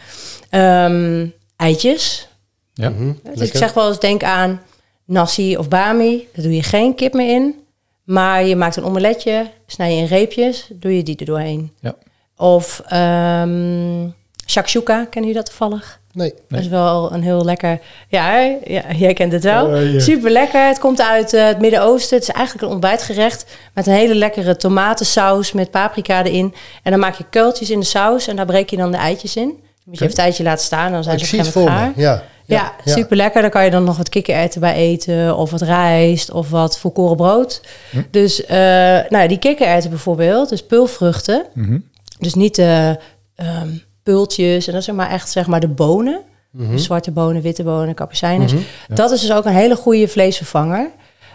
ehm, 0.49 1.27
eitjes. 1.55 2.27
Ja. 2.73 2.89
Mhm, 2.89 3.13
Dus 3.33 3.49
ik 3.49 3.55
zeg 3.55 3.73
wel 3.73 3.87
eens, 3.87 3.99
denk 3.99 4.23
aan 4.23 4.61
nasi 5.05 5.57
of 5.57 5.67
bami. 5.67 6.27
Daar 6.33 6.43
doe 6.43 6.55
je 6.55 6.63
geen 6.63 6.95
kip 6.95 7.13
meer 7.13 7.35
in. 7.35 7.55
Maar 8.03 8.43
je 8.43 8.55
maakt 8.55 8.75
een 8.75 8.83
omeletje, 8.83 9.51
snij 9.65 9.95
je 9.95 10.01
in 10.01 10.07
reepjes, 10.07 10.67
doe 10.73 10.95
je 10.95 11.03
die 11.03 11.15
er 11.15 11.25
doorheen. 11.25 11.71
Ja. 11.79 11.95
Of 12.35 12.81
ehm 12.87 14.07
shakshuka, 14.49 15.05
kennen 15.05 15.31
jullie 15.31 15.33
dat 15.33 15.45
toevallig? 15.45 15.99
Nee. 16.13 16.33
Dat 16.47 16.59
is 16.59 16.67
wel 16.67 17.13
een 17.13 17.23
heel 17.23 17.45
lekker... 17.45 17.79
Ja, 18.07 18.39
ja 18.63 18.83
jij 18.95 19.13
kent 19.13 19.31
het 19.31 19.43
wel. 19.43 19.65
Oh. 19.65 19.99
Super 19.99 20.31
lekker. 20.31 20.67
Het 20.67 20.79
komt 20.79 21.01
uit 21.01 21.33
eh, 21.33 21.45
het 21.45 21.59
Midden-Oosten. 21.59 22.17
Het 22.17 22.27
is 22.27 22.33
eigenlijk 22.33 22.65
een 22.65 22.71
ontbijtgerecht 22.71 23.45
met 23.73 23.87
een 23.87 23.93
hele 23.93 24.15
lekkere 24.15 24.55
tomatensaus 24.55 25.51
met 25.51 25.71
paprika 25.71 26.23
erin. 26.23 26.53
En 26.83 26.91
dan 26.91 26.99
maak 26.99 27.15
je 27.15 27.25
kuiltjes 27.29 27.69
in 27.69 27.79
de 27.79 27.85
saus 27.85 28.27
en 28.27 28.35
daar 28.35 28.45
breek 28.45 28.69
je 28.69 28.77
dan 28.77 28.91
de 28.91 28.97
eitjes 28.97 29.35
in. 29.35 29.47
Dan 29.47 29.57
moet 29.85 29.97
je 29.97 30.05
even 30.05 30.17
een 30.17 30.23
tijdje 30.23 30.43
laten 30.43 30.65
staan, 30.65 30.91
dan 30.91 31.03
zijn 31.03 31.17
Ik 31.17 31.23
ze 31.23 31.29
zie 31.29 31.39
het 31.39 31.49
voor 31.49 31.63
me. 31.63 31.69
moment 31.69 31.95
Ja. 31.95 32.23
Ja, 32.45 32.73
super 32.85 33.17
lekker. 33.17 33.41
Dan 33.41 33.49
kan 33.49 33.63
je 33.63 33.71
dan 33.71 33.83
nog 33.83 33.97
wat 33.97 34.09
kikkererwten 34.09 34.61
bij 34.61 34.73
eten. 34.73 35.37
Of 35.37 35.51
wat 35.51 35.61
rijst. 35.61 36.31
Of 36.31 36.49
wat 36.49 36.79
volkoren 36.79 37.17
brood. 37.17 37.61
Hm. 37.89 38.01
Dus 38.11 38.45
eh, 38.45 38.57
nou, 38.57 39.17
ja, 39.17 39.27
die 39.27 39.39
kikkererwten 39.39 39.89
bijvoorbeeld. 39.89 40.49
Dus 40.49 40.65
peulvruchten. 40.65 41.45
Mhm. 41.53 41.77
Dus 42.19 42.33
niet 42.33 42.55
de 42.55 42.99
ehm 43.35 43.69
pultjes. 44.13 44.67
En 44.67 44.73
dat 44.73 44.83
zijn 44.83 44.95
maar 44.95 45.09
echt 45.09 45.29
zeg 45.31 45.47
maar 45.47 45.59
de 45.59 45.67
bonen. 45.67 46.21
Mhm. 46.51 46.71
Dus 46.71 46.83
zwarte 46.83 47.11
bonen, 47.11 47.41
witte 47.41 47.63
bonen, 47.63 47.93
kapucijners. 47.95 48.53
Mhm. 48.53 48.61
Ja. 48.87 48.95
Dat 48.95 49.11
is 49.11 49.21
dus 49.21 49.31
ook 49.33 49.45
een 49.45 49.53
hele 49.53 49.75
goede 49.75 50.07
vleesvervanger. 50.07 50.89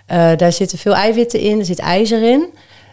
Eh, 0.06 0.36
daar 0.36 0.52
zitten 0.52 0.78
veel 0.78 0.94
eiwitten 0.94 1.40
in. 1.40 1.58
Er 1.58 1.64
zit 1.64 1.78
ijzer 1.78 2.22
in. 2.22 2.40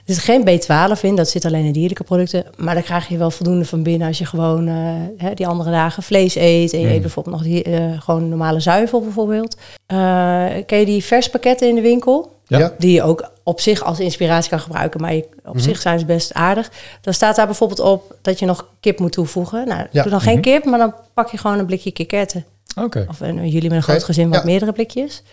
Er 0.05 0.13
zit 0.13 0.23
geen 0.23 0.41
B12 0.49 1.01
in. 1.01 1.15
Dat 1.15 1.29
zit 1.29 1.45
alleen 1.45 1.65
in 1.65 1.71
dierlijke 1.71 2.03
producten. 2.03 2.45
Maar 2.57 2.73
daar 2.73 2.83
krijg 2.83 3.07
je 3.07 3.17
wel 3.17 3.31
voldoende 3.31 3.65
van 3.65 3.83
binnen... 3.83 4.07
als 4.07 4.17
je 4.17 4.25
gewoon 4.25 4.67
eh, 4.67 4.75
hè, 5.17 5.33
die 5.33 5.47
andere 5.47 5.71
dagen 5.71 6.03
vlees 6.03 6.35
eet. 6.35 6.73
En 6.73 6.79
je 6.79 6.85
Mm. 6.85 6.91
eet 6.93 7.01
bijvoorbeeld 7.01 7.35
nog 7.35 7.45
die, 7.45 7.63
eh, 7.63 8.01
gewoon 8.01 8.29
normale 8.29 8.59
zuivel 8.59 9.01
bijvoorbeeld. 9.01 9.57
Ken 10.65 10.79
je 10.79 10.85
die 10.85 11.03
verspakketten 11.03 11.67
in 11.69 11.75
de 11.75 11.81
winkel? 11.81 12.31
Ja. 12.59 12.73
Die 12.77 12.93
je 12.93 13.03
ook 13.03 13.29
op 13.43 13.59
zich 13.59 13.83
als 13.83 13.99
inspiratie 13.99 14.49
kan 14.49 14.59
gebruiken. 14.59 15.01
Maar 15.01 15.13
je, 15.13 15.27
op 15.45 15.53
Mhm. 15.53 15.63
zich 15.63 15.81
zijn 15.81 15.99
ze 15.99 16.05
best 16.05 16.33
aardig. 16.33 16.69
Dan 17.01 17.13
staat 17.13 17.35
daar 17.35 17.45
bijvoorbeeld 17.45 17.79
op 17.79 18.15
dat 18.21 18.39
je 18.39 18.45
nog 18.45 18.67
kip 18.79 18.99
moet 18.99 19.11
toevoegen. 19.11 19.67
Nou, 19.67 19.85
Ja. 19.91 20.01
doe 20.01 20.11
dan 20.11 20.21
geen 20.21 20.33
Mhm. 20.33 20.41
kip, 20.41 20.65
maar 20.65 20.79
dan 20.79 20.93
pak 21.13 21.29
je 21.31 21.37
gewoon 21.37 21.59
een 21.59 21.65
blikje 21.65 21.91
kikkerten. 21.91 22.45
Oké. 22.79 23.05
Of 23.09 23.21
en 23.21 23.47
jullie 23.49 23.69
met 23.69 23.77
een 23.77 23.83
groot 23.83 24.03
gezin 24.03 24.29
wat 24.29 24.39
ja. 24.39 24.45
meerdere 24.45 24.71
blikjes. 24.71 25.23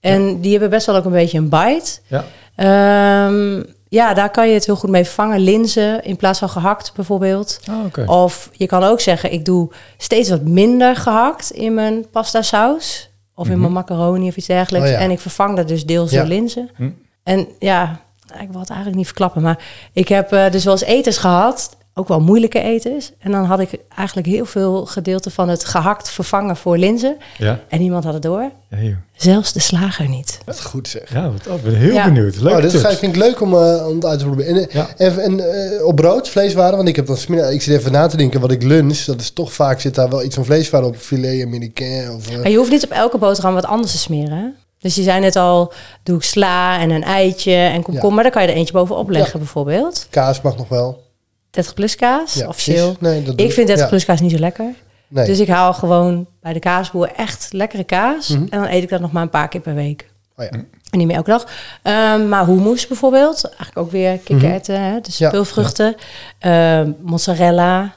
En 0.00 0.40
die 0.40 0.50
hebben 0.50 0.70
best 0.70 0.86
wel 0.86 0.96
ook 0.96 1.04
een 1.04 1.12
beetje 1.12 1.38
een 1.38 1.48
bite. 1.48 1.98
Ja. 2.06 2.24
Ehm, 2.56 3.62
ja, 3.88 4.14
daar 4.14 4.30
kan 4.30 4.48
je 4.48 4.54
het 4.54 4.66
heel 4.66 4.76
goed 4.76 4.90
mee 4.90 5.04
vangen. 5.06 5.40
Linzen 5.40 6.04
in 6.04 6.16
plaats 6.16 6.38
van 6.38 6.48
gehakt 6.48 6.92
bijvoorbeeld. 6.94 7.60
Oh, 7.70 7.84
oké. 7.84 8.04
Of 8.06 8.48
je 8.52 8.66
kan 8.66 8.82
ook 8.84 9.00
zeggen, 9.00 9.32
ik 9.32 9.44
doe 9.44 9.70
steeds 9.96 10.28
wat 10.30 10.42
minder 10.42 10.96
gehakt 10.96 11.50
in 11.50 11.74
mijn 11.74 12.06
pasta 12.10 12.42
saus. 12.42 13.10
Of 13.42 13.48
in 13.48 13.52
Mhm. 13.52 13.60
mijn 13.62 13.72
macaroni 13.72 14.28
of 14.28 14.36
iets 14.36 14.46
dergelijks. 14.46 14.86
Oh 14.88 14.92
ja. 14.94 15.00
En 15.00 15.10
ik 15.10 15.20
vervang 15.20 15.56
dat 15.56 15.68
dus 15.68 15.86
deels 15.86 16.10
Ja. 16.10 16.18
door 16.18 16.28
linzen. 16.28 16.70
Hm. 16.76 16.90
En 17.22 17.48
ja, 17.58 18.00
ik 18.40 18.48
wil 18.50 18.60
het 18.60 18.68
eigenlijk 18.68 18.96
niet 18.96 19.06
verklappen. 19.06 19.42
Maar 19.42 19.64
ik 19.92 20.08
heb 20.08 20.32
eh, 20.32 20.50
dus 20.50 20.64
wel 20.64 20.72
eens 20.72 20.82
etens 20.84 21.18
gehad. 21.18 21.76
Ook 21.94 22.08
wel 22.08 22.20
moeilijke 22.20 22.60
etens. 22.62 23.12
En 23.18 23.30
dan 23.30 23.44
had 23.44 23.60
ik 23.60 23.70
eigenlijk 23.96 24.28
heel 24.28 24.44
veel 24.44 24.86
gedeelte 24.86 25.30
van 25.30 25.48
het 25.48 25.64
gehakt 25.64 26.10
vervangen 26.10 26.56
voor 26.56 26.78
linzen. 26.78 27.16
Ja. 27.38 27.60
En 27.68 27.78
niemand 27.80 28.04
had 28.04 28.12
het 28.12 28.22
door. 28.22 28.50
Ja. 28.68 28.96
Zelfs 29.16 29.52
de 29.52 29.60
slager 29.60 30.08
niet. 30.08 30.38
Wat 30.44 30.62
goed 30.62 30.88
zeg. 30.88 31.12
ja 31.12 31.30
wat, 31.30 31.46
oh, 31.46 31.54
ik 31.54 31.62
ben 31.62 31.74
heel 31.74 31.92
Ja. 31.92 32.04
benieuwd. 32.04 32.40
Leuk 32.40 32.54
Oh, 32.56 32.62
dit 32.62 32.74
ga, 32.74 32.88
vind 32.94 33.16
ik 33.16 33.22
leuk 33.22 33.40
om, 33.40 33.54
eh, 33.54 33.86
om 33.88 33.94
het 33.94 34.04
uit 34.04 34.18
te 34.18 34.24
proberen. 34.24 34.54
En, 34.56 34.68
eh, 34.68 34.74
Ja. 34.74 34.88
en, 34.96 35.18
en 35.18 35.40
eh, 35.74 35.84
op 35.86 35.96
brood, 35.96 36.28
vleeswaren, 36.28 36.76
want 36.76 36.88
ik 36.88 36.96
heb 36.96 37.06
dan 37.06 37.16
smiddag, 37.16 37.50
ik 37.50 37.62
zit 37.62 37.78
even 37.78 37.92
na 37.92 38.06
te 38.06 38.16
denken 38.16 38.40
wat 38.40 38.50
ik 38.50 38.62
lunch. 38.62 38.98
Dat 39.04 39.20
is 39.20 39.30
toch 39.30 39.52
vaak 39.52 39.80
zit 39.80 39.94
daar 39.94 40.08
wel 40.08 40.22
iets 40.24 40.34
van 40.34 40.44
vleeswaren 40.44 40.86
op, 40.88 40.96
filet 40.96 41.44
américain 41.44 42.10
of 42.10 42.30
eh, 42.30 42.36
Maar 42.38 42.50
je 42.50 42.56
hoeft 42.56 42.70
niet 42.70 42.84
op 42.84 42.90
elke 42.90 43.18
boterham 43.18 43.54
wat 43.54 43.66
anders 43.66 43.92
te 43.92 43.98
smeren. 43.98 44.36
hè? 44.38 44.46
Dus 44.78 44.94
je 44.94 45.02
zei 45.02 45.20
net 45.20 45.36
al, 45.36 45.72
doe 46.02 46.16
ik 46.16 46.22
sla 46.22 46.80
en 46.80 46.90
een 46.90 47.04
eitje 47.04 47.54
en 47.54 47.82
komkommer. 47.82 48.22
Dan 48.22 48.32
kan 48.32 48.42
je 48.42 48.48
er 48.48 48.54
eentje 48.54 48.72
bovenop 48.72 49.10
leggen 49.10 49.38
bijvoorbeeld. 49.38 50.06
kaas 50.10 50.40
mag 50.40 50.56
nog 50.56 50.68
wel. 50.68 51.10
30 51.52 51.74
plus 51.74 51.96
kaas, 51.96 52.34
Ja, 52.34 52.48
officieel. 52.48 52.92
precies. 52.96 53.14
Nee, 53.14 53.22
dat 53.22 53.40
Ik 53.40 53.52
vind 53.52 53.66
30 53.66 53.84
ja. 53.84 53.90
plus 53.90 54.04
kaas 54.04 54.20
niet 54.20 54.30
zo 54.30 54.38
lekker. 54.38 54.74
Nee. 55.08 55.26
Dus 55.26 55.38
ik 55.38 55.48
haal 55.48 55.72
gewoon 55.74 56.26
bij 56.40 56.52
de 56.52 56.58
kaasboer 56.58 57.10
echt 57.16 57.48
lekkere 57.52 57.84
kaas. 57.84 58.28
Mhm. 58.28 58.40
En 58.50 58.60
dan 58.60 58.68
eet 58.68 58.82
ik 58.82 58.88
dat 58.88 59.00
nog 59.00 59.12
maar 59.12 59.22
een 59.22 59.30
paar 59.30 59.48
keer 59.48 59.60
per 59.60 59.74
week. 59.74 60.10
Oh 60.36 60.44
ja. 60.44 60.50
En 60.90 60.98
niet 60.98 61.06
meer 61.06 61.16
elke 61.16 61.30
dag. 61.30 61.46
Ehm, 61.82 62.28
maar 62.28 62.46
hummus 62.46 62.86
bijvoorbeeld. 62.86 63.44
Eigenlijk 63.44 63.78
ook 63.78 63.90
weer 63.90 64.18
kikkererwten. 64.18 64.80
hè? 64.80 65.00
Dus 65.00 65.14
Mhm. 65.14 65.22
Ja. 65.24 65.30
peulvruchten. 65.30 65.94
Ehm, 66.38 66.90
mozzarella. 67.02 67.94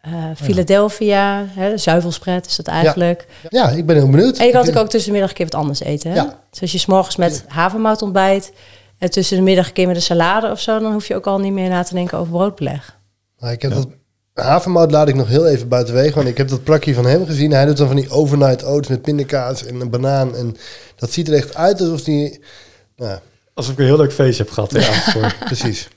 eh, 0.00 0.12
Philadelphia, 0.34 1.44
hè, 1.48 1.70
de 1.70 1.78
zuivelspread 1.78 2.46
is 2.46 2.56
dat 2.56 2.66
eigenlijk. 2.66 3.26
Ja, 3.48 3.68
ik 3.68 3.86
ben 3.86 3.96
heel 3.96 4.10
benieuwd. 4.10 4.36
En 4.38 4.44
je 4.46 4.50
kan 4.52 4.60
natuurlijk 4.60 4.84
ook 4.86 4.90
tussen 4.90 5.06
de 5.12 5.18
middag 5.18 5.30
een 5.30 5.36
keer 5.36 5.46
wat 5.50 5.60
anders 5.60 5.80
eten. 5.80 6.10
Hè? 6.10 6.16
Ja. 6.16 6.38
Dus 6.50 6.60
als 6.60 6.72
je 6.72 6.78
's 6.78 6.86
morgens 6.86 7.16
met 7.16 7.44
havermout 7.48 8.02
ontbijt 8.02 8.52
en 8.98 9.10
tussen 9.10 9.36
de 9.36 9.42
middag 9.42 9.66
een 9.66 9.72
keer 9.72 9.86
met 9.86 9.96
een 9.96 10.02
salade 10.02 10.50
of 10.50 10.60
zo, 10.60 10.78
dan 10.78 10.92
hoef 10.92 11.06
je 11.06 11.14
ook 11.14 11.26
al 11.26 11.38
niet 11.38 11.52
meer 11.52 11.68
na 11.68 11.82
te 11.82 11.94
denken 11.94 12.18
over 12.18 12.32
broodbeleg. 12.32 12.98
Nou, 13.38 13.52
ik 13.52 13.62
heb 13.62 13.72
dat 13.72 13.88
havermout 14.34 14.90
laat 14.90 15.08
ik 15.08 15.14
nog 15.14 15.28
heel 15.28 15.46
even 15.46 15.68
buitenwege, 15.68 16.14
want 16.14 16.28
ik 16.28 16.36
heb 16.36 16.48
dat 16.48 16.64
plakje 16.64 16.94
van 16.94 17.06
hem 17.06 17.26
gezien. 17.26 17.50
Hij 17.50 17.66
doet 17.66 17.76
dan 17.76 17.86
van 17.86 17.96
die 17.96 18.10
overnight 18.10 18.64
oats 18.64 18.88
met 18.88 19.02
pindakaas 19.02 19.64
en 19.64 19.80
een 19.80 19.90
banaan. 19.90 20.36
En 20.36 20.56
dat 20.96 21.12
ziet 21.12 21.28
er 21.28 21.34
echt 21.34 21.54
uit 21.54 21.80
alsof 21.80 22.02
die... 22.02 22.40
Nou, 22.96 23.18
Alsof 23.58 23.72
ik 23.72 23.78
een 23.78 23.84
heel 23.84 23.96
leuk 23.96 24.12
feestje 24.12 24.42
heb 24.42 24.52
gehad. 24.52 24.72
Ja, 24.72 24.92
voor. 24.92 25.34
precies. 25.44 25.88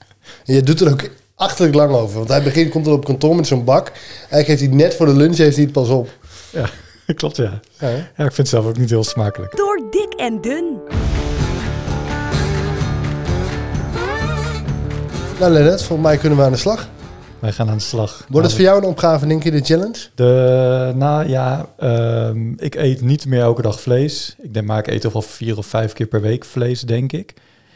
En 0.46 0.54
je 0.54 0.62
doet 0.62 0.82
er 0.82 0.92
ook 0.92 1.10
achterlijk 1.36 1.76
lang 1.76 1.94
over. 1.94 2.18
Want 2.18 2.30
hij 2.30 2.44
begint, 2.44 2.72
komt 2.72 2.88
er 2.88 2.94
op 2.94 3.06
kantoor 3.06 3.36
met 3.36 3.48
zo'n 3.48 3.64
bak. 3.64 3.92
Eigenlijk 4.20 4.48
heeft 4.48 4.60
hij 4.62 4.70
net 4.70 4.96
voor 4.96 5.06
de 5.06 5.16
lunch 5.16 5.38
heeft 5.38 5.56
hij 5.56 5.64
het 5.64 5.74
pas 5.74 5.90
op. 5.90 6.10
ja, 6.52 6.70
klopt 7.14 7.36
ja. 7.36 7.60
Ja? 7.80 7.90
Ja, 7.90 8.00
ik 8.02 8.16
vind 8.16 8.38
het 8.38 8.48
zelf 8.48 8.66
ook 8.66 8.78
niet 8.78 8.90
heel 8.90 9.04
smakelijk. 9.04 9.58
Door 9.58 9.88
dik 9.92 10.14
en 10.14 10.42
dun. 10.42 10.80
Nou 15.41 15.54
Lennart, 15.54 15.84
volgens 15.84 16.08
mij 16.08 16.17
kunnen 16.17 16.38
we 16.38 16.43
aan 16.43 16.51
de 16.51 16.58
slag. 16.58 16.88
Wij 17.39 17.51
gaan 17.51 17.69
aan 17.69 17.77
de 17.77 17.84
slag. 17.84 18.25
Wordt 18.30 18.47
het 18.47 18.56
voor 18.56 18.65
jou 18.65 18.77
een 18.77 18.89
opgave, 18.89 19.27
denk 19.27 19.43
je, 19.43 19.51
de 19.51 19.62
challenge? 19.62 20.08
De, 20.15 20.93
nou 20.95 21.30
ja, 21.30 21.69
ehm, 21.77 22.51
ik 22.58 22.75
eet 22.75 23.01
niet 23.01 23.25
meer 23.25 23.41
elke 23.41 23.62
dag 23.62 23.82
vlees. 23.82 24.36
Ik 24.41 24.54
denk 24.54 24.65
maar 24.65 24.77
ik 24.77 24.88
eet 24.88 25.01
toch 25.01 25.13
wel 25.13 25.21
vier 25.21 25.58
of 25.58 25.65
vijf 25.65 25.93
keer 25.93 26.06
per 26.06 26.21
week 26.21 26.45
vlees, 26.45 26.82
denk 26.82 27.12
ik. 27.12 27.34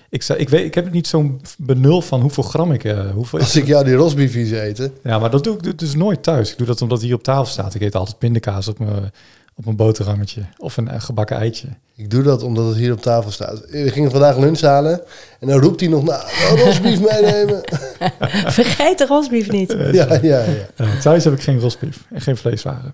Ik, 0.09 0.23
zou, 0.23 0.39
ik, 0.39 0.49
weet, 0.49 0.65
ik 0.65 0.75
heb 0.75 0.91
niet 0.91 1.07
zo'n 1.07 1.41
benul 1.57 2.01
van 2.01 2.21
hoeveel 2.21 2.43
gram 2.43 2.71
ik... 2.71 2.83
eh 2.83 2.99
hoeveel 3.13 3.39
Als 3.39 3.55
ik 3.55 3.65
jou 3.67 3.85
die 3.85 3.95
rosbief 3.95 4.35
eten. 4.35 4.93
Ja, 5.03 5.19
maar 5.19 5.29
dat 5.29 5.43
doe 5.43 5.57
ik 5.57 5.79
dus 5.79 5.95
nooit 5.95 6.23
thuis. 6.23 6.51
Ik 6.51 6.57
doe 6.57 6.67
dat 6.67 6.81
omdat 6.81 7.01
hier 7.01 7.15
op 7.15 7.23
tafel 7.23 7.45
staat. 7.45 7.75
Ik 7.75 7.81
eet 7.81 7.95
altijd 7.95 8.17
pindakaas 8.17 8.67
op 8.67 8.79
mijn, 8.79 9.11
op 9.57 9.65
mijn 9.65 9.75
boterhammetje. 9.77 10.41
Of 10.57 10.77
een 10.77 10.87
eh, 10.87 11.01
gebakken 11.01 11.37
eitje. 11.37 11.67
Ik 11.95 12.09
doe 12.09 12.23
dat 12.23 12.43
omdat 12.43 12.65
het 12.67 12.75
hier 12.75 12.91
op 12.91 13.01
tafel 13.01 13.31
staat. 13.31 13.61
We 13.69 13.89
gingen 13.91 14.11
vandaag 14.11 14.37
lunch 14.37 14.61
halen. 14.61 15.01
En 15.39 15.47
dan 15.47 15.59
roept 15.59 15.79
hij 15.79 15.89
nog, 15.89 16.03
nou, 16.03 16.23
rosbief 16.65 16.99
meenemen. 17.01 17.61
Vergeet 18.59 18.97
de 18.97 19.05
rosbief 19.05 19.51
niet. 19.51 19.75
ja, 19.91 20.07
ja, 20.13 20.19
ja. 20.21 20.43
Eh, 20.75 20.99
thuis 21.01 21.23
heb 21.23 21.33
ik 21.33 21.41
geen 21.41 21.59
rosbief 21.59 21.97
en 22.13 22.21
geen 22.21 22.37
vleeswaren. 22.37 22.93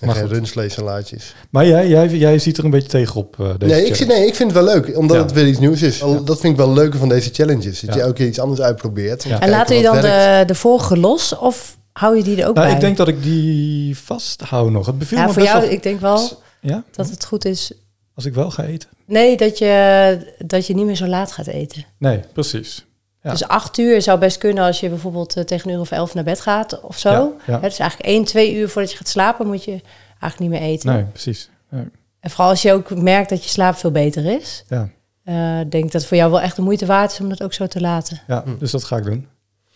En 0.00 0.06
Maar 0.06 0.16
geen 0.16 0.28
rundvleessalaatjes. 0.28 1.34
Maar 1.50 1.66
jij, 1.66 1.88
jij, 1.88 2.08
jij 2.08 2.38
ziet 2.38 2.58
er 2.58 2.64
een 2.64 2.70
beetje 2.70 2.88
tegenop 2.88 3.36
uh, 3.40 3.46
deze 3.58 3.74
Nee 3.74 3.86
ik, 3.86 3.94
zie- 3.94 4.06
nee, 4.06 4.26
ik 4.26 4.34
vind 4.34 4.54
het 4.54 4.64
wel 4.64 4.74
leuk. 4.74 4.96
Omdat 4.96 5.16
Ja. 5.16 5.22
het 5.22 5.32
weer 5.32 5.46
iets 5.46 5.58
nieuws 5.58 5.82
is. 5.82 6.02
Al- 6.02 6.24
Dat 6.24 6.40
vind 6.40 6.52
ik 6.52 6.58
wel 6.58 6.72
leuker 6.72 6.98
van 6.98 7.08
deze 7.08 7.30
challenges. 7.32 7.80
Dat 7.80 7.90
Ja. 7.90 7.94
je 7.94 8.00
elke 8.00 8.14
keer 8.14 8.26
iets 8.26 8.40
anders 8.40 8.60
uitprobeert. 8.60 9.22
Ja. 9.24 9.40
En 9.40 9.48
laten 9.50 9.76
we 9.76 9.82
dan 9.82 10.00
de, 10.00 10.42
de 10.46 10.54
vorige 10.54 10.96
los 10.98 11.36
of 11.38 11.76
hou 11.98 12.16
je 12.16 12.22
die 12.22 12.42
er 12.42 12.48
ook 12.48 12.54
Nou, 12.54 12.66
bij? 12.66 12.74
ik 12.74 12.80
denk 12.80 12.96
dat 12.96 13.08
ik 13.08 13.22
die 13.22 13.98
vasthoud 13.98 14.70
nog. 14.70 14.86
Het 14.86 14.98
beviel 14.98 15.18
ja, 15.18 15.26
me 15.26 15.32
voor 15.32 15.42
jou, 15.42 15.60
wel- 15.60 15.70
ik 15.70 15.82
denk 15.82 16.00
wel 16.00 16.28
Ja? 16.60 16.84
dat 16.92 17.10
het 17.10 17.24
goed 17.24 17.44
is. 17.44 17.72
Als 18.14 18.24
ik 18.24 18.34
wel 18.34 18.50
ga 18.50 18.62
eten? 18.64 18.88
Nee, 19.06 19.36
dat 19.36 19.58
je, 19.58 20.34
dat 20.38 20.66
je 20.66 20.74
niet 20.74 20.86
meer 20.86 20.96
zo 20.96 21.06
laat 21.06 21.32
gaat 21.32 21.46
eten. 21.46 21.84
Nee, 21.98 22.20
precies. 22.32 22.84
Ja. 23.22 23.30
Dus 23.30 23.48
acht 23.48 23.78
uur 23.78 24.02
zou 24.02 24.18
best 24.18 24.38
kunnen 24.38 24.64
als 24.64 24.80
je 24.80 24.88
bijvoorbeeld 24.88 25.36
eh, 25.36 25.44
tegen 25.44 25.68
een 25.68 25.74
uur 25.74 25.80
of 25.80 25.90
elf 25.90 26.14
naar 26.14 26.24
bed 26.24 26.40
gaat 26.40 26.80
of 26.80 26.98
zo. 26.98 27.10
Ja, 27.10 27.30
ja. 27.46 27.60
Hè, 27.60 27.68
dus 27.68 27.78
eigenlijk 27.78 28.10
één, 28.10 28.24
twee 28.24 28.54
uur 28.54 28.68
voordat 28.68 28.90
je 28.90 28.96
gaat 28.96 29.08
slapen 29.08 29.46
moet 29.46 29.64
je 29.64 29.80
eigenlijk 30.20 30.38
niet 30.38 30.50
meer 30.60 30.70
eten. 30.70 30.92
Nee, 30.92 31.04
precies. 31.04 31.48
Nee. 31.70 31.84
En 32.20 32.30
vooral 32.30 32.48
als 32.50 32.62
je 32.62 32.72
ook 32.72 32.96
merkt 32.96 33.28
dat 33.28 33.44
je 33.44 33.50
slaap 33.50 33.76
veel 33.76 33.90
beter 33.90 34.24
is. 34.40 34.64
Ja, 34.68 34.88
eh, 35.24 35.58
denk 35.68 35.82
dat 35.84 35.92
het 35.92 36.06
voor 36.06 36.16
jou 36.16 36.30
wel 36.30 36.40
echt 36.40 36.56
de 36.56 36.62
moeite 36.62 36.86
waard 36.86 37.12
is 37.12 37.20
om 37.20 37.28
dat 37.28 37.42
ook 37.42 37.52
zo 37.52 37.66
te 37.66 37.80
laten. 37.80 38.20
ja 38.26 38.44
dus 38.58 38.70
dat 38.70 38.84
ga 38.84 38.96
ik 38.96 39.04
doen. 39.04 39.26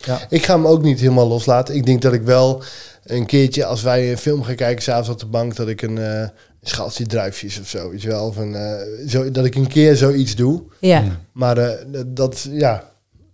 Ja. 0.05 0.19
Ik 0.29 0.45
ga 0.45 0.55
hem 0.55 0.67
ook 0.67 0.83
niet 0.83 1.01
helemaal 1.01 1.29
loslaten. 1.29 1.75
Ik 1.75 1.87
denk 1.87 2.03
dat 2.03 2.13
ik 2.13 2.23
wel 2.23 2.63
een 3.05 3.27
keertje, 3.27 3.65
als 3.65 3.83
wij 3.83 4.11
een 4.11 4.19
film 4.19 4.43
gaan 4.43 4.55
kijken, 4.55 4.83
s'avonds 4.83 5.09
op 5.09 5.19
de 5.19 5.27
bank, 5.27 5.57
dat 5.57 5.69
ik 5.69 5.83
een, 5.83 5.99
eh 5.99 6.21
een 6.61 6.69
schaltje 6.69 7.07
druifjes 7.07 7.61
of 7.61 7.69
zo, 7.69 7.91
weet 7.91 8.03
je 8.03 8.09
wel. 8.09 8.27
Of 8.27 8.37
een, 8.37 8.55
eh, 8.55 9.09
zo, 9.09 9.31
dat 9.31 9.45
ik 9.45 9.55
een 9.55 9.67
keer 9.67 9.97
zoiets 9.97 10.35
doe. 10.37 10.63
Ja. 10.79 11.03
Maar 11.33 11.59
eh, 11.59 11.71
dat, 12.07 12.47
ja. 12.51 12.85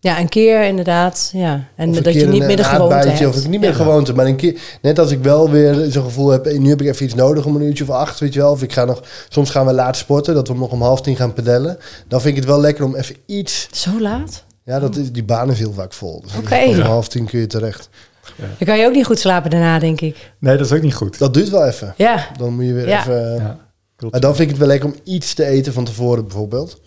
ja 0.00 0.20
een 0.20 0.29
keer 0.29 0.64
inderdaad. 0.64 1.31
Ja. 1.33 1.68
En 1.77 1.92
dat 1.92 2.05
je 2.05 2.27
niet 2.27 2.40
een, 2.40 2.46
meer 2.46 2.57
de 2.57 2.62
een 2.62 2.68
gewoonte 2.68 3.09
hebt. 3.09 3.27
Of 3.37 3.48
niet 3.48 3.61
meer 3.61 3.68
Ja. 3.70 3.74
gewoonte, 3.77 4.12
maar 4.14 4.27
een 4.27 4.37
keer, 4.37 4.61
net 4.83 4.98
als 4.98 5.11
ik 5.11 5.22
wel 5.22 5.50
weer 5.50 5.74
zo'n 5.90 6.05
gevoel 6.05 6.29
heb, 6.29 6.46
eh, 6.46 6.59
nu 6.59 6.68
heb 6.68 6.81
ik 6.81 6.88
even 6.88 7.05
iets 7.05 7.14
nodig 7.14 7.44
om 7.44 7.57
een 7.57 7.62
uurtje 7.62 7.85
of 7.85 7.90
acht, 7.90 8.20
weet 8.20 8.35
je 8.35 8.40
wel. 8.40 8.50
Of 8.50 8.62
ik 8.62 8.72
ga 8.72 8.85
nog, 8.85 9.03
soms 9.29 9.50
gaan 9.50 9.66
we 9.66 9.72
laat 9.72 9.96
sporten, 9.96 10.35
dat 10.35 10.48
we 10.48 10.55
nog 10.55 10.70
om 10.70 10.83
half 10.83 11.00
tien 11.00 11.16
gaan 11.16 11.33
pedellen. 11.33 11.79
Dan 12.09 12.20
vind 12.20 12.37
ik 12.37 12.42
het 12.42 12.50
wel 12.50 12.61
lekker 12.61 12.85
om 12.85 12.94
even 12.94 13.16
iets, 13.27 13.68
Zo 13.72 14.00
laat? 14.00 14.43
Ja, 14.64 14.79
dat 14.79 14.96
is, 14.96 15.12
die 15.12 15.24
baan 15.24 15.50
is 15.50 15.59
heel 15.59 15.72
vaak 15.72 15.92
vol. 15.92 16.20
Dus 16.22 16.37
Oké. 16.37 16.64
om 16.68 16.81
half 16.81 17.09
tien 17.09 17.24
kun 17.27 17.38
je 17.40 17.46
terecht. 17.46 17.88
Dan 18.37 18.66
kan 18.66 18.79
je 18.79 18.87
ook 18.87 18.94
niet 18.94 19.07
goed 19.07 19.18
slapen 19.18 19.50
daarna, 19.50 19.79
denk 19.79 20.00
ik. 20.00 20.33
Nee, 20.38 20.57
dat 20.57 20.66
is 20.66 20.72
ook 20.72 20.83
niet 20.83 20.94
goed. 20.94 21.18
Dat 21.18 21.35
duurt 21.35 21.48
wel 21.48 21.66
even. 21.66 21.94
Ja, 21.96 22.27
Dan 22.38 22.55
moet 22.55 22.64
je 22.64 22.72
weer 22.72 22.88
Ja. 22.88 23.00
even... 23.00 23.35
Ja, 23.35 23.59
klopt. 23.96 24.12
Maar 24.12 24.22
dan 24.22 24.31
vind 24.37 24.42
ik 24.44 24.48
het 24.48 24.59
wel 24.59 24.68
lekker 24.68 24.88
om 24.88 24.94
iets 25.05 25.35
te 25.35 25.44
eten 25.44 25.72
van 25.72 25.85
tevoren 25.85 26.22
bijvoorbeeld. 26.24 26.81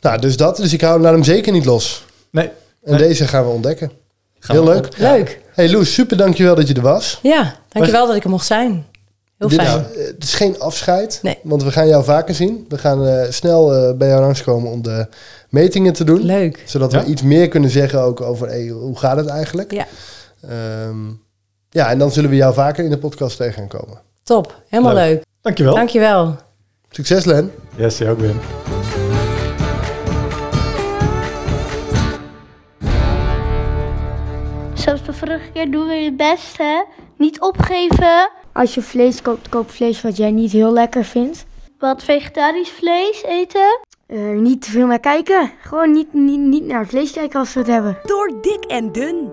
Nou, 0.00 0.20
dus 0.20 0.36
dat. 0.36 0.56
Dus 0.56 0.72
ik 0.72 0.80
hou 0.80 1.00
laat 1.00 1.12
hem 1.12 1.24
zeker 1.24 1.52
niet 1.52 1.64
los. 1.64 2.04
Nee, 2.30 2.50
En 2.82 2.90
Nee. 2.90 2.98
deze 2.98 3.26
gaan 3.28 3.44
we 3.44 3.50
ontdekken. 3.50 3.90
gaan 4.38 4.56
Heel 4.56 4.64
we 4.64 4.72
leuk. 4.74 4.86
op. 4.86 4.96
leuk. 4.98 5.40
Hey 5.54 5.70
Loes, 5.70 5.94
super 5.94 6.16
dankjewel 6.16 6.54
dat 6.54 6.68
je 6.68 6.74
er 6.74 6.80
was. 6.80 7.18
Ja, 7.22 7.54
dankjewel 7.68 8.06
dat 8.06 8.16
ik 8.16 8.24
er 8.24 8.30
mocht 8.30 8.46
zijn. 8.46 8.84
Heel 9.38 9.48
Dit 9.48 9.60
fijn. 9.62 9.80
is, 9.90 9.96
eh, 9.96 10.06
het 10.06 10.22
is 10.24 10.34
geen 10.34 10.60
afscheid, 10.60 11.18
Nee. 11.22 11.38
want 11.42 11.62
we 11.62 11.72
gaan 11.72 11.88
jou 11.88 12.04
vaker 12.04 12.34
zien. 12.34 12.64
We 12.68 12.78
gaan 12.78 13.06
eh, 13.06 13.30
snel 13.30 13.74
eh, 13.74 13.96
bij 13.96 14.08
jou 14.08 14.20
langskomen 14.20 14.70
om 14.72 14.82
de 14.82 15.06
metingen 15.50 15.92
te 15.92 16.04
doen. 16.04 16.20
Leuk. 16.20 16.62
Zodat 16.66 16.92
Ja. 16.92 17.04
we 17.04 17.10
iets 17.10 17.22
meer 17.22 17.48
kunnen 17.48 17.70
zeggen 17.70 18.00
ook 18.00 18.20
over 18.20 18.48
hey, 18.48 18.66
hoe 18.68 18.98
gaat 18.98 19.16
het 19.16 19.26
eigenlijk. 19.26 19.72
Ja, 19.72 19.86
Ehm, 20.48 21.08
ja, 21.70 21.90
en 21.90 21.98
dan 21.98 22.10
zullen 22.10 22.30
we 22.30 22.36
jou 22.36 22.54
vaker 22.54 22.84
in 22.84 22.90
de 22.90 22.98
podcast 22.98 23.36
tegen 23.36 23.52
gaan 23.54 23.68
komen. 23.68 24.00
top. 24.22 24.62
Helemaal 24.68 24.94
Leuk. 24.94 25.08
leuk. 25.08 25.24
Dankjewel. 25.40 25.74
Dankjewel. 25.74 26.36
Succes 26.90 27.24
Len. 27.24 27.52
Yes, 27.76 27.98
jij 27.98 28.10
ook 28.10 28.18
weer. 28.18 28.34
Zoals 34.74 35.02
de 35.04 35.12
vorige 35.12 35.50
keer 35.52 35.70
doen 35.70 35.86
we 35.86 35.94
het 35.94 36.16
best, 36.16 36.58
hè? 36.58 36.82
Niet 37.16 37.40
opgeven. 37.40 38.30
Als 38.52 38.74
je 38.74 38.82
vlees 38.82 39.22
koopt, 39.22 39.48
koop 39.48 39.70
vlees 39.70 40.00
wat 40.02 40.16
jij 40.16 40.30
niet 40.30 40.52
heel 40.52 40.72
lekker 40.72 41.04
vindt. 41.04 41.44
Wat 41.78 42.02
vegetarisch 42.04 42.68
vlees 42.68 43.22
eten. 43.24 43.78
Eh, 44.10 44.38
niet 44.38 44.62
te 44.62 44.70
veel 44.70 44.86
naar 44.86 45.00
kijken. 45.00 45.50
Gewoon 45.60 45.92
niet, 45.92 46.12
niet, 46.12 46.40
niet 46.40 46.66
naar 46.66 46.86
vlees 46.86 47.12
kijken 47.12 47.38
als 47.38 47.54
we 47.54 47.60
het 47.60 47.68
hebben. 47.68 47.98
Door 48.02 48.32
dik 48.40 48.64
en 48.64 48.92
dun. 48.92 49.30